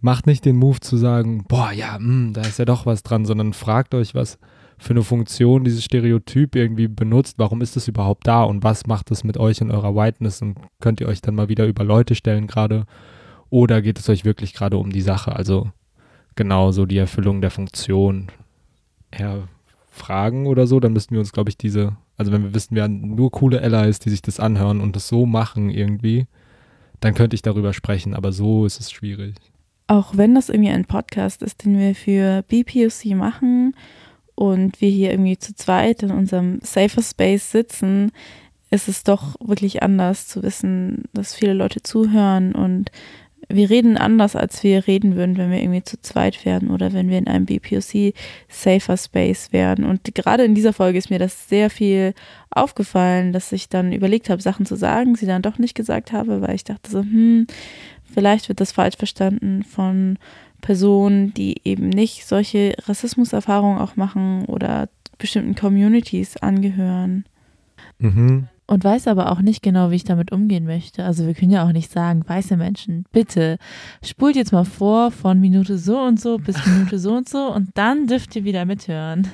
macht 0.00 0.26
nicht 0.26 0.44
den 0.44 0.56
Move 0.56 0.80
zu 0.80 0.96
sagen, 0.96 1.44
boah, 1.48 1.72
ja, 1.72 1.98
mh, 1.98 1.98
hm, 1.98 2.32
da 2.34 2.42
ist 2.42 2.58
ja 2.58 2.64
doch 2.64 2.86
was 2.86 3.02
dran, 3.02 3.24
sondern 3.24 3.52
fragt 3.52 3.94
euch, 3.94 4.14
was 4.14 4.38
für 4.78 4.90
eine 4.90 5.04
Funktion 5.04 5.62
dieses 5.62 5.84
Stereotyp 5.84 6.56
irgendwie 6.56 6.88
benutzt, 6.88 7.38
warum 7.38 7.62
ist 7.62 7.76
es 7.76 7.86
überhaupt 7.86 8.26
da 8.26 8.42
und 8.42 8.64
was 8.64 8.86
macht 8.86 9.12
es 9.12 9.22
mit 9.22 9.38
euch 9.38 9.62
und 9.62 9.70
eurer 9.70 9.94
Whiteness? 9.94 10.42
Und 10.42 10.58
könnt 10.80 11.00
ihr 11.00 11.06
euch 11.06 11.20
dann 11.22 11.36
mal 11.36 11.48
wieder 11.48 11.66
über 11.66 11.84
Leute 11.84 12.16
stellen 12.16 12.48
gerade? 12.48 12.84
Oder 13.48 13.80
geht 13.80 14.00
es 14.00 14.08
euch 14.08 14.24
wirklich 14.24 14.54
gerade 14.54 14.76
um 14.76 14.90
die 14.90 15.00
Sache, 15.00 15.36
also 15.36 15.70
genau 16.34 16.72
so 16.72 16.84
die 16.84 16.98
Erfüllung 16.98 17.40
der 17.40 17.50
Funktion. 17.50 18.28
Ja, 19.16 19.46
fragen 19.92 20.46
oder 20.46 20.66
so, 20.66 20.80
dann 20.80 20.94
müssten 20.94 21.14
wir 21.14 21.20
uns, 21.20 21.32
glaube 21.32 21.50
ich, 21.50 21.58
diese, 21.58 21.96
also 22.16 22.32
wenn 22.32 22.42
wir 22.42 22.54
wissen, 22.54 22.74
wir 22.74 22.82
haben 22.82 23.14
nur 23.14 23.30
coole 23.30 23.60
Allies, 23.60 23.98
die 23.98 24.10
sich 24.10 24.22
das 24.22 24.40
anhören 24.40 24.80
und 24.80 24.96
das 24.96 25.06
so 25.06 25.26
machen 25.26 25.68
irgendwie, 25.68 26.26
dann 27.00 27.14
könnte 27.14 27.34
ich 27.34 27.42
darüber 27.42 27.74
sprechen, 27.74 28.14
aber 28.14 28.32
so 28.32 28.64
ist 28.64 28.80
es 28.80 28.90
schwierig. 28.90 29.34
Auch 29.88 30.16
wenn 30.16 30.34
das 30.34 30.48
irgendwie 30.48 30.70
ein 30.70 30.86
Podcast 30.86 31.42
ist, 31.42 31.64
den 31.64 31.78
wir 31.78 31.94
für 31.94 32.42
BPOC 32.48 33.14
machen 33.14 33.74
und 34.34 34.80
wir 34.80 34.88
hier 34.88 35.10
irgendwie 35.10 35.36
zu 35.36 35.54
zweit 35.54 36.02
in 36.02 36.10
unserem 36.10 36.60
Safer 36.62 37.02
Space 37.02 37.50
sitzen, 37.50 38.12
ist 38.70 38.88
es 38.88 39.04
doch 39.04 39.34
wirklich 39.44 39.82
anders 39.82 40.26
zu 40.26 40.42
wissen, 40.42 41.04
dass 41.12 41.34
viele 41.34 41.52
Leute 41.52 41.82
zuhören 41.82 42.54
und 42.54 42.90
wir 43.48 43.70
reden 43.70 43.96
anders, 43.96 44.36
als 44.36 44.62
wir 44.62 44.86
reden 44.86 45.16
würden, 45.16 45.36
wenn 45.36 45.50
wir 45.50 45.60
irgendwie 45.60 45.82
zu 45.82 46.00
zweit 46.00 46.44
wären 46.44 46.70
oder 46.70 46.92
wenn 46.92 47.08
wir 47.08 47.18
in 47.18 47.26
einem 47.26 47.46
BPOC 47.46 48.14
Safer 48.48 48.96
Space 48.96 49.52
wären. 49.52 49.84
Und 49.84 50.14
gerade 50.14 50.44
in 50.44 50.54
dieser 50.54 50.72
Folge 50.72 50.98
ist 50.98 51.10
mir 51.10 51.18
das 51.18 51.48
sehr 51.48 51.70
viel 51.70 52.14
aufgefallen, 52.50 53.32
dass 53.32 53.52
ich 53.52 53.68
dann 53.68 53.92
überlegt 53.92 54.30
habe, 54.30 54.42
Sachen 54.42 54.66
zu 54.66 54.76
sagen, 54.76 55.16
sie 55.16 55.26
dann 55.26 55.42
doch 55.42 55.58
nicht 55.58 55.74
gesagt 55.74 56.12
habe, 56.12 56.40
weil 56.40 56.54
ich 56.54 56.64
dachte 56.64 56.90
so, 56.90 57.00
hm, 57.00 57.46
vielleicht 58.12 58.48
wird 58.48 58.60
das 58.60 58.72
falsch 58.72 58.96
verstanden 58.96 59.64
von 59.64 60.18
Personen, 60.60 61.34
die 61.34 61.60
eben 61.64 61.88
nicht 61.88 62.26
solche 62.26 62.74
Rassismuserfahrungen 62.86 63.78
auch 63.78 63.96
machen 63.96 64.44
oder 64.46 64.88
bestimmten 65.18 65.54
Communities 65.54 66.36
angehören. 66.36 67.24
Mhm. 67.98 68.48
Und 68.72 68.84
weiß 68.84 69.06
aber 69.06 69.30
auch 69.30 69.42
nicht 69.42 69.62
genau, 69.62 69.90
wie 69.90 69.96
ich 69.96 70.04
damit 70.04 70.32
umgehen 70.32 70.64
möchte. 70.64 71.04
Also 71.04 71.26
wir 71.26 71.34
können 71.34 71.50
ja 71.50 71.62
auch 71.66 71.72
nicht 71.72 71.92
sagen, 71.92 72.24
weiße 72.26 72.56
Menschen, 72.56 73.04
bitte 73.12 73.58
spult 74.02 74.34
jetzt 74.34 74.50
mal 74.50 74.64
vor 74.64 75.10
von 75.10 75.38
Minute 75.40 75.76
so 75.76 76.00
und 76.00 76.18
so 76.18 76.38
bis 76.38 76.56
Minute 76.64 76.98
so 76.98 77.12
und 77.12 77.28
so 77.28 77.52
und 77.52 77.68
dann 77.74 78.06
dürft 78.06 78.34
ihr 78.34 78.44
wieder 78.44 78.64
mithören. 78.64 79.28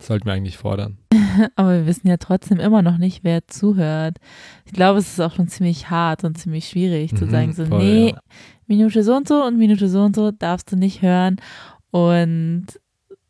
Sollten 0.00 0.26
wir 0.26 0.32
eigentlich 0.32 0.58
fordern. 0.58 0.98
aber 1.54 1.74
wir 1.74 1.86
wissen 1.86 2.08
ja 2.08 2.16
trotzdem 2.16 2.58
immer 2.58 2.82
noch 2.82 2.98
nicht, 2.98 3.22
wer 3.22 3.46
zuhört. 3.46 4.16
Ich 4.64 4.72
glaube, 4.72 4.98
es 4.98 5.12
ist 5.12 5.20
auch 5.20 5.36
schon 5.36 5.46
ziemlich 5.46 5.88
hart 5.88 6.24
und 6.24 6.36
ziemlich 6.36 6.68
schwierig 6.68 7.14
zu 7.14 7.26
mhm, 7.26 7.30
sagen, 7.30 7.52
so, 7.52 7.66
voll, 7.66 7.78
nee, 7.78 8.10
ja. 8.10 8.20
Minute 8.66 9.04
so 9.04 9.14
und 9.14 9.28
so 9.28 9.44
und 9.44 9.58
Minute 9.58 9.88
so 9.88 10.02
und 10.02 10.16
so 10.16 10.32
darfst 10.32 10.72
du 10.72 10.76
nicht 10.76 11.02
hören. 11.02 11.36
Und 11.92 12.66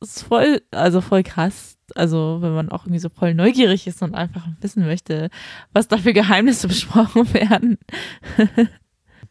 es 0.00 0.16
ist 0.16 0.22
voll, 0.22 0.62
also 0.70 1.02
voll 1.02 1.22
krass, 1.22 1.77
also 1.96 2.38
wenn 2.40 2.54
man 2.54 2.68
auch 2.70 2.84
irgendwie 2.84 3.00
so 3.00 3.08
voll 3.08 3.34
neugierig 3.34 3.86
ist 3.86 4.02
und 4.02 4.14
einfach 4.14 4.46
wissen 4.60 4.84
möchte, 4.84 5.30
was 5.72 5.88
da 5.88 5.98
für 5.98 6.12
Geheimnisse 6.12 6.68
besprochen 6.68 7.32
werden. 7.32 7.78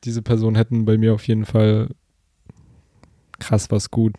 Diese 0.03 0.21
Personen 0.21 0.55
hätten 0.55 0.85
bei 0.85 0.97
mir 0.97 1.13
auf 1.13 1.27
jeden 1.27 1.45
Fall 1.45 1.89
krass 3.39 3.69
was 3.71 3.91
gut. 3.91 4.15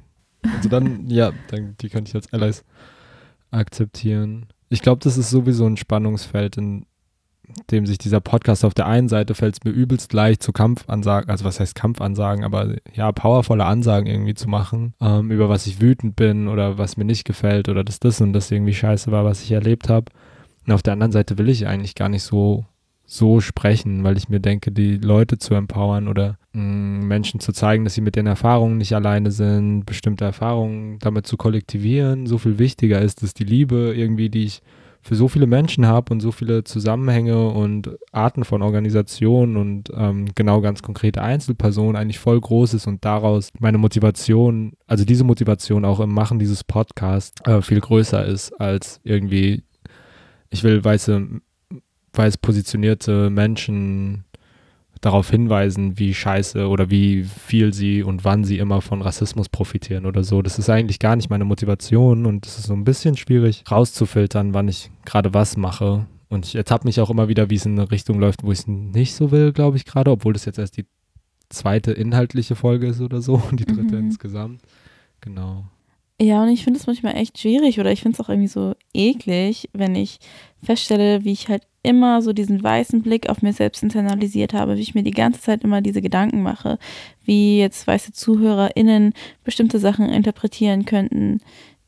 Also 0.56 0.68
dann, 0.68 1.06
ja, 1.10 1.32
dann, 1.48 1.76
die 1.80 1.88
könnte 1.88 2.10
ich 2.10 2.14
als 2.14 2.32
Allies 2.32 2.64
akzeptieren. 3.50 4.46
Ich 4.68 4.82
glaube, 4.82 5.00
das 5.02 5.16
ist 5.16 5.30
sowieso 5.30 5.66
ein 5.66 5.76
Spannungsfeld, 5.76 6.56
in 6.58 6.86
dem 7.70 7.86
sich 7.86 7.98
dieser 7.98 8.20
Podcast 8.20 8.64
auf 8.64 8.74
der 8.74 8.86
einen 8.86 9.08
Seite 9.08 9.34
fällt 9.34 9.56
es 9.56 9.64
mir 9.64 9.70
übelst 9.70 10.12
leicht 10.12 10.42
zu 10.42 10.52
Kampfansagen, 10.52 11.30
also 11.30 11.44
was 11.44 11.60
heißt 11.60 11.74
Kampfansagen, 11.74 12.44
aber 12.44 12.76
ja, 12.94 13.10
powervolle 13.12 13.64
Ansagen 13.64 14.06
irgendwie 14.06 14.34
zu 14.34 14.48
machen, 14.48 14.94
ähm, 15.00 15.30
über 15.30 15.48
was 15.48 15.66
ich 15.66 15.80
wütend 15.80 16.16
bin 16.16 16.48
oder 16.48 16.78
was 16.78 16.96
mir 16.96 17.04
nicht 17.04 17.24
gefällt 17.24 17.68
oder 17.68 17.84
dass 17.84 18.00
das 18.00 18.20
und 18.20 18.32
das 18.32 18.50
irgendwie 18.50 18.74
scheiße 18.74 19.10
war, 19.10 19.24
was 19.24 19.42
ich 19.42 19.52
erlebt 19.52 19.88
habe. 19.88 20.06
Und 20.66 20.72
auf 20.72 20.82
der 20.82 20.92
anderen 20.92 21.12
Seite 21.12 21.38
will 21.38 21.48
ich 21.48 21.66
eigentlich 21.66 21.94
gar 21.94 22.08
nicht 22.08 22.22
so 22.22 22.64
so 23.10 23.40
sprechen, 23.40 24.04
weil 24.04 24.18
ich 24.18 24.28
mir 24.28 24.38
denke, 24.38 24.70
die 24.70 24.98
Leute 24.98 25.38
zu 25.38 25.54
empowern 25.54 26.08
oder 26.08 26.36
mh, 26.52 26.62
mm, 26.62 27.08
Menschen 27.08 27.40
zu 27.40 27.52
zeigen, 27.52 27.84
dass 27.84 27.94
sie 27.94 28.02
mit 28.02 28.16
den 28.16 28.26
Erfahrungen 28.26 28.76
nicht 28.76 28.94
alleine 28.94 29.30
sind, 29.30 29.86
bestimmte 29.86 30.26
Erfahrungen 30.26 30.98
damit 30.98 31.26
zu 31.26 31.38
kollektivieren, 31.38 32.26
so 32.26 32.36
viel 32.36 32.58
wichtiger 32.58 33.00
ist, 33.00 33.22
dass 33.22 33.32
die 33.32 33.44
Liebe 33.44 33.94
irgendwie, 33.96 34.28
die 34.28 34.44
ich 34.44 34.60
für 35.08 35.14
so 35.14 35.26
viele 35.26 35.46
Menschen 35.46 35.86
habe 35.86 36.12
und 36.12 36.20
so 36.20 36.32
viele 36.32 36.64
Zusammenhänge 36.64 37.48
und 37.48 37.96
Arten 38.12 38.44
von 38.44 38.60
Organisationen 38.60 39.56
und 39.56 39.90
ähm, 39.96 40.26
genau 40.34 40.60
ganz 40.60 40.82
konkrete 40.82 41.22
Einzelpersonen 41.22 41.96
eigentlich 41.96 42.18
voll 42.18 42.38
groß 42.38 42.74
ist 42.74 42.86
und 42.86 43.06
daraus 43.06 43.48
meine 43.58 43.78
Motivation, 43.78 44.74
also 44.86 45.06
diese 45.06 45.24
Motivation 45.24 45.86
auch 45.86 46.00
im 46.00 46.12
Machen 46.12 46.38
dieses 46.38 46.62
Podcasts 46.62 47.40
äh, 47.46 47.62
viel 47.62 47.80
größer 47.80 48.22
ist 48.26 48.52
als 48.60 49.00
irgendwie, 49.02 49.62
ich 50.50 50.62
will 50.62 50.84
weiße, 50.84 51.26
weiß 52.12 52.36
positionierte 52.36 53.30
Menschen 53.30 54.24
darauf 55.00 55.30
hinweisen, 55.30 55.98
wie 55.98 56.14
scheiße 56.14 56.68
oder 56.68 56.90
wie 56.90 57.24
viel 57.24 57.72
sie 57.72 58.02
und 58.02 58.24
wann 58.24 58.44
sie 58.44 58.58
immer 58.58 58.80
von 58.80 59.02
Rassismus 59.02 59.48
profitieren 59.48 60.06
oder 60.06 60.24
so. 60.24 60.42
Das 60.42 60.58
ist 60.58 60.70
eigentlich 60.70 60.98
gar 60.98 61.16
nicht 61.16 61.30
meine 61.30 61.44
Motivation 61.44 62.26
und 62.26 62.46
es 62.46 62.58
ist 62.58 62.66
so 62.66 62.74
ein 62.74 62.84
bisschen 62.84 63.16
schwierig 63.16 63.64
rauszufiltern, 63.70 64.54
wann 64.54 64.68
ich 64.68 64.90
gerade 65.04 65.34
was 65.34 65.56
mache. 65.56 66.06
Und 66.28 66.46
ich 66.46 66.56
ertappe 66.56 66.86
mich 66.86 67.00
auch 67.00 67.10
immer 67.10 67.28
wieder, 67.28 67.48
wie 67.50 67.54
es 67.54 67.66
in 67.66 67.78
eine 67.78 67.90
Richtung 67.90 68.18
läuft, 68.18 68.42
wo 68.42 68.52
ich 68.52 68.60
es 68.60 68.66
nicht 68.66 69.14
so 69.14 69.30
will, 69.30 69.52
glaube 69.52 69.76
ich 69.76 69.84
gerade, 69.84 70.10
obwohl 70.10 70.34
das 70.34 70.44
jetzt 70.44 70.58
erst 70.58 70.76
die 70.76 70.86
zweite 71.48 71.92
inhaltliche 71.92 72.54
Folge 72.54 72.88
ist 72.88 73.00
oder 73.00 73.20
so 73.20 73.42
und 73.50 73.60
die 73.60 73.64
dritte 73.64 73.96
mhm. 73.96 74.06
insgesamt. 74.06 74.60
Genau. 75.20 75.64
Ja, 76.20 76.42
und 76.42 76.48
ich 76.48 76.64
finde 76.64 76.80
es 76.80 76.86
manchmal 76.88 77.16
echt 77.16 77.38
schwierig 77.38 77.78
oder 77.78 77.92
ich 77.92 78.02
finde 78.02 78.16
es 78.16 78.20
auch 78.20 78.28
irgendwie 78.28 78.48
so 78.48 78.74
eklig, 78.92 79.68
wenn 79.72 79.94
ich 79.94 80.18
feststelle, 80.64 81.24
wie 81.24 81.30
ich 81.30 81.48
halt 81.48 81.62
immer 81.84 82.22
so 82.22 82.32
diesen 82.32 82.60
weißen 82.60 83.02
Blick 83.02 83.28
auf 83.28 83.40
mir 83.40 83.52
selbst 83.52 83.84
internalisiert 83.84 84.52
habe, 84.52 84.76
wie 84.76 84.80
ich 84.80 84.96
mir 84.96 85.04
die 85.04 85.12
ganze 85.12 85.40
Zeit 85.40 85.62
immer 85.62 85.80
diese 85.80 86.02
Gedanken 86.02 86.42
mache, 86.42 86.78
wie 87.24 87.60
jetzt 87.60 87.86
weiße 87.86 88.12
ZuhörerInnen 88.12 89.14
bestimmte 89.44 89.78
Sachen 89.78 90.08
interpretieren 90.08 90.84
könnten, 90.84 91.40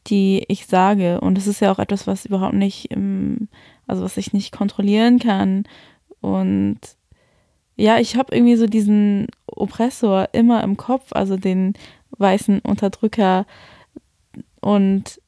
die 0.06 0.44
ich 0.46 0.66
sage. 0.66 1.20
Und 1.20 1.36
das 1.36 1.48
ist 1.48 1.60
ja 1.60 1.72
auch 1.72 1.80
etwas, 1.80 2.06
was 2.06 2.24
überhaupt 2.24 2.54
nicht, 2.54 2.88
also 3.88 4.04
was 4.04 4.16
ich 4.16 4.32
nicht 4.32 4.52
kontrollieren 4.52 5.18
kann. 5.18 5.64
Und 6.20 6.78
ja, 7.76 7.98
ich 7.98 8.16
habe 8.16 8.34
irgendwie 8.34 8.56
so 8.56 8.66
diesen 8.66 9.26
Oppressor 9.46 10.28
immer 10.32 10.62
im 10.62 10.76
Kopf, 10.76 11.12
also 11.12 11.36
den 11.36 11.74
weißen 12.16 12.60
Unterdrücker. 12.60 13.44
Und 14.60 15.20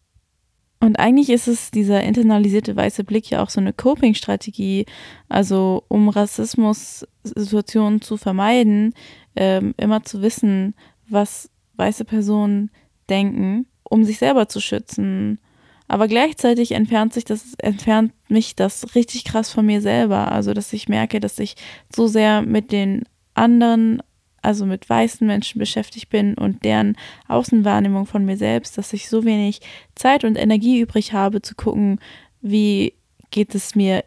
und 0.82 0.98
eigentlich 0.98 1.30
ist 1.30 1.46
es 1.46 1.70
dieser 1.70 2.02
internalisierte 2.02 2.74
weiße 2.74 3.04
Blick 3.04 3.30
ja 3.30 3.40
auch 3.40 3.50
so 3.50 3.60
eine 3.60 3.72
Coping-Strategie, 3.72 4.84
also 5.28 5.84
um 5.86 6.08
Rassismus-Situationen 6.08 8.00
zu 8.00 8.16
vermeiden, 8.16 8.92
ähm, 9.36 9.74
immer 9.76 10.02
zu 10.02 10.22
wissen, 10.22 10.74
was 11.08 11.48
weiße 11.76 12.04
Personen 12.04 12.72
denken, 13.08 13.66
um 13.84 14.02
sich 14.02 14.18
selber 14.18 14.48
zu 14.48 14.60
schützen. 14.60 15.38
Aber 15.86 16.08
gleichzeitig 16.08 16.72
entfernt 16.72 17.12
sich 17.12 17.24
das, 17.24 17.54
entfernt 17.58 18.12
mich 18.28 18.56
das 18.56 18.96
richtig 18.96 19.24
krass 19.24 19.50
von 19.50 19.64
mir 19.64 19.82
selber. 19.82 20.32
Also, 20.32 20.52
dass 20.52 20.72
ich 20.72 20.88
merke, 20.88 21.20
dass 21.20 21.38
ich 21.38 21.54
so 21.94 22.08
sehr 22.08 22.42
mit 22.42 22.72
den 22.72 23.04
anderen 23.34 24.02
also 24.42 24.66
mit 24.66 24.88
weißen 24.88 25.26
Menschen 25.26 25.58
beschäftigt 25.58 26.10
bin 26.10 26.34
und 26.34 26.64
deren 26.64 26.96
Außenwahrnehmung 27.28 28.06
von 28.06 28.24
mir 28.24 28.36
selbst, 28.36 28.76
dass 28.76 28.92
ich 28.92 29.08
so 29.08 29.24
wenig 29.24 29.60
Zeit 29.94 30.24
und 30.24 30.36
Energie 30.36 30.80
übrig 30.80 31.12
habe 31.12 31.42
zu 31.42 31.54
gucken, 31.54 32.00
wie 32.40 32.94
geht 33.30 33.54
es 33.54 33.74
mir 33.74 34.04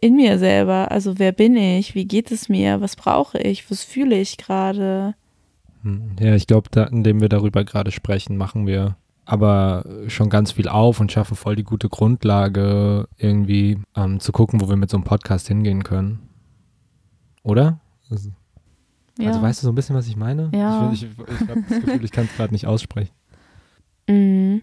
in 0.00 0.16
mir 0.16 0.38
selber, 0.38 0.90
also 0.90 1.18
wer 1.18 1.32
bin 1.32 1.56
ich, 1.56 1.94
wie 1.94 2.04
geht 2.04 2.30
es 2.30 2.48
mir, 2.48 2.80
was 2.80 2.96
brauche 2.96 3.38
ich, 3.38 3.70
was 3.70 3.82
fühle 3.82 4.18
ich 4.18 4.36
gerade. 4.36 5.14
Hm, 5.82 6.16
ja, 6.20 6.34
ich 6.34 6.46
glaube, 6.46 6.68
indem 6.90 7.20
wir 7.20 7.28
darüber 7.28 7.64
gerade 7.64 7.90
sprechen, 7.90 8.36
machen 8.36 8.66
wir 8.66 8.96
aber 9.24 9.84
schon 10.06 10.30
ganz 10.30 10.52
viel 10.52 10.68
auf 10.68 11.00
und 11.00 11.10
schaffen 11.10 11.36
voll 11.36 11.56
die 11.56 11.64
gute 11.64 11.88
Grundlage, 11.88 13.08
irgendwie 13.18 13.78
ähm, 13.96 14.20
zu 14.20 14.32
gucken, 14.32 14.60
wo 14.60 14.68
wir 14.68 14.76
mit 14.76 14.88
so 14.88 14.96
einem 14.96 15.04
Podcast 15.04 15.48
hingehen 15.48 15.82
können. 15.82 16.28
Oder? 17.42 17.80
Also 19.18 19.22
ja. 19.22 19.28
Also 19.28 19.42
weißt 19.42 19.62
du 19.62 19.66
so 19.66 19.72
ein 19.72 19.74
bisschen, 19.74 19.96
was 19.96 20.08
ich 20.08 20.16
meine? 20.16 20.50
Ja. 20.54 20.90
Ich, 20.92 21.04
ich, 21.04 21.10
ich 21.10 21.48
habe 21.48 21.64
das 21.68 21.80
Gefühl, 21.80 22.04
ich 22.04 22.12
kann 22.12 22.26
es 22.26 22.36
gerade 22.36 22.52
nicht 22.52 22.66
aussprechen. 22.66 23.12
Mhm. 24.08 24.62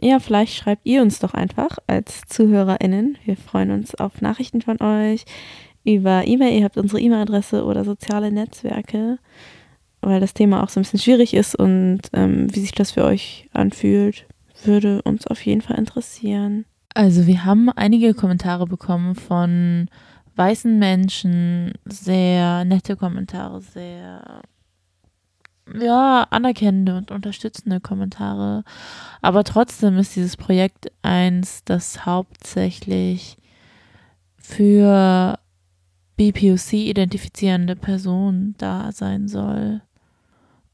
Ja, 0.00 0.18
vielleicht 0.20 0.54
schreibt 0.54 0.86
ihr 0.86 1.02
uns 1.02 1.18
doch 1.18 1.34
einfach 1.34 1.76
als 1.86 2.22
ZuhörerInnen. 2.26 3.18
Wir 3.26 3.36
freuen 3.36 3.70
uns 3.70 3.94
auf 3.94 4.22
Nachrichten 4.22 4.62
von 4.62 4.80
euch 4.80 5.26
über 5.84 6.26
E-Mail. 6.26 6.58
Ihr 6.58 6.64
habt 6.64 6.76
unsere 6.76 7.00
E-Mail-Adresse 7.00 7.64
oder 7.64 7.84
soziale 7.84 8.32
Netzwerke, 8.32 9.18
weil 10.00 10.18
das 10.18 10.34
Thema 10.34 10.62
auch 10.62 10.70
so 10.70 10.80
ein 10.80 10.82
bisschen 10.82 10.98
schwierig 10.98 11.34
ist 11.34 11.54
und 11.54 12.00
ähm, 12.14 12.52
wie 12.54 12.60
sich 12.60 12.72
das 12.72 12.92
für 12.92 13.04
euch 13.04 13.48
anfühlt, 13.52 14.26
würde 14.64 15.02
uns 15.02 15.26
auf 15.26 15.44
jeden 15.44 15.60
Fall 15.60 15.78
interessieren. 15.78 16.64
Also 16.94 17.26
wir 17.26 17.44
haben 17.44 17.70
einige 17.70 18.14
Kommentare 18.14 18.66
bekommen 18.66 19.14
von 19.14 19.88
weißen 20.36 20.78
Menschen 20.78 21.72
sehr 21.84 22.64
nette 22.64 22.96
Kommentare, 22.96 23.60
sehr 23.60 24.42
ja, 25.80 26.26
anerkennende 26.30 26.96
und 26.96 27.10
unterstützende 27.10 27.80
Kommentare. 27.80 28.64
Aber 29.20 29.44
trotzdem 29.44 29.96
ist 29.98 30.16
dieses 30.16 30.36
Projekt 30.36 30.90
eins, 31.02 31.64
das 31.64 32.04
hauptsächlich 32.04 33.36
für 34.36 35.38
BPOC-identifizierende 36.16 37.76
Personen 37.76 38.54
da 38.58 38.92
sein 38.92 39.28
soll. 39.28 39.82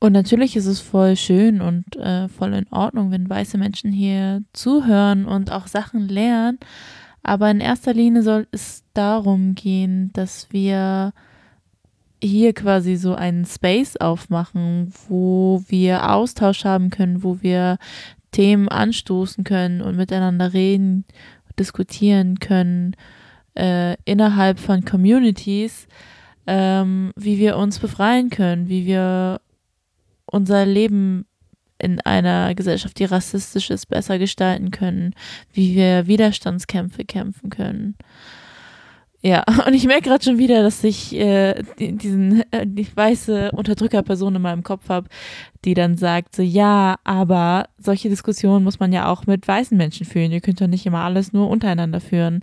Und 0.00 0.12
natürlich 0.12 0.56
ist 0.56 0.66
es 0.66 0.80
voll 0.80 1.16
schön 1.16 1.60
und 1.60 1.96
äh, 1.96 2.28
voll 2.28 2.54
in 2.54 2.66
Ordnung, 2.70 3.10
wenn 3.10 3.28
weiße 3.28 3.58
Menschen 3.58 3.90
hier 3.92 4.42
zuhören 4.52 5.26
und 5.26 5.50
auch 5.50 5.66
Sachen 5.66 6.08
lernen. 6.08 6.58
Aber 7.22 7.50
in 7.50 7.60
erster 7.60 7.92
Linie 7.92 8.22
soll 8.22 8.46
es 8.52 8.84
darum 8.94 9.54
gehen, 9.54 10.10
dass 10.12 10.48
wir 10.50 11.12
hier 12.22 12.52
quasi 12.52 12.96
so 12.96 13.14
einen 13.14 13.44
Space 13.44 13.96
aufmachen, 13.96 14.92
wo 15.08 15.62
wir 15.68 16.10
Austausch 16.12 16.64
haben 16.64 16.90
können, 16.90 17.22
wo 17.22 17.42
wir 17.42 17.78
Themen 18.32 18.68
anstoßen 18.68 19.44
können 19.44 19.80
und 19.80 19.96
miteinander 19.96 20.52
reden, 20.52 21.04
diskutieren 21.58 22.38
können 22.38 22.94
äh, 23.56 23.96
innerhalb 24.04 24.58
von 24.58 24.84
Communities, 24.84 25.86
ähm, 26.46 27.12
wie 27.16 27.38
wir 27.38 27.56
uns 27.56 27.78
befreien 27.78 28.30
können, 28.30 28.68
wie 28.68 28.86
wir 28.86 29.40
unser 30.26 30.66
Leben 30.66 31.26
in 31.78 32.00
einer 32.00 32.54
Gesellschaft, 32.54 32.98
die 32.98 33.04
rassistisch 33.04 33.70
ist, 33.70 33.86
besser 33.86 34.18
gestalten 34.18 34.70
können, 34.70 35.14
wie 35.52 35.74
wir 35.74 36.06
Widerstandskämpfe 36.06 37.04
kämpfen 37.04 37.50
können. 37.50 37.96
Ja, 39.20 39.44
und 39.66 39.74
ich 39.74 39.86
merke 39.86 40.08
gerade 40.08 40.24
schon 40.24 40.38
wieder, 40.38 40.62
dass 40.62 40.84
ich 40.84 41.14
äh, 41.14 41.62
diesen 41.78 42.42
äh, 42.52 42.66
die 42.66 42.86
weiße 42.94 43.50
Unterdrückerperson 43.52 44.36
in 44.36 44.42
meinem 44.42 44.62
Kopf 44.62 44.88
habe, 44.88 45.08
die 45.64 45.74
dann 45.74 45.96
sagt 45.96 46.36
so, 46.36 46.42
ja, 46.42 46.96
aber 47.04 47.68
solche 47.78 48.08
Diskussionen 48.08 48.64
muss 48.64 48.78
man 48.78 48.92
ja 48.92 49.10
auch 49.10 49.26
mit 49.26 49.46
weißen 49.46 49.76
Menschen 49.76 50.06
führen. 50.06 50.32
Ihr 50.32 50.40
könnt 50.40 50.60
doch 50.60 50.68
nicht 50.68 50.86
immer 50.86 51.00
alles 51.00 51.32
nur 51.32 51.48
untereinander 51.50 52.00
führen. 52.00 52.42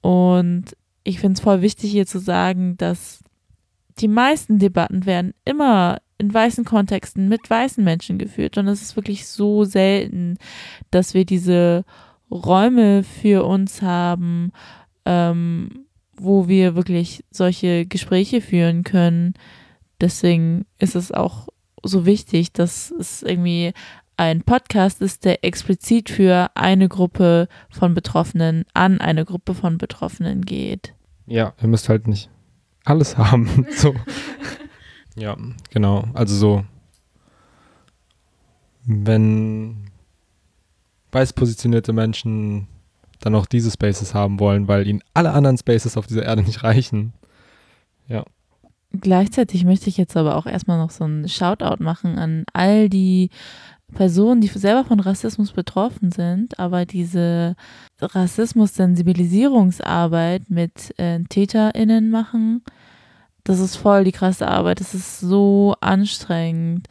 Und 0.00 0.76
ich 1.02 1.18
finde 1.20 1.34
es 1.34 1.40
voll 1.40 1.62
wichtig 1.62 1.90
hier 1.90 2.06
zu 2.06 2.18
sagen, 2.18 2.76
dass 2.76 3.22
die 3.98 4.08
meisten 4.08 4.58
Debatten 4.58 5.06
werden 5.06 5.34
immer 5.44 5.98
in 6.18 6.32
weißen 6.32 6.64
Kontexten 6.64 7.28
mit 7.28 7.48
weißen 7.48 7.82
Menschen 7.82 8.18
geführt. 8.18 8.56
Und 8.58 8.68
es 8.68 8.82
ist 8.82 8.96
wirklich 8.96 9.26
so 9.26 9.64
selten, 9.64 10.38
dass 10.90 11.14
wir 11.14 11.24
diese 11.24 11.84
Räume 12.30 13.02
für 13.02 13.44
uns 13.44 13.82
haben, 13.82 14.52
ähm, 15.04 15.86
wo 16.16 16.48
wir 16.48 16.74
wirklich 16.74 17.24
solche 17.30 17.86
Gespräche 17.86 18.40
führen 18.40 18.82
können. 18.82 19.34
Deswegen 20.00 20.66
ist 20.78 20.96
es 20.96 21.12
auch 21.12 21.48
so 21.82 22.06
wichtig, 22.06 22.52
dass 22.52 22.90
es 22.90 23.22
irgendwie 23.22 23.72
ein 24.16 24.42
Podcast 24.42 25.02
ist, 25.02 25.24
der 25.24 25.44
explizit 25.44 26.08
für 26.08 26.50
eine 26.54 26.88
Gruppe 26.88 27.48
von 27.70 27.94
Betroffenen 27.94 28.64
an 28.72 29.00
eine 29.00 29.24
Gruppe 29.24 29.54
von 29.54 29.76
Betroffenen 29.78 30.42
geht. 30.42 30.94
Ja, 31.26 31.52
ihr 31.60 31.68
müsst 31.68 31.88
halt 31.88 32.08
nicht 32.08 32.30
alles 32.84 33.18
haben. 33.18 33.66
so. 33.76 33.94
ja, 35.16 35.36
genau. 35.70 36.04
Also 36.14 36.36
so, 36.36 36.64
wenn 38.84 39.90
weiß 41.12 41.32
positionierte 41.32 41.92
Menschen 41.92 42.68
dann 43.20 43.34
auch 43.34 43.46
diese 43.46 43.70
Spaces 43.70 44.14
haben 44.14 44.38
wollen, 44.38 44.68
weil 44.68 44.86
ihnen 44.86 45.02
alle 45.14 45.32
anderen 45.32 45.56
Spaces 45.56 45.96
auf 45.96 46.06
dieser 46.06 46.24
Erde 46.24 46.42
nicht 46.42 46.62
reichen. 46.62 47.14
Ja. 48.08 48.24
Gleichzeitig 48.92 49.64
möchte 49.64 49.88
ich 49.88 49.96
jetzt 49.96 50.16
aber 50.16 50.36
auch 50.36 50.46
erstmal 50.46 50.78
noch 50.78 50.90
so 50.90 51.02
einen 51.04 51.28
Shoutout 51.28 51.82
machen 51.82 52.18
an 52.18 52.44
all 52.52 52.88
die 52.88 53.30
Personen, 53.94 54.40
die 54.40 54.48
selber 54.48 54.84
von 54.84 54.98
Rassismus 55.00 55.50
betroffen 55.52 56.12
sind, 56.12 56.58
aber 56.58 56.86
diese 56.86 57.56
Rassismus-Sensibilisierungsarbeit 58.00 60.50
mit 60.50 60.98
äh, 60.98 61.20
TäterInnen 61.28 62.10
machen, 62.10 62.62
das 63.46 63.60
ist 63.60 63.76
voll 63.76 64.04
die 64.04 64.12
krasse 64.12 64.48
Arbeit. 64.48 64.80
Das 64.80 64.92
ist 64.92 65.20
so 65.20 65.74
anstrengend. 65.80 66.88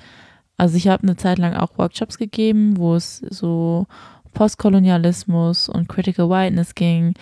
Also 0.58 0.78
ich 0.78 0.88
habe 0.88 1.03
eine 1.03 1.18
Zeit 1.18 1.38
lang 1.38 1.53
auch 1.53 1.78
Workshops 1.78 2.18
gegeben, 2.18 2.78
wo 2.78 2.95
es 2.95 3.18
so 3.30 3.88
Postkolonialismus 4.34 5.68
und 5.68 5.89
Critical 5.89 6.30
Whiteness 6.30 6.74
ging 6.76 7.14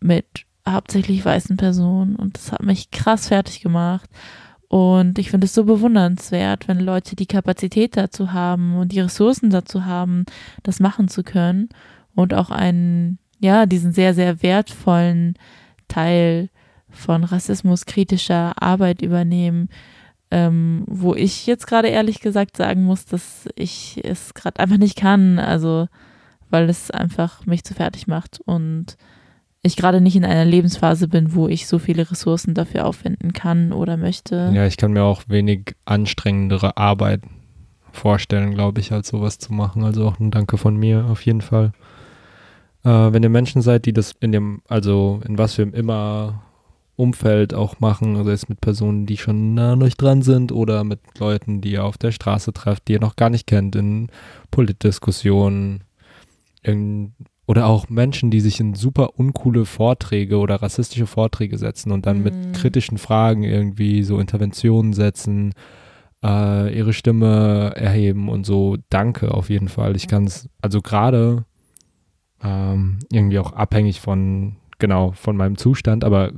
mit 0.00 0.44
hauptsächlich 0.68 1.24
weißen 1.24 1.56
Personen 1.56 2.16
und 2.16 2.36
das 2.36 2.52
hat 2.52 2.62
mich 2.62 2.90
krass 2.90 3.28
fertig 3.28 3.60
gemacht. 3.60 4.08
Und 4.68 5.18
ich 5.18 5.30
finde 5.30 5.46
es 5.46 5.54
so 5.54 5.64
bewundernswert, 5.64 6.68
wenn 6.68 6.80
Leute 6.80 7.16
die 7.16 7.26
Kapazität 7.26 7.96
dazu 7.96 8.32
haben 8.32 8.76
und 8.76 8.92
die 8.92 9.00
Ressourcen 9.00 9.50
dazu 9.50 9.84
haben, 9.84 10.24
das 10.62 10.80
machen 10.80 11.08
zu 11.08 11.22
können 11.22 11.68
und 12.14 12.34
auch 12.34 12.50
einen, 12.50 13.18
ja, 13.38 13.66
diesen 13.66 13.92
sehr, 13.92 14.14
sehr 14.14 14.42
wertvollen 14.42 15.34
Teil 15.88 16.48
von 16.94 17.24
rassismuskritischer 17.24 18.62
Arbeit 18.62 19.02
übernehmen, 19.02 19.68
ähm, 20.30 20.84
wo 20.86 21.14
ich 21.14 21.46
jetzt 21.46 21.66
gerade 21.66 21.88
ehrlich 21.88 22.20
gesagt 22.20 22.56
sagen 22.56 22.84
muss, 22.84 23.04
dass 23.04 23.48
ich 23.56 24.00
es 24.02 24.34
gerade 24.34 24.60
einfach 24.60 24.78
nicht 24.78 24.96
kann, 24.96 25.38
also 25.38 25.88
weil 26.50 26.68
es 26.68 26.90
einfach 26.90 27.46
mich 27.46 27.64
zu 27.64 27.74
fertig 27.74 28.06
macht 28.06 28.40
und 28.44 28.96
ich 29.62 29.76
gerade 29.76 30.00
nicht 30.00 30.14
in 30.14 30.24
einer 30.24 30.44
Lebensphase 30.44 31.08
bin, 31.08 31.34
wo 31.34 31.48
ich 31.48 31.66
so 31.66 31.78
viele 31.78 32.10
Ressourcen 32.10 32.54
dafür 32.54 32.86
aufwenden 32.86 33.32
kann 33.32 33.72
oder 33.72 33.96
möchte. 33.96 34.50
Ja, 34.54 34.66
ich 34.66 34.76
kann 34.76 34.92
mir 34.92 35.04
auch 35.04 35.22
wenig 35.26 35.74
anstrengendere 35.86 36.76
Arbeit 36.76 37.22
vorstellen, 37.90 38.52
glaube 38.52 38.80
ich, 38.80 38.92
als 38.92 39.08
sowas 39.08 39.38
zu 39.38 39.54
machen. 39.54 39.84
Also 39.84 40.06
auch 40.06 40.20
ein 40.20 40.30
Danke 40.30 40.58
von 40.58 40.76
mir 40.76 41.06
auf 41.06 41.24
jeden 41.24 41.40
Fall. 41.40 41.72
Äh, 42.84 42.90
wenn 42.90 43.22
ihr 43.22 43.30
Menschen 43.30 43.62
seid, 43.62 43.86
die 43.86 43.94
das 43.94 44.12
in 44.20 44.32
dem, 44.32 44.60
also 44.68 45.22
in 45.26 45.38
was 45.38 45.56
wir 45.56 45.72
immer 45.72 46.43
Umfeld 46.96 47.54
auch 47.54 47.80
machen, 47.80 48.16
also 48.16 48.30
jetzt 48.30 48.48
mit 48.48 48.60
Personen, 48.60 49.06
die 49.06 49.16
schon 49.16 49.54
nah 49.54 49.72
an 49.72 49.82
euch 49.82 49.96
dran 49.96 50.22
sind 50.22 50.52
oder 50.52 50.84
mit 50.84 51.00
Leuten, 51.18 51.60
die 51.60 51.72
ihr 51.72 51.84
auf 51.84 51.98
der 51.98 52.12
Straße 52.12 52.52
trefft, 52.52 52.88
die 52.88 52.92
ihr 52.92 53.00
noch 53.00 53.16
gar 53.16 53.30
nicht 53.30 53.46
kennt, 53.46 53.74
in 53.74 54.08
Politdiskussionen, 54.50 55.84
in 56.62 57.12
oder 57.46 57.66
auch 57.66 57.88
Menschen, 57.90 58.30
die 58.30 58.40
sich 58.40 58.58
in 58.60 58.74
super 58.74 59.18
uncoole 59.18 59.66
Vorträge 59.66 60.38
oder 60.38 60.62
rassistische 60.62 61.06
Vorträge 61.06 61.58
setzen 61.58 61.92
und 61.92 62.06
dann 62.06 62.20
mm. 62.20 62.22
mit 62.22 62.34
mhm. 62.34 62.52
kritischen 62.52 62.96
Fragen 62.96 63.42
irgendwie 63.42 64.02
so 64.02 64.18
Interventionen 64.18 64.94
setzen, 64.94 65.52
äh, 66.24 66.74
ihre 66.74 66.94
Stimme 66.94 67.72
erheben 67.76 68.30
und 68.30 68.46
so. 68.46 68.78
Danke 68.88 69.32
auf 69.32 69.50
jeden 69.50 69.68
Fall. 69.68 69.94
Ich 69.94 70.08
kann 70.08 70.24
es, 70.24 70.48
also 70.62 70.80
gerade 70.80 71.44
ähm, 72.42 72.98
irgendwie 73.12 73.38
auch 73.38 73.52
abhängig 73.52 74.00
von, 74.00 74.56
genau, 74.78 75.12
von 75.12 75.36
meinem 75.36 75.58
Zustand, 75.58 76.02
aber 76.02 76.32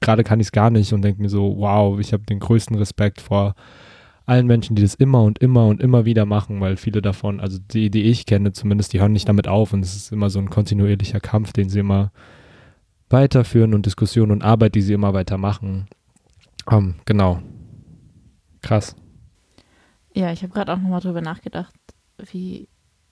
gerade 0.00 0.24
kann 0.24 0.40
ich 0.40 0.48
es 0.48 0.52
gar 0.52 0.70
nicht 0.70 0.92
und 0.92 1.02
denke 1.02 1.20
mir 1.20 1.28
so, 1.28 1.56
wow, 1.58 1.98
ich 2.00 2.12
habe 2.12 2.24
den 2.24 2.40
größten 2.40 2.76
Respekt 2.76 3.20
vor 3.20 3.54
allen 4.26 4.46
Menschen, 4.46 4.76
die 4.76 4.82
das 4.82 4.94
immer 4.94 5.22
und 5.22 5.40
immer 5.40 5.66
und 5.66 5.80
immer 5.80 6.04
wieder 6.04 6.24
machen, 6.24 6.60
weil 6.60 6.76
viele 6.76 7.02
davon, 7.02 7.40
also 7.40 7.58
die, 7.58 7.90
die 7.90 8.04
ich 8.04 8.26
kenne 8.26 8.52
zumindest, 8.52 8.92
die 8.92 9.00
hören 9.00 9.12
nicht 9.12 9.28
damit 9.28 9.48
auf 9.48 9.72
und 9.72 9.84
es 9.84 9.96
ist 9.96 10.12
immer 10.12 10.30
so 10.30 10.38
ein 10.38 10.50
kontinuierlicher 10.50 11.20
Kampf, 11.20 11.52
den 11.52 11.68
sie 11.68 11.80
immer 11.80 12.12
weiterführen 13.08 13.74
und 13.74 13.86
Diskussionen 13.86 14.30
und 14.30 14.44
Arbeit, 14.44 14.76
die 14.76 14.82
sie 14.82 14.92
immer 14.92 15.14
weiter 15.14 15.36
machen. 15.36 15.86
Um, 16.66 16.76
ähm, 16.76 16.94
genau. 17.06 17.42
Krass. 18.62 18.94
Ja, 20.14 20.32
ich 20.32 20.42
habe 20.42 20.52
gerade 20.52 20.72
auch 20.72 20.78
nochmal 20.78 21.00
drüber 21.00 21.22
nachgedacht, 21.22 21.74
wie 22.30 22.68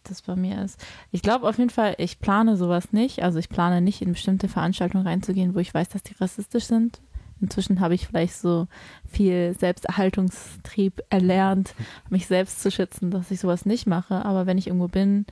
das 0.08 0.22
bei 0.22 0.36
mir 0.36 0.62
ist. 0.62 0.84
Ich 1.10 1.22
glaube 1.22 1.48
auf 1.48 1.58
jeden 1.58 1.70
Fall, 1.70 1.94
ich 1.98 2.18
plane 2.18 2.56
sowas 2.56 2.92
nicht. 2.92 3.22
Also 3.22 3.38
ich 3.38 3.48
plane 3.48 3.80
nicht 3.80 4.02
in 4.02 4.12
bestimmte 4.12 4.48
Veranstaltungen 4.48 5.06
reinzugehen, 5.06 5.54
wo 5.54 5.58
ich 5.58 5.72
weiß, 5.72 5.88
dass 5.88 6.02
die 6.02 6.14
rassistisch 6.14 6.64
sind, 6.64 7.00
Inzwischen 7.40 7.80
habe 7.80 7.94
ich 7.94 8.06
vielleicht 8.06 8.34
so 8.34 8.66
viel 9.06 9.54
Selbsterhaltungstrieb 9.58 11.00
erlernt, 11.08 11.74
mich 12.10 12.26
selbst 12.26 12.62
zu 12.62 12.70
schützen, 12.70 13.10
dass 13.10 13.30
ich 13.30 13.40
sowas 13.40 13.64
nicht 13.64 13.86
mache. 13.86 14.24
Aber 14.24 14.46
wenn 14.46 14.58
ich 14.58 14.66
irgendwo 14.66 14.88
bin, 14.88 15.26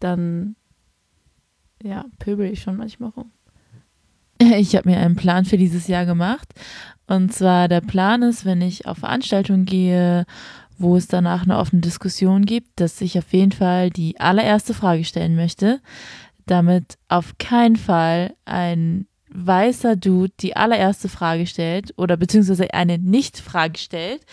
dann 0.00 0.56
ja, 1.82 2.06
pöbel 2.18 2.50
ich 2.50 2.62
schon 2.62 2.76
manchmal 2.76 3.10
rum. 3.10 3.30
Ich 4.40 4.76
habe 4.76 4.88
mir 4.88 4.98
einen 4.98 5.16
Plan 5.16 5.44
für 5.44 5.56
dieses 5.58 5.88
Jahr 5.88 6.06
gemacht. 6.06 6.54
Und 7.08 7.32
zwar 7.32 7.66
der 7.66 7.80
Plan 7.80 8.22
ist, 8.22 8.44
wenn 8.44 8.62
ich 8.62 8.86
auf 8.86 8.98
Veranstaltungen 8.98 9.64
gehe, 9.64 10.26
wo 10.78 10.96
es 10.96 11.08
danach 11.08 11.42
eine 11.42 11.58
offene 11.58 11.80
Diskussion 11.80 12.46
gibt, 12.46 12.80
dass 12.80 13.00
ich 13.00 13.18
auf 13.18 13.32
jeden 13.32 13.52
Fall 13.52 13.90
die 13.90 14.18
allererste 14.20 14.74
Frage 14.74 15.04
stellen 15.04 15.36
möchte, 15.36 15.80
damit 16.46 16.96
auf 17.08 17.36
keinen 17.38 17.76
Fall 17.76 18.34
ein 18.44 19.06
weißer 19.30 19.96
Dude 19.96 20.32
die 20.40 20.56
allererste 20.56 21.08
Frage 21.08 21.46
stellt 21.46 21.92
oder 21.96 22.16
beziehungsweise 22.16 22.72
eine 22.72 22.98
Nicht-Frage 22.98 23.78
stellt 23.78 24.24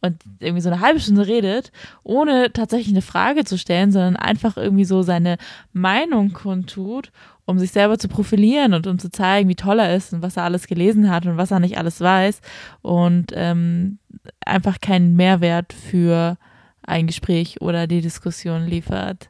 und 0.00 0.22
irgendwie 0.38 0.60
so 0.60 0.70
eine 0.70 0.80
halbe 0.80 1.00
Stunde 1.00 1.26
redet, 1.26 1.72
ohne 2.02 2.52
tatsächlich 2.52 2.92
eine 2.92 3.02
Frage 3.02 3.44
zu 3.44 3.56
stellen, 3.58 3.90
sondern 3.90 4.16
einfach 4.16 4.56
irgendwie 4.56 4.84
so 4.84 5.02
seine 5.02 5.38
Meinung 5.72 6.32
kundtut, 6.32 7.10
um 7.46 7.58
sich 7.58 7.72
selber 7.72 7.98
zu 7.98 8.08
profilieren 8.08 8.74
und 8.74 8.86
um 8.86 8.98
zu 8.98 9.10
zeigen, 9.10 9.48
wie 9.48 9.54
toll 9.54 9.78
er 9.78 9.96
ist 9.96 10.12
und 10.12 10.22
was 10.22 10.36
er 10.36 10.44
alles 10.44 10.66
gelesen 10.66 11.10
hat 11.10 11.26
und 11.26 11.36
was 11.36 11.50
er 11.50 11.60
nicht 11.60 11.78
alles 11.78 12.00
weiß. 12.00 12.40
Und 12.82 13.32
ähm, 13.34 13.98
einfach 14.44 14.80
keinen 14.80 15.16
Mehrwert 15.16 15.72
für 15.72 16.36
ein 16.82 17.06
Gespräch 17.06 17.60
oder 17.60 17.86
die 17.86 18.00
Diskussion 18.00 18.66
liefert. 18.66 19.28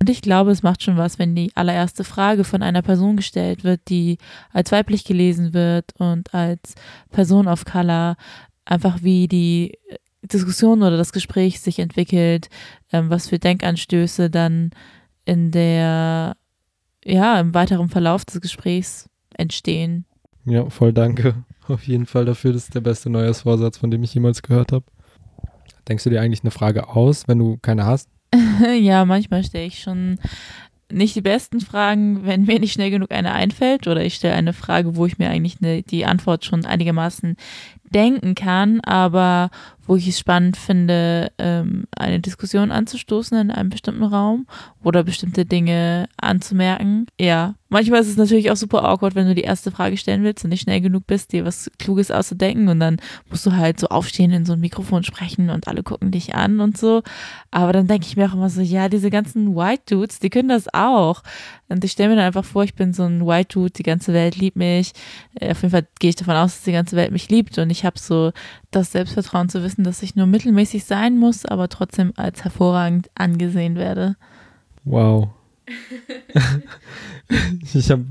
Und 0.00 0.08
ich 0.08 0.22
glaube, 0.22 0.52
es 0.52 0.62
macht 0.62 0.82
schon 0.82 0.96
was, 0.96 1.18
wenn 1.18 1.34
die 1.34 1.50
allererste 1.56 2.04
Frage 2.04 2.44
von 2.44 2.62
einer 2.62 2.82
Person 2.82 3.16
gestellt 3.16 3.64
wird, 3.64 3.80
die 3.88 4.18
als 4.52 4.70
weiblich 4.70 5.04
gelesen 5.04 5.54
wird 5.54 5.92
und 5.98 6.32
als 6.34 6.74
Person 7.10 7.48
of 7.48 7.64
Color, 7.64 8.16
einfach 8.64 9.02
wie 9.02 9.26
die 9.26 9.76
Diskussion 10.22 10.82
oder 10.82 10.96
das 10.96 11.12
Gespräch 11.12 11.60
sich 11.60 11.78
entwickelt, 11.78 12.48
ähm, 12.92 13.10
was 13.10 13.28
für 13.28 13.38
Denkanstöße 13.38 14.30
dann 14.30 14.70
in 15.24 15.50
der, 15.50 16.36
ja, 17.04 17.40
im 17.40 17.54
weiteren 17.54 17.88
Verlauf 17.88 18.24
des 18.24 18.40
Gesprächs 18.40 19.08
entstehen. 19.34 20.04
Ja, 20.44 20.68
voll 20.70 20.92
danke. 20.92 21.34
Auf 21.68 21.86
jeden 21.86 22.06
Fall 22.06 22.24
dafür. 22.24 22.52
Das 22.52 22.64
ist 22.64 22.74
der 22.74 22.80
beste 22.80 23.10
Neujahrsvorsatz, 23.10 23.78
von 23.78 23.90
dem 23.90 24.02
ich 24.02 24.14
jemals 24.14 24.42
gehört 24.42 24.72
habe. 24.72 24.84
Denkst 25.88 26.04
du 26.04 26.10
dir 26.10 26.20
eigentlich 26.20 26.42
eine 26.42 26.50
Frage 26.50 26.88
aus, 26.88 27.28
wenn 27.28 27.38
du 27.38 27.58
keine 27.58 27.86
hast? 27.86 28.08
ja, 28.80 29.04
manchmal 29.04 29.44
stelle 29.44 29.66
ich 29.66 29.80
schon 29.80 30.18
nicht 30.90 31.14
die 31.14 31.20
besten 31.20 31.60
Fragen, 31.60 32.24
wenn 32.24 32.44
mir 32.44 32.60
nicht 32.60 32.72
schnell 32.72 32.90
genug 32.90 33.12
eine 33.12 33.32
einfällt 33.32 33.86
oder 33.86 34.02
ich 34.02 34.14
stelle 34.14 34.34
eine 34.34 34.54
Frage, 34.54 34.96
wo 34.96 35.04
ich 35.04 35.18
mir 35.18 35.28
eigentlich 35.28 35.60
ne, 35.60 35.82
die 35.82 36.06
Antwort 36.06 36.44
schon 36.44 36.64
einigermaßen 36.64 37.36
denken 37.90 38.34
kann, 38.34 38.80
aber 38.80 39.50
wo 39.88 39.96
ich 39.96 40.06
es 40.06 40.18
spannend 40.18 40.58
finde, 40.58 41.32
ähm, 41.38 41.86
eine 41.96 42.20
Diskussion 42.20 42.70
anzustoßen 42.70 43.38
in 43.38 43.50
einem 43.50 43.70
bestimmten 43.70 44.04
Raum 44.04 44.46
oder 44.84 45.02
bestimmte 45.02 45.46
Dinge 45.46 46.08
anzumerken. 46.18 47.06
Ja, 47.18 47.54
manchmal 47.70 48.02
ist 48.02 48.08
es 48.08 48.18
natürlich 48.18 48.50
auch 48.50 48.56
super 48.56 48.84
awkward, 48.84 49.14
wenn 49.14 49.26
du 49.26 49.34
die 49.34 49.42
erste 49.42 49.70
Frage 49.70 49.96
stellen 49.96 50.22
willst 50.22 50.44
und 50.44 50.50
nicht 50.50 50.62
schnell 50.62 50.82
genug 50.82 51.06
bist, 51.06 51.32
dir 51.32 51.46
was 51.46 51.70
Kluges 51.78 52.10
auszudenken 52.10 52.68
und 52.68 52.80
dann 52.80 52.98
musst 53.30 53.46
du 53.46 53.52
halt 53.52 53.80
so 53.80 53.88
aufstehen, 53.88 54.30
in 54.30 54.44
so 54.44 54.52
ein 54.52 54.60
Mikrofon 54.60 55.04
sprechen 55.04 55.48
und 55.48 55.66
alle 55.68 55.82
gucken 55.82 56.10
dich 56.10 56.34
an 56.34 56.60
und 56.60 56.76
so. 56.76 57.02
Aber 57.50 57.72
dann 57.72 57.86
denke 57.86 58.06
ich 58.06 58.16
mir 58.16 58.28
auch 58.28 58.34
immer 58.34 58.50
so, 58.50 58.60
ja, 58.60 58.90
diese 58.90 59.08
ganzen 59.08 59.56
White 59.56 59.94
Dudes, 59.94 60.18
die 60.18 60.30
können 60.30 60.50
das 60.50 60.66
auch. 60.74 61.22
Und 61.70 61.82
ich 61.82 61.92
stelle 61.92 62.10
mir 62.10 62.16
dann 62.16 62.26
einfach 62.26 62.44
vor, 62.44 62.62
ich 62.62 62.74
bin 62.74 62.92
so 62.92 63.04
ein 63.04 63.26
White 63.26 63.54
Dude, 63.54 63.70
die 63.70 63.82
ganze 63.82 64.12
Welt 64.12 64.36
liebt 64.36 64.56
mich. 64.56 64.92
Äh, 65.40 65.52
auf 65.52 65.62
jeden 65.62 65.72
Fall 65.72 65.86
gehe 65.98 66.10
ich 66.10 66.16
davon 66.16 66.36
aus, 66.36 66.56
dass 66.56 66.64
die 66.64 66.72
ganze 66.72 66.96
Welt 66.96 67.10
mich 67.10 67.30
liebt 67.30 67.56
und 67.58 67.70
ich 67.70 67.86
habe 67.86 67.98
so 67.98 68.32
das 68.70 68.92
Selbstvertrauen 68.92 69.48
zu 69.48 69.62
wissen, 69.62 69.84
dass 69.84 70.02
ich 70.02 70.16
nur 70.16 70.26
mittelmäßig 70.26 70.84
sein 70.84 71.18
muss, 71.18 71.46
aber 71.46 71.68
trotzdem 71.68 72.12
als 72.16 72.44
hervorragend 72.44 73.10
angesehen 73.14 73.76
werde. 73.76 74.16
Wow. 74.84 75.30
ich 77.74 77.90
habe 77.90 78.06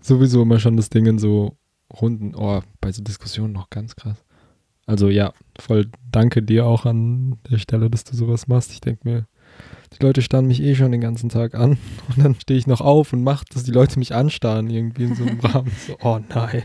sowieso 0.00 0.42
immer 0.42 0.58
schon 0.58 0.76
das 0.76 0.90
Ding 0.90 1.06
in 1.06 1.18
so 1.18 1.56
Runden, 2.00 2.34
oh, 2.34 2.62
bei 2.80 2.92
so 2.92 3.02
Diskussionen 3.02 3.52
noch 3.52 3.70
ganz 3.70 3.96
krass. 3.96 4.24
Also 4.86 5.08
ja, 5.08 5.32
voll 5.58 5.86
danke 6.10 6.42
dir 6.42 6.66
auch 6.66 6.84
an 6.84 7.38
der 7.48 7.58
Stelle, 7.58 7.90
dass 7.90 8.04
du 8.04 8.16
sowas 8.16 8.48
machst. 8.48 8.72
Ich 8.72 8.80
denke 8.80 9.08
mir, 9.08 9.26
die 9.92 10.04
Leute 10.04 10.22
starren 10.22 10.46
mich 10.46 10.62
eh 10.62 10.74
schon 10.74 10.92
den 10.92 11.00
ganzen 11.00 11.28
Tag 11.28 11.54
an 11.54 11.78
und 12.08 12.24
dann 12.24 12.34
stehe 12.34 12.58
ich 12.58 12.66
noch 12.66 12.80
auf 12.80 13.12
und 13.12 13.22
mache, 13.22 13.44
dass 13.52 13.64
die 13.64 13.72
Leute 13.72 13.98
mich 13.98 14.14
anstarren 14.14 14.70
irgendwie 14.70 15.04
in 15.04 15.14
so 15.14 15.24
einem 15.24 15.40
Rahmen. 15.40 15.70
So, 15.86 15.96
oh 16.02 16.18
nein. 16.28 16.62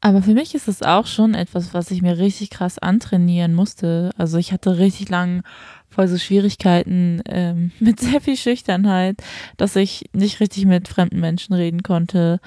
Aber 0.00 0.22
für 0.22 0.34
mich 0.34 0.54
ist 0.54 0.68
es 0.68 0.82
auch 0.82 1.06
schon 1.06 1.34
etwas, 1.34 1.74
was 1.74 1.90
ich 1.90 2.02
mir 2.02 2.18
richtig 2.18 2.50
krass 2.50 2.78
antrainieren 2.78 3.54
musste. 3.54 4.10
Also 4.16 4.38
ich 4.38 4.52
hatte 4.52 4.78
richtig 4.78 5.08
lang 5.08 5.42
voll 5.88 6.06
so 6.06 6.18
Schwierigkeiten 6.18 7.20
ähm, 7.26 7.72
mit 7.80 7.98
sehr 7.98 8.20
viel 8.20 8.36
Schüchternheit, 8.36 9.22
dass 9.56 9.74
ich 9.76 10.08
nicht 10.12 10.40
richtig 10.40 10.66
mit 10.66 10.86
fremden 10.86 11.20
Menschen 11.20 11.54
reden 11.54 11.82
konnte 11.82 12.40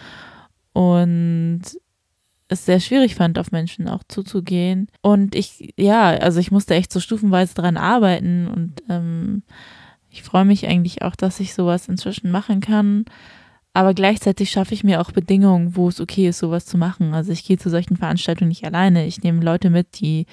und 0.73 1.61
es 2.47 2.65
sehr 2.65 2.79
schwierig 2.79 3.15
fand, 3.15 3.39
auf 3.39 3.51
Menschen 3.51 3.87
auch 3.87 4.03
zuzugehen. 4.07 4.87
Und 5.01 5.35
ich, 5.35 5.73
ja, 5.77 6.09
also 6.09 6.39
ich 6.39 6.51
musste 6.51 6.75
echt 6.75 6.91
so 6.91 6.99
stufenweise 6.99 7.55
dran 7.55 7.77
arbeiten 7.77 8.47
und 8.47 8.83
ähm, 8.89 9.43
ich 10.09 10.23
freue 10.23 10.45
mich 10.45 10.67
eigentlich 10.67 11.01
auch, 11.01 11.15
dass 11.15 11.39
ich 11.39 11.53
sowas 11.53 11.87
inzwischen 11.87 12.29
machen 12.31 12.59
kann. 12.59 13.05
Aber 13.73 13.93
gleichzeitig 13.93 14.51
schaffe 14.51 14.73
ich 14.73 14.83
mir 14.83 14.99
auch 14.99 15.11
Bedingungen, 15.11 15.75
wo 15.75 15.87
es 15.87 16.01
okay 16.01 16.27
ist, 16.27 16.39
sowas 16.39 16.65
zu 16.65 16.77
machen. 16.77 17.13
Also 17.13 17.31
ich 17.31 17.45
gehe 17.45 17.57
zu 17.57 17.69
solchen 17.69 17.95
Veranstaltungen 17.95 18.49
nicht 18.49 18.65
alleine. 18.65 19.05
Ich 19.05 19.23
nehme 19.23 19.43
Leute 19.43 19.69
mit, 19.69 20.01
die 20.01 20.25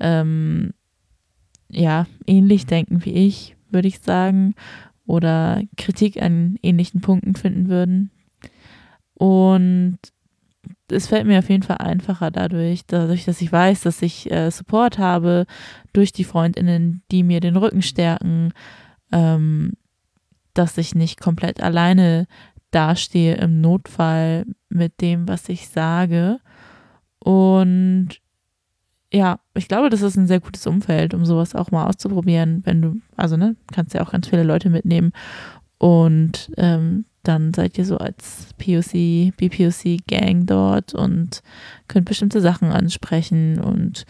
ähm, 0.00 0.74
ja 1.70 2.06
ähnlich 2.26 2.66
denken 2.66 3.04
wie 3.04 3.14
ich, 3.14 3.56
würde 3.70 3.88
ich 3.88 4.00
sagen, 4.00 4.54
oder 5.06 5.62
Kritik 5.76 6.20
an 6.20 6.56
ähnlichen 6.62 7.00
Punkten 7.00 7.34
finden 7.34 7.68
würden. 7.68 8.10
Und 9.14 9.98
es 10.90 11.06
fällt 11.06 11.26
mir 11.26 11.38
auf 11.38 11.48
jeden 11.48 11.62
Fall 11.62 11.78
einfacher 11.78 12.30
dadurch, 12.30 12.84
dadurch, 12.86 13.24
dass 13.24 13.40
ich 13.40 13.50
weiß, 13.50 13.82
dass 13.82 14.02
ich 14.02 14.30
äh, 14.30 14.50
Support 14.50 14.98
habe 14.98 15.46
durch 15.92 16.12
die 16.12 16.24
Freundinnen, 16.24 17.02
die 17.10 17.22
mir 17.22 17.40
den 17.40 17.56
Rücken 17.56 17.82
stärken, 17.82 18.52
ähm, 19.12 19.72
dass 20.52 20.78
ich 20.78 20.94
nicht 20.94 21.20
komplett 21.20 21.62
alleine 21.62 22.26
dastehe 22.74 23.36
im 23.36 23.60
Notfall 23.60 24.46
mit 24.68 25.00
dem, 25.00 25.28
was 25.28 25.48
ich 25.48 25.68
sage. 25.68 26.40
Und 27.18 28.08
ja, 29.12 29.38
ich 29.54 29.68
glaube, 29.68 29.90
das 29.90 30.02
ist 30.02 30.16
ein 30.16 30.26
sehr 30.26 30.40
gutes 30.40 30.66
Umfeld, 30.66 31.14
um 31.14 31.24
sowas 31.24 31.54
auch 31.54 31.70
mal 31.70 31.86
auszuprobieren, 31.86 32.62
wenn 32.64 32.82
du, 32.82 32.96
also 33.16 33.36
ne, 33.36 33.54
kannst 33.72 33.94
ja 33.94 34.02
auch 34.02 34.10
ganz 34.10 34.28
viele 34.28 34.42
Leute 34.42 34.70
mitnehmen 34.70 35.12
und 35.78 36.50
ähm, 36.56 37.04
dann 37.22 37.54
seid 37.54 37.78
ihr 37.78 37.84
so 37.84 37.96
als 37.98 38.54
POC, 38.58 39.36
BPOC-Gang 39.36 40.46
dort 40.46 40.94
und 40.94 41.42
könnt 41.88 42.06
bestimmte 42.06 42.40
Sachen 42.40 42.70
ansprechen 42.70 43.60
und 43.60 44.04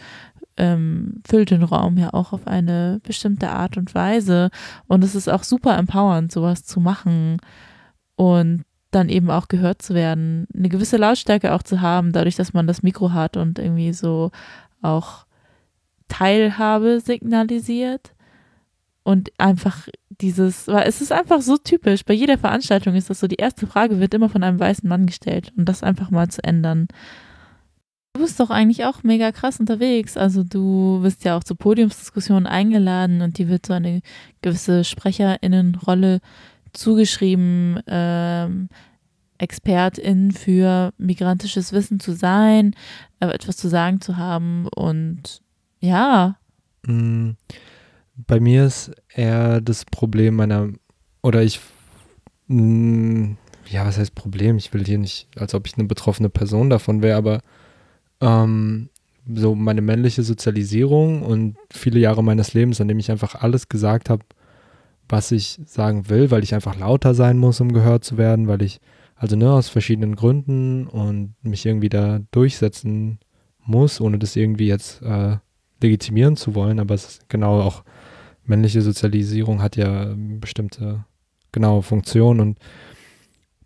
ähm, 0.57 1.21
füllt 1.27 1.51
den 1.51 1.63
Raum 1.63 1.97
ja 1.97 2.13
auch 2.13 2.33
auf 2.33 2.47
eine 2.47 2.99
bestimmte 3.03 3.49
Art 3.49 3.77
und 3.77 3.93
Weise. 3.95 4.49
Und 4.87 5.03
es 5.03 5.15
ist 5.15 5.29
auch 5.29 5.43
super 5.43 5.77
empowernd, 5.77 6.31
sowas 6.31 6.63
zu 6.65 6.79
machen 6.79 7.37
und 8.15 8.63
dann 8.91 9.09
eben 9.09 9.29
auch 9.29 9.47
gehört 9.47 9.81
zu 9.81 9.93
werden, 9.93 10.47
eine 10.55 10.69
gewisse 10.69 10.97
Lautstärke 10.97 11.53
auch 11.53 11.63
zu 11.63 11.81
haben, 11.81 12.13
dadurch, 12.13 12.35
dass 12.35 12.53
man 12.53 12.65
das 12.65 12.81
Mikro 12.81 13.11
hat 13.11 13.35
und 13.35 13.59
irgendwie 13.59 13.91
so 13.93 14.31
auch 14.81 15.25
Teilhabe 16.07 17.01
signalisiert 17.01 18.13
und 19.03 19.31
einfach 19.37 19.87
dieses, 20.09 20.67
weil 20.67 20.87
es 20.87 21.01
ist 21.01 21.11
einfach 21.11 21.41
so 21.41 21.57
typisch, 21.57 22.05
bei 22.05 22.13
jeder 22.13 22.37
Veranstaltung 22.37 22.95
ist 22.95 23.09
das 23.09 23.19
so, 23.19 23.27
die 23.27 23.35
erste 23.35 23.67
Frage 23.67 23.99
wird 23.99 24.13
immer 24.13 24.29
von 24.29 24.43
einem 24.43 24.59
weißen 24.59 24.87
Mann 24.87 25.05
gestellt 25.05 25.51
und 25.57 25.65
das 25.65 25.83
einfach 25.83 26.09
mal 26.09 26.29
zu 26.29 26.43
ändern. 26.43 26.87
Du 28.13 28.21
bist 28.21 28.39
doch 28.39 28.49
eigentlich 28.49 28.85
auch 28.85 29.03
mega 29.03 29.33
krass 29.33 29.59
unterwegs. 29.59 30.15
Also 30.15 30.43
du 30.43 31.03
wirst 31.03 31.25
ja 31.25 31.37
auch 31.37 31.43
zu 31.43 31.53
Podiumsdiskussionen 31.53 32.47
eingeladen 32.47 33.21
und 33.21 33.37
die 33.37 33.49
wird 33.49 33.65
so 33.65 33.73
eine 33.73 34.01
gewisse 34.41 34.85
Sprecherinnenrolle 34.85 36.21
zugeschrieben, 36.75 37.79
ähm, 37.87 38.69
Expertin 39.37 40.31
für 40.31 40.93
migrantisches 40.97 41.73
Wissen 41.73 41.99
zu 41.99 42.13
sein, 42.13 42.75
äh, 43.19 43.27
etwas 43.27 43.57
zu 43.57 43.67
sagen 43.67 44.01
zu 44.01 44.17
haben 44.17 44.67
und 44.67 45.41
ja. 45.79 46.37
Mm, 46.85 47.31
bei 48.15 48.39
mir 48.39 48.65
ist 48.65 48.91
eher 49.13 49.61
das 49.61 49.85
Problem 49.85 50.35
meiner, 50.35 50.69
oder 51.21 51.43
ich, 51.43 51.59
mm, 52.47 53.33
ja, 53.69 53.85
was 53.85 53.97
heißt 53.97 54.15
Problem? 54.15 54.57
Ich 54.57 54.73
will 54.73 54.85
hier 54.85 54.97
nicht, 54.97 55.27
als 55.37 55.53
ob 55.53 55.67
ich 55.67 55.77
eine 55.77 55.87
betroffene 55.87 56.29
Person 56.29 56.69
davon 56.69 57.01
wäre, 57.01 57.17
aber 57.17 57.41
ähm, 58.21 58.89
so 59.33 59.55
meine 59.55 59.81
männliche 59.81 60.23
Sozialisierung 60.23 61.23
und 61.23 61.57
viele 61.71 61.99
Jahre 61.99 62.23
meines 62.23 62.53
Lebens, 62.53 62.79
an 62.79 62.87
dem 62.87 62.99
ich 62.99 63.11
einfach 63.11 63.35
alles 63.35 63.67
gesagt 63.69 64.09
habe, 64.09 64.23
was 65.07 65.31
ich 65.31 65.59
sagen 65.65 66.09
will, 66.09 66.31
weil 66.31 66.43
ich 66.43 66.53
einfach 66.55 66.77
lauter 66.77 67.13
sein 67.13 67.37
muss, 67.37 67.61
um 67.61 67.73
gehört 67.73 68.03
zu 68.03 68.17
werden, 68.17 68.47
weil 68.47 68.61
ich, 68.61 68.79
also 69.15 69.35
ne, 69.35 69.51
aus 69.51 69.69
verschiedenen 69.69 70.15
Gründen 70.15 70.87
und 70.87 71.35
mich 71.43 71.65
irgendwie 71.65 71.89
da 71.89 72.19
durchsetzen 72.31 73.19
muss, 73.63 74.01
ohne 74.01 74.19
das 74.19 74.35
irgendwie 74.35 74.67
jetzt 74.67 75.01
äh, 75.01 75.37
legitimieren 75.81 76.35
zu 76.35 76.55
wollen, 76.55 76.79
aber 76.79 76.95
es 76.95 77.05
ist 77.05 77.29
genau 77.29 77.61
auch 77.61 77.83
männliche 78.45 78.81
Sozialisierung 78.81 79.61
hat 79.61 79.75
ja 79.75 80.13
bestimmte 80.15 81.05
genaue 81.51 81.81
Funktionen 81.81 82.39
und 82.39 82.59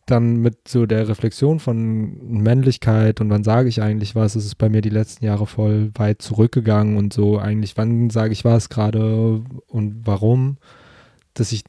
dann 0.05 0.37
mit 0.37 0.67
so 0.67 0.85
der 0.85 1.07
Reflexion 1.07 1.59
von 1.59 2.41
Männlichkeit 2.41 3.21
und 3.21 3.29
wann 3.29 3.43
sage 3.43 3.69
ich 3.69 3.81
eigentlich 3.81 4.15
was, 4.15 4.35
ist 4.35 4.45
es 4.45 4.55
bei 4.55 4.69
mir 4.69 4.81
die 4.81 4.89
letzten 4.89 5.25
Jahre 5.25 5.45
voll 5.45 5.91
weit 5.95 6.21
zurückgegangen 6.21 6.97
und 6.97 7.13
so 7.13 7.37
eigentlich, 7.37 7.77
wann 7.77 8.09
sage 8.09 8.33
ich 8.33 8.43
was 8.43 8.69
gerade 8.69 9.43
und 9.67 10.01
warum 10.05 10.57
dass 11.39 11.51
ich, 11.51 11.63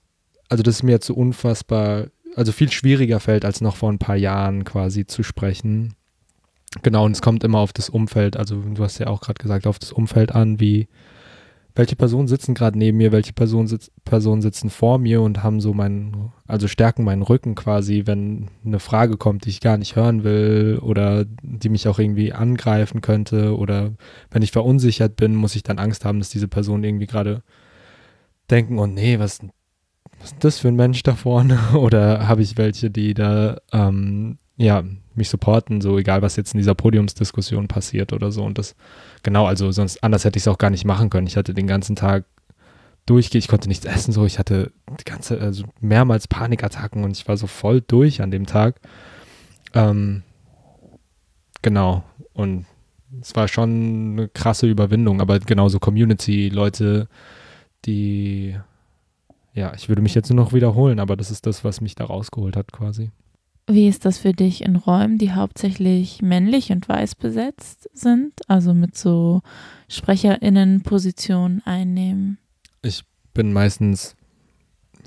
also 0.49 0.63
dass 0.63 0.77
es 0.77 0.83
mir 0.83 0.93
jetzt 0.93 1.07
so 1.07 1.15
unfassbar, 1.15 2.07
also 2.37 2.53
viel 2.53 2.71
schwieriger 2.71 3.21
fällt, 3.21 3.45
als 3.45 3.61
noch 3.61 3.77
vor 3.77 3.91
ein 3.91 3.99
paar 3.99 4.17
Jahren 4.17 4.65
quasi 4.65 5.07
zu 5.07 5.23
sprechen. 5.23 5.95
Genau, 6.83 7.05
und 7.05 7.13
es 7.13 7.23
kommt 7.23 7.43
immer 7.43 7.59
auf 7.59 7.73
das 7.73 7.89
Umfeld, 7.89 8.37
also 8.37 8.57
du 8.57 8.83
hast 8.83 8.99
ja 8.99 9.09
auch 9.09 9.21
gerade 9.21 9.43
gesagt, 9.43 9.67
auf 9.67 9.79
das 9.79 9.93
Umfeld 9.93 10.33
an, 10.33 10.61
wie 10.61 10.89
welche 11.75 11.97
Personen 11.97 12.29
sitzen 12.29 12.55
gerade 12.55 12.79
neben 12.79 12.99
mir, 12.99 13.13
welche 13.13 13.33
Personen, 13.33 13.69
sitz, 13.69 13.91
Personen 14.05 14.43
sitzen 14.43 14.71
vor 14.71 14.99
mir 14.99 15.23
und 15.23 15.43
haben 15.43 15.61
so 15.61 15.73
meinen, 15.73 16.33
also 16.47 16.69
stärken 16.69 17.05
meinen 17.05 17.23
Rücken 17.23 17.55
quasi, 17.55 18.03
wenn 18.07 18.49
eine 18.65 18.81
Frage 18.81 19.17
kommt, 19.17 19.45
die 19.45 19.51
ich 19.51 19.61
gar 19.61 19.79
nicht 19.79 19.97
hören 19.97 20.25
will 20.25 20.79
oder 20.83 21.25
die 21.43 21.69
mich 21.69 21.87
auch 21.87 21.99
irgendwie 21.99 22.33
angreifen 22.33 23.01
könnte 23.01 23.57
oder 23.57 23.93
wenn 24.31 24.43
ich 24.43 24.51
verunsichert 24.51 25.17
bin, 25.17 25.35
muss 25.35 25.55
ich 25.55 25.63
dann 25.63 25.79
Angst 25.79 26.05
haben, 26.05 26.19
dass 26.19 26.31
diese 26.31 26.49
Person 26.49 26.83
irgendwie 26.83 27.07
gerade 27.07 27.43
denken, 28.51 28.79
oh 28.79 28.87
nee, 28.87 29.19
was, 29.19 29.39
was 30.21 30.33
ist 30.33 30.45
das 30.45 30.59
für 30.59 30.69
ein 30.69 30.77
Mensch 30.77 31.03
da 31.03 31.15
vorne? 31.15 31.59
Oder 31.75 32.29
habe 32.29 32.43
ich 32.43 32.57
welche, 32.57 32.91
die 32.91 33.15
da, 33.15 33.59
ähm, 33.73 34.39
ja, 34.57 34.85
mich 35.15 35.29
supporten, 35.29 35.81
so 35.81 35.99
egal, 35.99 36.23
was 36.23 36.37
jetzt 36.37 36.55
in 36.55 36.59
dieser 36.59 36.75
Podiumsdiskussion 36.75 37.69
passiert 37.69 38.13
oder 38.13 38.31
so. 38.31 38.45
Und 38.45 38.59
das, 38.59 38.77
genau, 39.23 39.47
also 39.47 39.73
sonst 39.73 40.03
anders 40.05 40.25
hätte 40.25 40.37
ich 40.37 40.45
es 40.45 40.49
auch 40.49 40.59
gar 40.59 40.71
nicht 40.71 40.85
machen 40.85 41.11
können. 41.11 41.27
Ich 41.27 41.37
hatte 41.37 41.55
den 41.55 41.67
ganzen 41.67 41.97
Tag 41.97 42.25
durchgeht, 43.07 43.43
ich 43.43 43.49
konnte 43.49 43.69
nichts 43.69 43.87
essen, 43.87 44.13
so, 44.13 44.25
ich 44.25 44.39
hatte 44.39 44.73
die 45.01 45.05
ganze, 45.05 45.41
also 45.41 45.65
mehrmals 45.81 46.29
Panikattacken 46.29 47.05
und 47.05 47.17
ich 47.17 47.27
war 47.27 47.37
so 47.37 47.47
voll 47.47 47.81
durch 47.81 48.23
an 48.23 48.31
dem 48.31 48.47
Tag. 48.47 48.81
Ähm, 49.75 50.23
genau, 51.63 52.05
und 52.35 52.67
es 53.21 53.35
war 53.35 53.49
schon 53.49 54.13
eine 54.13 54.29
krasse 54.29 54.69
Überwindung, 54.69 55.21
aber 55.21 55.39
genauso 55.41 55.81
Community, 55.81 56.49
Leute, 56.49 57.09
die, 57.85 58.57
ja, 59.55 59.73
ich 59.75 59.89
würde 59.89 60.03
mich 60.03 60.15
jetzt 60.15 60.31
nur 60.31 60.43
noch 60.45 60.53
wiederholen, 60.53 61.01
aber 61.01 61.17
das 61.17 61.31
ist 61.31 61.47
das, 61.47 61.65
was 61.65 61.81
mich 61.81 61.95
da 61.95 62.05
rausgeholt 62.05 62.57
hat 62.57 62.73
quasi. 62.73 63.11
Wie 63.67 63.89
ist 63.89 64.05
das 64.05 64.19
für 64.19 64.33
dich 64.33 64.65
in 64.65 64.77
Räumen, 64.77 65.19
die 65.19 65.33
hauptsächlich 65.33 66.23
männlich 66.23 66.73
und 66.73 66.89
weiß 66.89 67.15
besetzt 67.15 67.89
sind, 67.93 68.33
also 68.49 68.75
mit 68.75 68.97
so 68.97 69.43
Sprecherinnenpositionen 69.89 71.63
einnehmen? 71.65 72.39
Ich 72.83 73.03
bin 73.33 73.53
meistens 73.53 74.17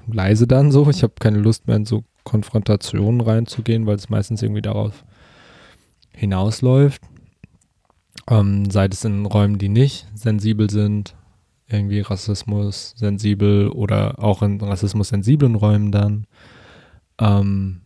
leise 0.07 0.47
dann 0.47 0.71
so. 0.71 0.89
Ich 0.89 1.03
habe 1.03 1.13
keine 1.19 1.39
Lust 1.39 1.67
mehr 1.67 1.75
in 1.75 1.85
so 1.85 2.03
Konfrontationen 2.23 3.21
reinzugehen, 3.21 3.85
weil 3.85 3.95
es 3.95 4.09
meistens 4.09 4.41
irgendwie 4.41 4.61
darauf 4.61 5.03
hinausläuft. 6.13 7.01
Ähm, 8.29 8.69
sei 8.71 8.85
es 8.85 9.03
in 9.03 9.25
Räumen, 9.25 9.57
die 9.57 9.69
nicht 9.69 10.07
sensibel 10.13 10.69
sind, 10.69 11.15
irgendwie 11.73 12.01
Rassismus 12.01 12.93
sensibel 12.95 13.69
oder 13.69 14.23
auch 14.23 14.41
in 14.41 14.61
Rassismus 14.61 15.09
sensiblen 15.09 15.55
Räumen 15.55 15.91
dann. 15.91 16.25
Ähm, 17.19 17.81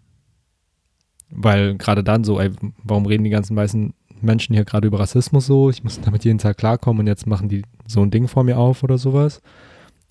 weil 1.30 1.76
gerade 1.76 2.04
dann 2.04 2.24
so, 2.24 2.40
ey, 2.40 2.52
warum 2.84 3.06
reden 3.06 3.24
die 3.24 3.30
ganzen 3.30 3.56
weißen 3.56 3.94
Menschen 4.22 4.54
hier 4.54 4.66
gerade 4.66 4.88
über 4.88 5.00
Rassismus 5.00 5.46
so? 5.46 5.70
Ich 5.70 5.84
muss 5.84 6.00
damit 6.02 6.26
jeden 6.26 6.40
Tag 6.40 6.58
klarkommen 6.58 7.02
und 7.02 7.08
jetzt 7.08 7.28
machen 7.28 7.50
die 7.50 7.64
so 7.86 8.02
ein 8.02 8.12
Ding 8.12 8.28
vor 8.28 8.44
mir 8.44 8.58
auf 8.58 8.84
oder 8.84 8.98
sowas. 8.98 9.42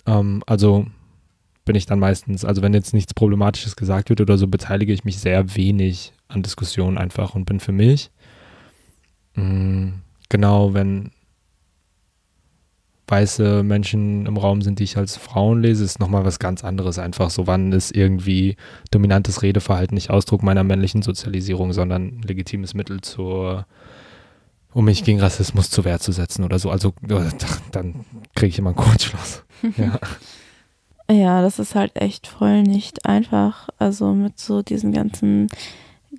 Ähm, 0.06 0.42
also 0.46 0.86
bin 1.64 1.74
ich 1.74 1.86
dann 1.86 1.98
meistens, 1.98 2.44
also 2.44 2.62
wenn 2.62 2.74
jetzt 2.74 2.94
nichts 2.94 3.12
Problematisches 3.12 3.76
gesagt 3.76 4.08
wird 4.08 4.20
oder 4.20 4.38
so, 4.38 4.46
beteilige 4.46 4.92
ich 4.92 5.04
mich 5.04 5.18
sehr 5.18 5.56
wenig 5.56 6.12
an 6.28 6.42
Diskussionen 6.42 6.96
einfach 6.96 7.34
und 7.34 7.44
bin 7.44 7.60
für 7.60 7.72
mich. 7.72 8.10
Mhm, 9.34 9.94
genau, 10.28 10.74
wenn 10.74 11.10
weiße 13.08 13.62
Menschen 13.62 14.26
im 14.26 14.36
Raum 14.36 14.62
sind, 14.62 14.78
die 14.78 14.84
ich 14.84 14.96
als 14.96 15.16
Frauen 15.16 15.62
lese, 15.62 15.84
ist 15.84 16.00
nochmal 16.00 16.24
was 16.24 16.38
ganz 16.38 16.64
anderes. 16.64 16.98
Einfach 16.98 17.30
so, 17.30 17.46
wann 17.46 17.72
ist 17.72 17.94
irgendwie 17.94 18.56
dominantes 18.90 19.42
Redeverhalten 19.42 19.94
nicht 19.94 20.10
Ausdruck 20.10 20.42
meiner 20.42 20.64
männlichen 20.64 21.02
Sozialisierung, 21.02 21.72
sondern 21.72 22.20
legitimes 22.22 22.74
Mittel 22.74 23.00
zur, 23.02 23.66
um 24.72 24.86
mich 24.86 25.04
gegen 25.04 25.20
Rassismus 25.20 25.70
zur 25.70 25.84
Wehr 25.84 26.00
zu 26.00 26.12
setzen 26.12 26.44
oder 26.44 26.58
so. 26.58 26.70
Also 26.70 26.94
dann 27.72 28.04
kriege 28.34 28.48
ich 28.48 28.58
immer 28.58 28.70
einen 28.70 28.76
Kurzschluss. 28.76 29.44
ja. 29.76 29.98
Ja, 31.08 31.40
das 31.40 31.60
ist 31.60 31.76
halt 31.76 31.94
echt 31.94 32.26
voll 32.26 32.62
nicht 32.62 33.06
einfach. 33.06 33.68
Also 33.78 34.12
mit 34.12 34.40
so 34.40 34.62
diesen 34.62 34.90
ganzen 34.90 35.46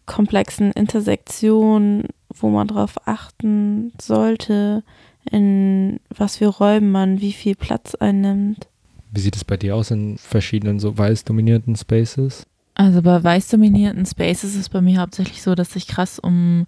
komplexen 0.06 0.72
Intersektionen, 0.72 2.06
wo 2.34 2.50
man 2.50 2.68
drauf 2.68 2.96
achten 3.06 3.92
sollte, 4.00 4.84
in 5.28 6.00
was 6.16 6.38
für 6.38 6.48
Räumen 6.48 6.92
man 6.92 7.22
wie 7.22 7.34
viel 7.34 7.56
Platz 7.56 7.96
einnimmt. 7.96 8.68
Wie 9.12 9.20
sieht 9.20 9.36
es 9.36 9.44
bei 9.44 9.58
dir 9.58 9.76
aus 9.76 9.92
in 9.92 10.18
verschiedenen 10.18 10.80
so 10.80 10.98
weiß 10.98 11.24
dominierten 11.24 11.76
Spaces? 11.76 12.46
Also 12.76 13.02
bei 13.02 13.24
weiß 13.24 13.48
dominierten 13.50 14.06
Spaces 14.06 14.52
ist 14.52 14.62
es 14.62 14.70
bei 14.70 14.82
mir 14.82 15.02
hauptsächlich 15.02 15.42
so, 15.42 15.56
dass 15.56 15.76
ich 15.76 15.88
krass 15.88 16.20
um 16.20 16.68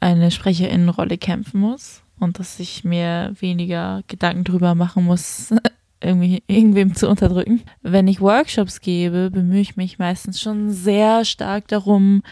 eine 0.00 0.30
Sprecherinnenrolle 0.30 1.18
kämpfen 1.18 1.60
muss 1.60 2.02
und 2.18 2.38
dass 2.38 2.58
ich 2.58 2.84
mir 2.84 3.34
weniger 3.38 4.02
Gedanken 4.08 4.44
drüber 4.44 4.74
machen 4.74 5.04
muss, 5.04 5.54
irgendwie 6.00 6.42
irgendwem 6.46 6.94
zu 6.94 7.08
unterdrücken. 7.08 7.62
Wenn 7.82 8.08
ich 8.08 8.20
Workshops 8.20 8.80
gebe, 8.80 9.30
bemühe 9.30 9.60
ich 9.60 9.76
mich 9.76 9.98
meistens 9.98 10.40
schon 10.40 10.70
sehr 10.70 11.24
stark 11.24 11.68
darum, 11.68 12.22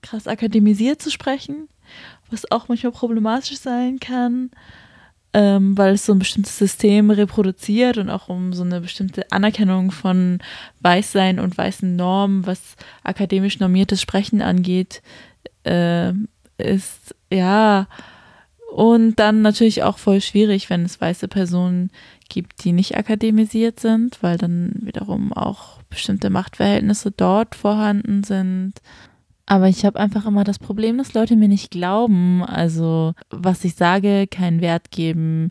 krass 0.00 0.26
akademisiert 0.26 1.00
zu 1.00 1.10
sprechen, 1.10 1.68
was 2.30 2.50
auch 2.50 2.68
manchmal 2.68 2.92
problematisch 2.92 3.58
sein 3.58 3.98
kann 3.98 4.50
ähm, 5.34 5.76
weil 5.78 5.94
es 5.94 6.04
so 6.04 6.12
ein 6.12 6.18
bestimmtes 6.18 6.58
System 6.58 7.10
reproduziert 7.10 7.96
und 7.96 8.10
auch 8.10 8.28
um 8.28 8.52
so 8.52 8.62
eine 8.62 8.80
bestimmte 8.80 9.30
Anerkennung 9.32 9.90
von 9.90 10.38
Weißsein 10.80 11.40
und 11.40 11.56
weißen 11.56 11.96
Normen, 11.96 12.46
was 12.46 12.76
akademisch 13.02 13.58
normiertes 13.58 14.02
Sprechen 14.02 14.42
angeht, 14.42 15.02
äh, 15.64 16.12
ist 16.58 17.14
ja. 17.30 17.88
Und 18.70 19.16
dann 19.16 19.42
natürlich 19.42 19.82
auch 19.82 19.98
voll 19.98 20.22
schwierig, 20.22 20.70
wenn 20.70 20.84
es 20.84 21.00
weiße 21.00 21.28
Personen 21.28 21.90
gibt, 22.30 22.64
die 22.64 22.72
nicht 22.72 22.96
akademisiert 22.96 23.80
sind, 23.80 24.22
weil 24.22 24.38
dann 24.38 24.72
wiederum 24.80 25.34
auch 25.34 25.82
bestimmte 25.90 26.30
Machtverhältnisse 26.30 27.10
dort 27.10 27.54
vorhanden 27.54 28.24
sind 28.24 28.80
aber 29.52 29.68
ich 29.68 29.84
habe 29.84 30.00
einfach 30.00 30.24
immer 30.24 30.44
das 30.44 30.58
Problem, 30.58 30.96
dass 30.96 31.12
Leute 31.12 31.36
mir 31.36 31.46
nicht 31.46 31.70
glauben. 31.70 32.42
Also, 32.42 33.12
was 33.28 33.66
ich 33.66 33.74
sage, 33.74 34.26
keinen 34.26 34.62
Wert 34.62 34.90
geben. 34.90 35.50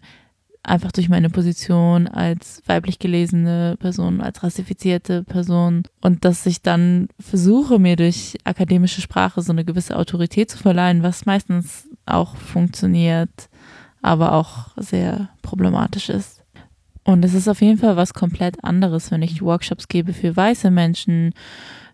Einfach 0.64 0.91
durch 0.91 1.08
meine 1.08 1.30
Position 1.30 2.08
als 2.08 2.64
weiblich 2.66 2.97
gelesene 2.97 3.76
Person, 3.80 4.20
als 4.20 4.41
rassifizierte 4.41 5.24
Person. 5.24 5.84
Und 6.02 6.26
dass 6.26 6.47
ich 6.47 6.64
dann 6.64 7.10
versuche, 7.20 7.78
mir 7.78 7.95
durch 7.95 8.39
akademische 8.43 9.02
Sprache 9.02 9.43
so 9.43 9.52
eine 9.52 9.66
gewisse 9.66 9.95
Autorität 9.95 10.49
zu 10.49 10.58
verleihen, 10.58 11.04
was 11.04 11.28
meistens 11.28 11.88
auch 12.08 12.36
funktioniert, 12.38 13.49
aber 14.02 14.32
auch 14.34 14.70
sehr 14.78 15.30
problematisch 15.43 16.10
ist. 16.10 16.41
Und 17.04 17.24
es 17.24 17.36
ist 17.36 17.47
auf 17.47 17.62
jeden 17.62 17.78
Fall 17.78 17.97
was 17.97 18.16
komplett 18.16 18.64
anderes, 18.64 19.12
wenn 19.12 19.22
ich 19.22 19.43
Workshops 19.43 19.88
gebe 19.88 20.14
für 20.14 20.36
weiße 20.36 20.72
Menschen 20.72 21.36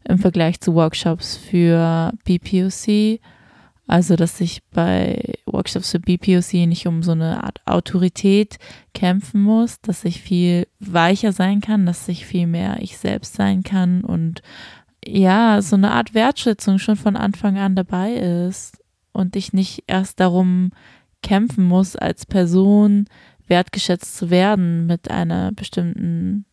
im 0.08 0.20
Vergleich 0.20 0.60
zu 0.62 0.74
Workshops 0.74 1.36
für 1.36 2.14
BPOC. 2.24 3.20
Also, 3.88 4.16
dass 4.16 4.42
ich 4.42 4.64
bei 4.72 5.34
Workshops 5.46 5.92
für 5.92 6.00
BPOC 6.00 6.54
nicht 6.68 6.88
um 6.88 7.04
so 7.04 7.14
eine 7.14 7.44
Art 7.44 7.62
Autorität 7.66 8.58
kämpfen 8.94 9.42
muss, 9.42 9.80
dass 9.82 10.04
ich 10.04 10.22
viel 10.22 10.68
weicher 10.80 11.32
sein 11.32 11.62
kann, 11.62 11.86
dass 11.86 12.08
ich 12.08 12.26
viel 12.26 12.48
mehr 12.48 12.78
ich 12.82 12.98
selbst 12.98 13.36
sein 13.36 13.64
kann 13.64 14.04
und 14.04 14.42
ja, 15.06 15.62
so 15.62 15.78
eine 15.78 15.92
Art 15.92 16.14
Wertschätzung 16.14 16.80
schon 16.80 16.98
von 16.98 17.16
Anfang 17.16 17.58
an 17.58 17.76
dabei 17.76 18.14
ist 18.14 18.78
und 19.14 19.38
ich 19.38 19.54
nicht 19.54 19.86
erst 19.88 20.20
darum 20.20 20.72
kämpfen 21.24 21.64
muss, 21.64 21.96
als 21.96 22.26
Person 22.26 23.06
wertgeschätzt 23.48 24.18
zu 24.18 24.30
werden 24.30 24.86
mit 24.86 25.10
einer 25.10 25.54
bestimmten 25.54 26.46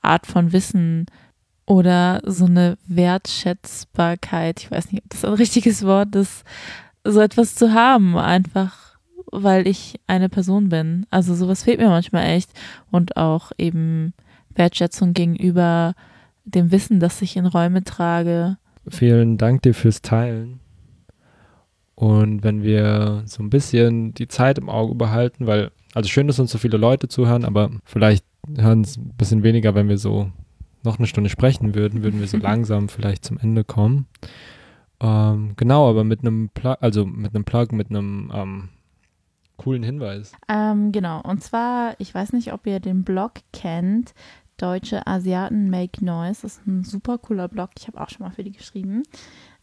Art 0.00 0.26
von 0.26 0.52
Wissen, 0.52 1.04
oder 1.68 2.22
so 2.24 2.46
eine 2.46 2.78
Wertschätzbarkeit, 2.86 4.60
ich 4.60 4.70
weiß 4.70 4.90
nicht, 4.90 5.04
ob 5.04 5.10
das 5.10 5.24
ein 5.26 5.34
richtiges 5.34 5.84
Wort 5.84 6.16
ist, 6.16 6.42
so 7.04 7.20
etwas 7.20 7.54
zu 7.56 7.74
haben, 7.74 8.16
einfach 8.16 8.96
weil 9.30 9.66
ich 9.66 10.00
eine 10.06 10.30
Person 10.30 10.70
bin. 10.70 11.04
Also 11.10 11.34
sowas 11.34 11.64
fehlt 11.64 11.78
mir 11.78 11.90
manchmal 11.90 12.24
echt 12.24 12.50
und 12.90 13.18
auch 13.18 13.52
eben 13.58 14.14
Wertschätzung 14.54 15.12
gegenüber 15.12 15.94
dem 16.46 16.72
Wissen, 16.72 17.00
das 17.00 17.20
ich 17.20 17.36
in 17.36 17.44
Räume 17.44 17.84
trage. 17.84 18.56
Vielen 18.88 19.36
Dank 19.36 19.60
dir 19.60 19.74
fürs 19.74 20.00
Teilen. 20.00 20.60
Und 21.94 22.44
wenn 22.44 22.62
wir 22.62 23.24
so 23.26 23.42
ein 23.42 23.50
bisschen 23.50 24.14
die 24.14 24.28
Zeit 24.28 24.56
im 24.56 24.70
Auge 24.70 24.94
behalten, 24.94 25.46
weil, 25.46 25.70
also 25.92 26.08
schön, 26.08 26.28
dass 26.28 26.38
uns 26.38 26.50
so 26.50 26.56
viele 26.56 26.78
Leute 26.78 27.08
zuhören, 27.08 27.44
aber 27.44 27.70
vielleicht 27.84 28.24
hören 28.56 28.80
es 28.80 28.96
ein 28.96 29.12
bisschen 29.18 29.42
weniger, 29.42 29.74
wenn 29.74 29.90
wir 29.90 29.98
so 29.98 30.32
noch 30.82 30.98
eine 30.98 31.06
Stunde 31.06 31.30
sprechen 31.30 31.74
würden, 31.74 32.02
würden 32.02 32.20
wir 32.20 32.28
so 32.28 32.36
langsam 32.38 32.88
vielleicht 32.88 33.24
zum 33.24 33.38
Ende 33.38 33.64
kommen. 33.64 34.06
Ähm, 35.00 35.52
genau, 35.56 35.88
aber 35.88 36.04
mit 36.04 36.20
einem 36.20 36.48
Plug, 36.48 36.76
also 36.80 37.06
mit 37.06 37.34
einem 37.34 37.44
Plug, 37.44 37.68
mit 37.72 37.90
einem 37.90 38.32
ähm, 38.34 38.68
coolen 39.56 39.82
Hinweis. 39.82 40.32
Ähm, 40.48 40.92
genau, 40.92 41.20
und 41.22 41.42
zwar, 41.42 41.94
ich 41.98 42.14
weiß 42.14 42.32
nicht, 42.32 42.52
ob 42.52 42.66
ihr 42.66 42.80
den 42.80 43.04
Blog 43.04 43.32
kennt, 43.52 44.14
Deutsche 44.56 45.06
Asiaten 45.06 45.70
Make 45.70 46.04
Noise. 46.04 46.42
Das 46.42 46.58
ist 46.58 46.66
ein 46.66 46.82
super 46.82 47.18
cooler 47.18 47.48
Blog. 47.48 47.70
Ich 47.78 47.86
habe 47.86 48.00
auch 48.00 48.08
schon 48.10 48.26
mal 48.26 48.32
für 48.32 48.42
die 48.42 48.52
geschrieben. 48.52 49.04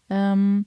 Ähm, 0.09 0.65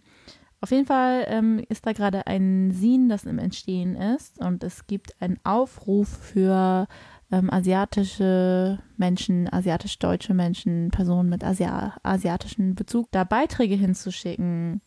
auf 0.60 0.70
jeden 0.70 0.86
Fall 0.86 1.24
ähm, 1.28 1.64
ist 1.68 1.86
da 1.86 1.92
gerade 1.92 2.26
ein 2.26 2.72
Scene, 2.72 3.08
das 3.08 3.24
im 3.24 3.38
Entstehen 3.38 3.94
ist 3.94 4.38
und 4.38 4.64
es 4.64 4.86
gibt 4.86 5.20
einen 5.22 5.38
Aufruf 5.44 6.08
für 6.08 6.88
ähm, 7.30 7.50
asiatische 7.50 8.78
Menschen, 8.96 9.52
asiatisch-deutsche 9.52 10.34
Menschen, 10.34 10.90
Personen 10.90 11.28
mit 11.28 11.44
Asia 11.44 11.96
asiatischen 12.02 12.74
Bezug, 12.74 13.08
da 13.10 13.24
Beiträge 13.24 13.74
hinzuschicken. 13.74 14.80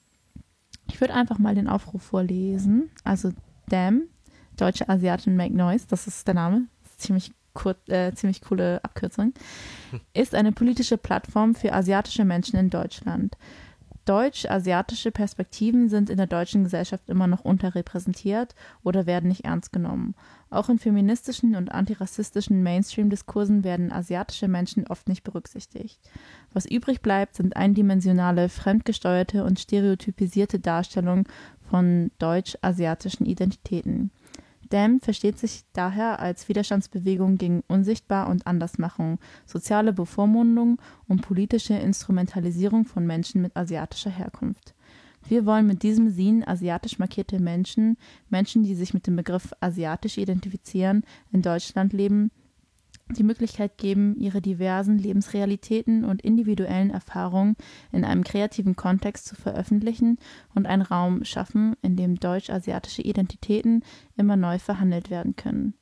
Ich 0.88 1.00
würde 1.00 1.14
einfach 1.14 1.40
mal 1.40 1.56
den 1.56 1.68
Aufruf 1.68 2.02
vorlesen. 2.02 2.90
Also 3.04 3.32
DAM, 3.70 4.04
Deutsche 4.58 4.90
Asiaten 4.90 5.36
Make 5.36 5.56
Noise, 5.56 5.86
das 5.88 6.08
ist 6.08 6.28
der 6.28 6.36
Name. 6.36 6.66
Ist 6.84 7.02
ziemlich, 7.02 7.32
kur 7.54 7.76
äh, 7.88 8.14
ziemlich 8.14 8.42
coole 8.42 8.84
Abkürzung. 8.84 9.34
Ist 10.14 10.36
eine 10.36 10.52
politische 10.52 10.98
Plattform 10.98 11.56
für 11.56 11.74
asiatische 11.74 12.26
Menschen 12.26 12.58
in 12.58 12.70
Deutschland. 12.70 13.38
Deutsch-asiatische 14.06 15.12
Perspektiven 15.12 15.88
sind 15.88 16.10
in 16.10 16.18
der 16.18 16.28
deutschen 16.28 16.64
Gesellschaft 16.64 17.08
immer 17.08 17.28
noch 17.28 17.46
unterrepräsentiert 17.46 18.56
oder 18.84 19.06
werden 19.06 19.30
nicht 19.30 19.46
ernst 19.46 19.72
genommen. 19.72 20.16
Auch 20.52 20.68
in 20.68 20.80
feministischen 20.80 21.56
und 21.56 21.72
antirassistischen 21.72 22.62
Mainstream-Diskursen 22.62 23.64
werden 23.64 23.94
asiatische 23.94 24.50
Menschen 24.50 24.86
oft 24.86 25.08
nicht 25.08 25.24
berücksichtigt. 25.24 25.98
Was 26.52 26.66
übrig 26.66 27.02
bleibt, 27.02 27.38
sind 27.38 27.56
eindimensionale, 27.56 28.50
fremdgesteuerte 28.50 29.46
und 29.46 29.62
stereotypisierte 29.62 30.60
Darstellungen 30.60 31.24
von 31.70 32.12
deutsch-asiatischen 32.20 33.26
Identitäten. 33.26 34.12
DAM 34.70 35.00
versteht 35.00 35.40
sich 35.40 35.64
daher 35.72 36.20
als 36.20 36.50
Widerstandsbewegung 36.50 37.38
gegen 37.38 37.64
Unsichtbar 37.70 38.28
und 38.28 38.46
Andersmachung, 38.46 39.20
soziale 39.46 39.94
Bevormundung 39.94 40.82
und 41.08 41.22
politische 41.22 41.76
Instrumentalisierung 41.76 42.84
von 42.86 43.08
Menschen 43.08 43.42
mit 43.42 43.56
asiatischer 43.56 44.12
Herkunft. 44.12 44.74
Wir 45.28 45.46
wollen 45.46 45.68
mit 45.68 45.84
diesem 45.84 46.10
Sin 46.10 46.46
asiatisch 46.46 47.00
markierte 47.00 47.40
Menschen, 47.40 47.98
Menschen, 48.30 48.64
die 48.64 48.76
sich 48.76 48.94
mit 48.94 49.08
dem 49.08 49.16
Begriff 49.16 49.54
asiatisch 49.60 50.18
identifizieren, 50.18 51.04
in 51.32 51.42
Deutschland 51.42 51.94
leben, 51.94 52.32
die 53.14 53.24
Möglichkeit 53.24 53.78
geben, 53.78 54.16
ihre 54.18 54.42
diversen 54.42 54.98
Lebensrealitäten 54.98 56.06
und 56.06 56.22
individuellen 56.22 56.92
Erfahrungen 56.92 57.56
in 57.92 58.06
einem 58.06 58.24
kreativen 58.24 58.76
Kontext 58.76 59.26
zu 59.26 59.36
veröffentlichen 59.36 60.18
und 60.56 60.66
einen 60.66 60.82
Raum 60.82 61.24
schaffen, 61.26 61.76
in 61.82 61.96
dem 61.96 62.20
deutsch-asiatische 62.20 63.02
Identitäten 63.02 63.84
immer 64.16 64.38
neu 64.38 64.60
verhandelt 64.60 65.10
werden 65.10 65.36
können. 65.36 65.74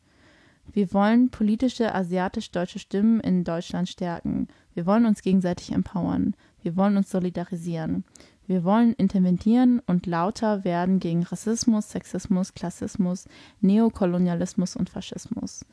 Wir 0.72 0.94
wollen 0.94 1.30
politische 1.30 1.94
asiatisch-deutsche 1.96 2.80
Stimmen 2.80 3.20
in 3.22 3.44
Deutschland 3.44 3.90
stärken. 3.90 4.48
Wir 4.74 4.86
wollen 4.86 5.06
uns 5.06 5.22
gegenseitig 5.24 5.72
empowern. 5.72 6.36
Wir 6.62 6.76
wollen 6.76 6.98
uns 6.98 7.10
solidarisieren. 7.10 8.04
Wir 8.50 8.64
wollen 8.64 8.94
interventieren 8.94 9.80
und 9.86 10.08
lauter 10.08 10.64
werden 10.64 11.00
gegen 11.00 11.22
Rassismus, 11.22 11.92
Sexismus, 11.92 12.56
Klassismus, 12.56 13.28
Neokolonialismus 13.62 14.76
und 14.76 14.90
Faschismus. 14.90 15.68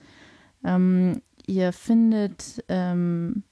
Ähm, 0.62 1.22
ihr 1.47 1.72
findet 1.72 2.62
ähm, 2.68 3.45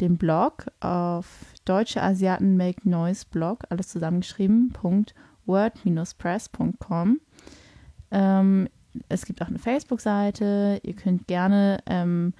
den 0.00 0.16
Blog 0.16 0.68
auf 0.80 1.26
Deutsche 1.66 2.02
Asiaten 2.02 2.56
Make 2.56 2.88
Noise 2.88 3.26
Blog, 3.30 3.64
alles 3.68 3.88
zusammengeschrieben, 3.88 4.72
word-press.com. 5.44 7.20
Ähm, 8.10 8.68
es 9.10 9.26
gibt 9.26 9.42
auch 9.42 9.48
eine 9.48 9.58
Facebook-Seite. 9.58 10.80
Ihr 10.82 10.94
könnt 10.94 11.26
gerne 11.26 11.82
ähm, 11.84 12.32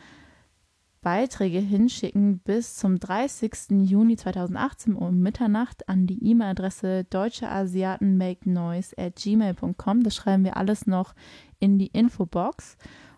Beiträge 1.02 1.60
hinschicken 1.60 2.40
bis 2.40 2.76
zum 2.76 2.98
30. 2.98 3.52
Juni 3.82 4.16
2018 4.16 4.94
um 4.94 5.20
Mitternacht 5.20 5.88
an 5.88 6.06
die 6.06 6.22
E-Mail-Adresse 6.22 7.04
deutscheasiatenmakenoise 7.04 8.96
at 8.98 9.16
gmail.com. 9.16 10.02
Das 10.02 10.14
schreiben 10.14 10.44
wir 10.44 10.56
alles 10.56 10.86
noch 10.86 11.14
in 11.58 11.78
die 11.78 11.86
Infobox. 11.86 12.76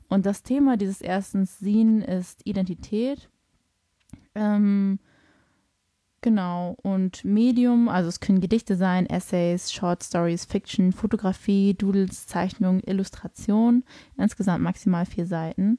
Und 0.08 0.26
das 0.26 0.42
Thema 0.42 0.76
dieses 0.76 1.00
ersten 1.00 1.46
Scene 1.46 2.04
ist 2.04 2.46
Identität. 2.46 3.28
Ähm, 4.34 5.00
genau. 6.20 6.76
Und 6.82 7.24
Medium, 7.24 7.88
also 7.88 8.08
es 8.08 8.20
können 8.20 8.40
Gedichte 8.40 8.76
sein, 8.76 9.06
Essays, 9.06 9.72
Short 9.72 10.04
Stories, 10.04 10.44
Fiction, 10.44 10.92
Fotografie, 10.92 11.74
Doodles, 11.74 12.26
Zeichnung, 12.26 12.80
Illustration. 12.80 13.82
Insgesamt 14.16 14.62
maximal 14.62 15.04
vier 15.04 15.26
Seiten. 15.26 15.78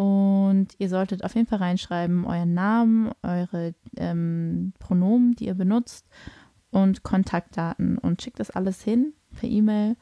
Und 0.00 0.68
ihr 0.78 0.88
solltet 0.88 1.24
auf 1.24 1.34
jeden 1.34 1.46
Fall 1.46 1.58
reinschreiben, 1.58 2.24
euren 2.24 2.54
Namen, 2.54 3.10
eure 3.22 3.74
ähm, 3.98 4.72
Pronomen, 4.78 5.34
die 5.34 5.44
ihr 5.44 5.54
benutzt 5.54 6.06
und 6.70 7.02
Kontaktdaten. 7.02 7.98
Und 7.98 8.22
schickt 8.22 8.40
das 8.40 8.50
alles 8.50 8.82
hin 8.82 9.12
per 9.38 9.46
E-Mail. 9.46 9.98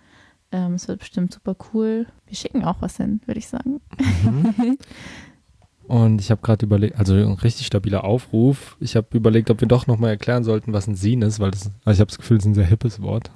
Ähm, 0.52 0.74
es 0.74 0.86
wird 0.86 1.00
bestimmt 1.00 1.34
super 1.34 1.56
cool. 1.74 2.06
Wir 2.28 2.36
schicken 2.36 2.62
auch 2.62 2.80
was 2.80 2.96
hin, 2.96 3.20
würde 3.26 3.40
ich 3.40 3.48
sagen. 3.48 3.80
Mhm. 4.22 4.78
Und 5.88 6.20
ich 6.20 6.30
habe 6.30 6.42
gerade 6.42 6.64
überlegt, 6.64 6.96
also 6.96 7.14
ein 7.14 7.32
richtig 7.32 7.66
stabiler 7.66 8.04
Aufruf. 8.04 8.76
Ich 8.78 8.94
habe 8.94 9.08
überlegt, 9.16 9.50
ob 9.50 9.60
wir 9.60 9.66
doch 9.66 9.88
nochmal 9.88 10.10
erklären 10.10 10.44
sollten, 10.44 10.72
was 10.72 10.86
ein 10.86 10.94
Sin 10.94 11.22
ist, 11.22 11.40
weil 11.40 11.50
das, 11.50 11.72
also 11.84 11.96
ich 11.96 12.00
habe 12.00 12.08
das 12.08 12.18
Gefühl, 12.18 12.36
es 12.36 12.44
ist 12.44 12.50
ein 12.50 12.54
sehr 12.54 12.66
hippes 12.66 13.02
Wort. 13.02 13.32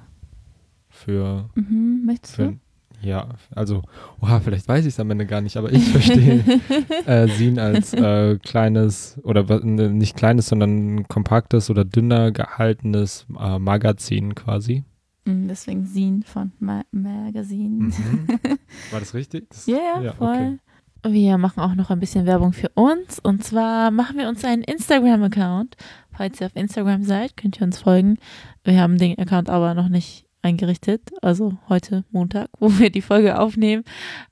Für. 0.87 1.49
Mhm, 1.55 2.03
möchtest 2.05 2.35
für, 2.35 2.43
du? 2.43 2.59
Ja, 3.03 3.29
also, 3.53 3.81
oha, 4.21 4.39
vielleicht 4.39 4.67
weiß 4.67 4.85
ich 4.85 4.93
es 4.93 4.99
am 4.99 5.11
Ende 5.11 5.25
gar 5.25 5.41
nicht, 5.41 5.57
aber 5.57 5.71
ich 5.71 5.83
verstehe 5.89 6.43
äh, 7.05 7.27
Sin 7.27 7.59
als 7.59 7.93
äh, 7.93 8.37
kleines 8.39 9.19
oder 9.23 9.43
ne, 9.63 9.89
nicht 9.89 10.15
kleines, 10.15 10.47
sondern 10.47 11.07
kompaktes 11.07 11.69
oder 11.69 11.83
dünner 11.83 12.31
gehaltenes 12.31 13.25
äh, 13.39 13.59
Magazin 13.59 14.35
quasi. 14.35 14.83
Mm, 15.25 15.47
deswegen 15.47 15.85
Sin 15.85 16.23
von 16.23 16.51
Ma 16.59 16.83
Magazin. 16.91 17.77
Mhm. 17.77 18.27
War 18.91 18.99
das 18.99 19.13
richtig? 19.13 19.49
Das, 19.49 19.67
yeah, 19.67 20.01
ja, 20.01 20.13
voll. 20.13 20.29
Okay. 20.29 20.57
Wir 21.05 21.37
machen 21.37 21.59
auch 21.59 21.75
noch 21.75 21.89
ein 21.89 21.99
bisschen 21.99 22.25
Werbung 22.25 22.53
für 22.53 22.69
uns. 22.75 23.19
Und 23.19 23.43
zwar 23.43 23.91
machen 23.91 24.17
wir 24.17 24.29
uns 24.29 24.45
einen 24.45 24.63
Instagram-Account. 24.63 25.75
Falls 26.13 26.39
ihr 26.39 26.47
auf 26.47 26.55
Instagram 26.55 27.03
seid, 27.03 27.35
könnt 27.35 27.59
ihr 27.59 27.63
uns 27.63 27.79
folgen. 27.79 28.17
Wir 28.63 28.79
haben 28.79 28.97
den 28.97 29.19
Account 29.19 29.49
aber 29.49 29.73
noch 29.73 29.89
nicht 29.89 30.25
eingerichtet, 30.43 31.11
also 31.21 31.57
heute 31.69 32.03
Montag, 32.11 32.49
wo 32.59 32.77
wir 32.77 32.89
die 32.89 33.01
Folge 33.01 33.39
aufnehmen. 33.39 33.83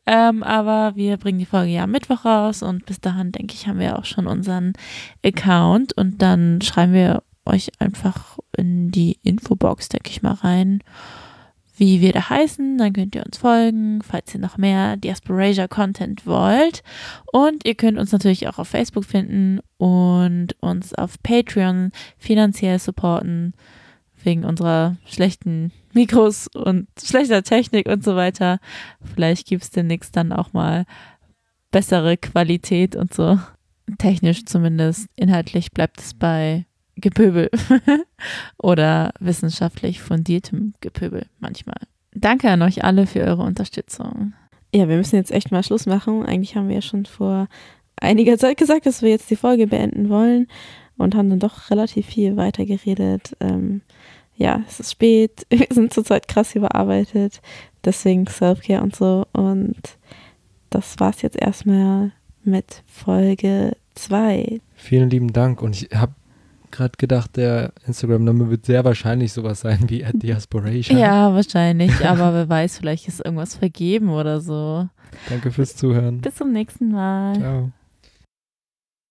Ähm, 0.06 0.44
aber 0.44 0.96
wir 0.96 1.18
bringen 1.18 1.40
die 1.40 1.46
Folge 1.46 1.72
ja 1.72 1.84
am 1.84 1.92
Mittwoch 1.92 2.26
raus 2.26 2.62
und 2.62 2.86
bis 2.86 3.00
dahin, 3.00 3.32
denke 3.32 3.54
ich, 3.54 3.68
haben 3.68 3.80
wir 3.80 3.98
auch 3.98 4.06
schon 4.06 4.28
unseren 4.28 4.74
Account 5.26 5.94
und 5.94 6.22
dann 6.22 6.62
schreiben 6.62 6.94
wir 6.94 7.24
euch 7.46 7.72
einfach 7.80 8.38
in 8.56 8.92
die 8.92 9.18
Infobox, 9.24 9.90
denke 9.90 10.10
ich 10.10 10.22
mal, 10.22 10.34
rein, 10.34 10.84
wie 11.76 12.02
wir 12.02 12.12
da 12.12 12.30
heißen. 12.30 12.78
Dann 12.78 12.94
könnt 12.94 13.16
ihr 13.16 13.26
uns 13.26 13.40
folgen, 13.40 14.02
falls 14.04 14.34
ihr 14.36 14.40
noch 14.40 14.58
mehr 14.58 14.98
Diasporasia 14.98 15.68
Content 15.68 16.28
wollt. 16.28 16.84
Und 17.32 17.66
ihr 17.66 17.76
könnt 17.76 17.98
uns 17.98 18.12
natürlich 18.12 18.48
auch 18.48 18.60
auf 18.60 18.68
Facebook 18.68 19.06
finden 19.06 19.60
und 19.78 20.56
uns 20.60 20.94
auf 20.94 21.22
Patreon 21.24 21.92
finanziell 22.18 22.78
supporten 22.78 23.54
wegen 24.26 24.46
unserer 24.46 24.98
schlechten 25.06 25.72
Mikros 25.94 26.48
und 26.48 26.88
schlechter 27.02 27.44
Technik 27.44 27.88
und 27.88 28.04
so 28.04 28.16
weiter. 28.16 28.60
Vielleicht 29.14 29.48
gibt 29.48 29.64
es 29.64 29.72
demnächst 29.72 30.16
dann 30.16 30.32
auch 30.32 30.54
mal 30.54 30.86
bessere 31.72 32.18
Qualität 32.18 32.96
und 32.96 33.14
so. 33.14 33.40
Technisch 33.98 34.46
zumindest. 34.46 35.08
Inhaltlich 35.16 35.72
bleibt 35.72 36.00
es 36.00 36.14
bei 36.14 36.66
Gepöbel 36.96 37.50
oder 38.58 39.12
wissenschaftlich 39.20 40.02
fundiertem 40.02 40.74
Gepöbel 40.82 41.26
manchmal. 41.40 41.80
Danke 42.14 42.50
an 42.50 42.62
euch 42.62 42.84
alle 42.84 43.08
für 43.08 43.22
eure 43.22 43.44
Unterstützung. 43.44 44.34
Ja, 44.74 44.88
wir 44.88 44.98
müssen 44.98 45.16
jetzt 45.16 45.32
echt 45.32 45.52
mal 45.52 45.64
Schluss 45.64 45.86
machen. 45.86 46.26
Eigentlich 46.26 46.56
haben 46.56 46.68
wir 46.68 46.76
ja 46.76 46.82
schon 46.82 47.06
vor 47.06 47.48
einiger 47.98 48.38
Zeit 48.38 48.58
gesagt, 48.58 48.86
dass 48.86 49.02
wir 49.02 49.10
jetzt 49.10 49.30
die 49.30 49.36
Folge 49.36 49.68
beenden 49.68 50.10
wollen 50.10 50.48
und 50.98 51.16
haben 51.16 51.30
dann 51.30 51.40
doch 51.40 51.70
relativ 51.72 52.08
viel 52.08 52.38
weitergeredet. 52.38 53.36
Ähm, 53.40 53.82
ja, 54.42 54.62
es 54.68 54.80
ist 54.80 54.92
spät, 54.92 55.46
wir 55.50 55.68
sind 55.70 55.94
zurzeit 55.94 56.28
krass 56.28 56.56
überarbeitet, 56.56 57.42
deswegen 57.86 58.26
Selfcare 58.28 58.82
und 58.82 58.96
so. 58.96 59.28
Und 59.34 59.78
das 60.70 61.00
war's 61.00 61.22
jetzt 61.22 61.40
erstmal 61.40 62.12
mit 62.44 62.84
Folge 62.88 63.78
2. 63.96 64.60
Vielen 64.76 65.10
lieben 65.10 65.32
Dank 65.32 65.62
und 65.62 65.76
ich 65.82 65.90
habe 65.96 66.14
gerade 66.72 66.94
gedacht, 66.98 67.36
der 67.36 67.74
Instagram-Name 67.86 68.50
wird 68.50 68.66
sehr 68.66 68.84
wahrscheinlich 68.84 69.34
sowas 69.34 69.60
sein 69.60 69.90
wie 69.90 70.04
at 70.04 70.16
Diasporation. 70.16 70.98
Ja, 70.98 71.34
wahrscheinlich, 71.34 72.06
aber 72.06 72.34
wer 72.34 72.50
weiß, 72.50 72.78
vielleicht 72.78 73.08
ist 73.08 73.24
irgendwas 73.24 73.56
vergeben 73.56 74.10
oder 74.10 74.42
so. 74.42 74.88
Danke 75.30 75.52
fürs 75.52 75.76
Zuhören. 75.76 76.22
Bis 76.22 76.36
zum 76.36 76.52
nächsten 76.54 76.92
Mal. 76.92 77.36
Ciao. 77.38 77.72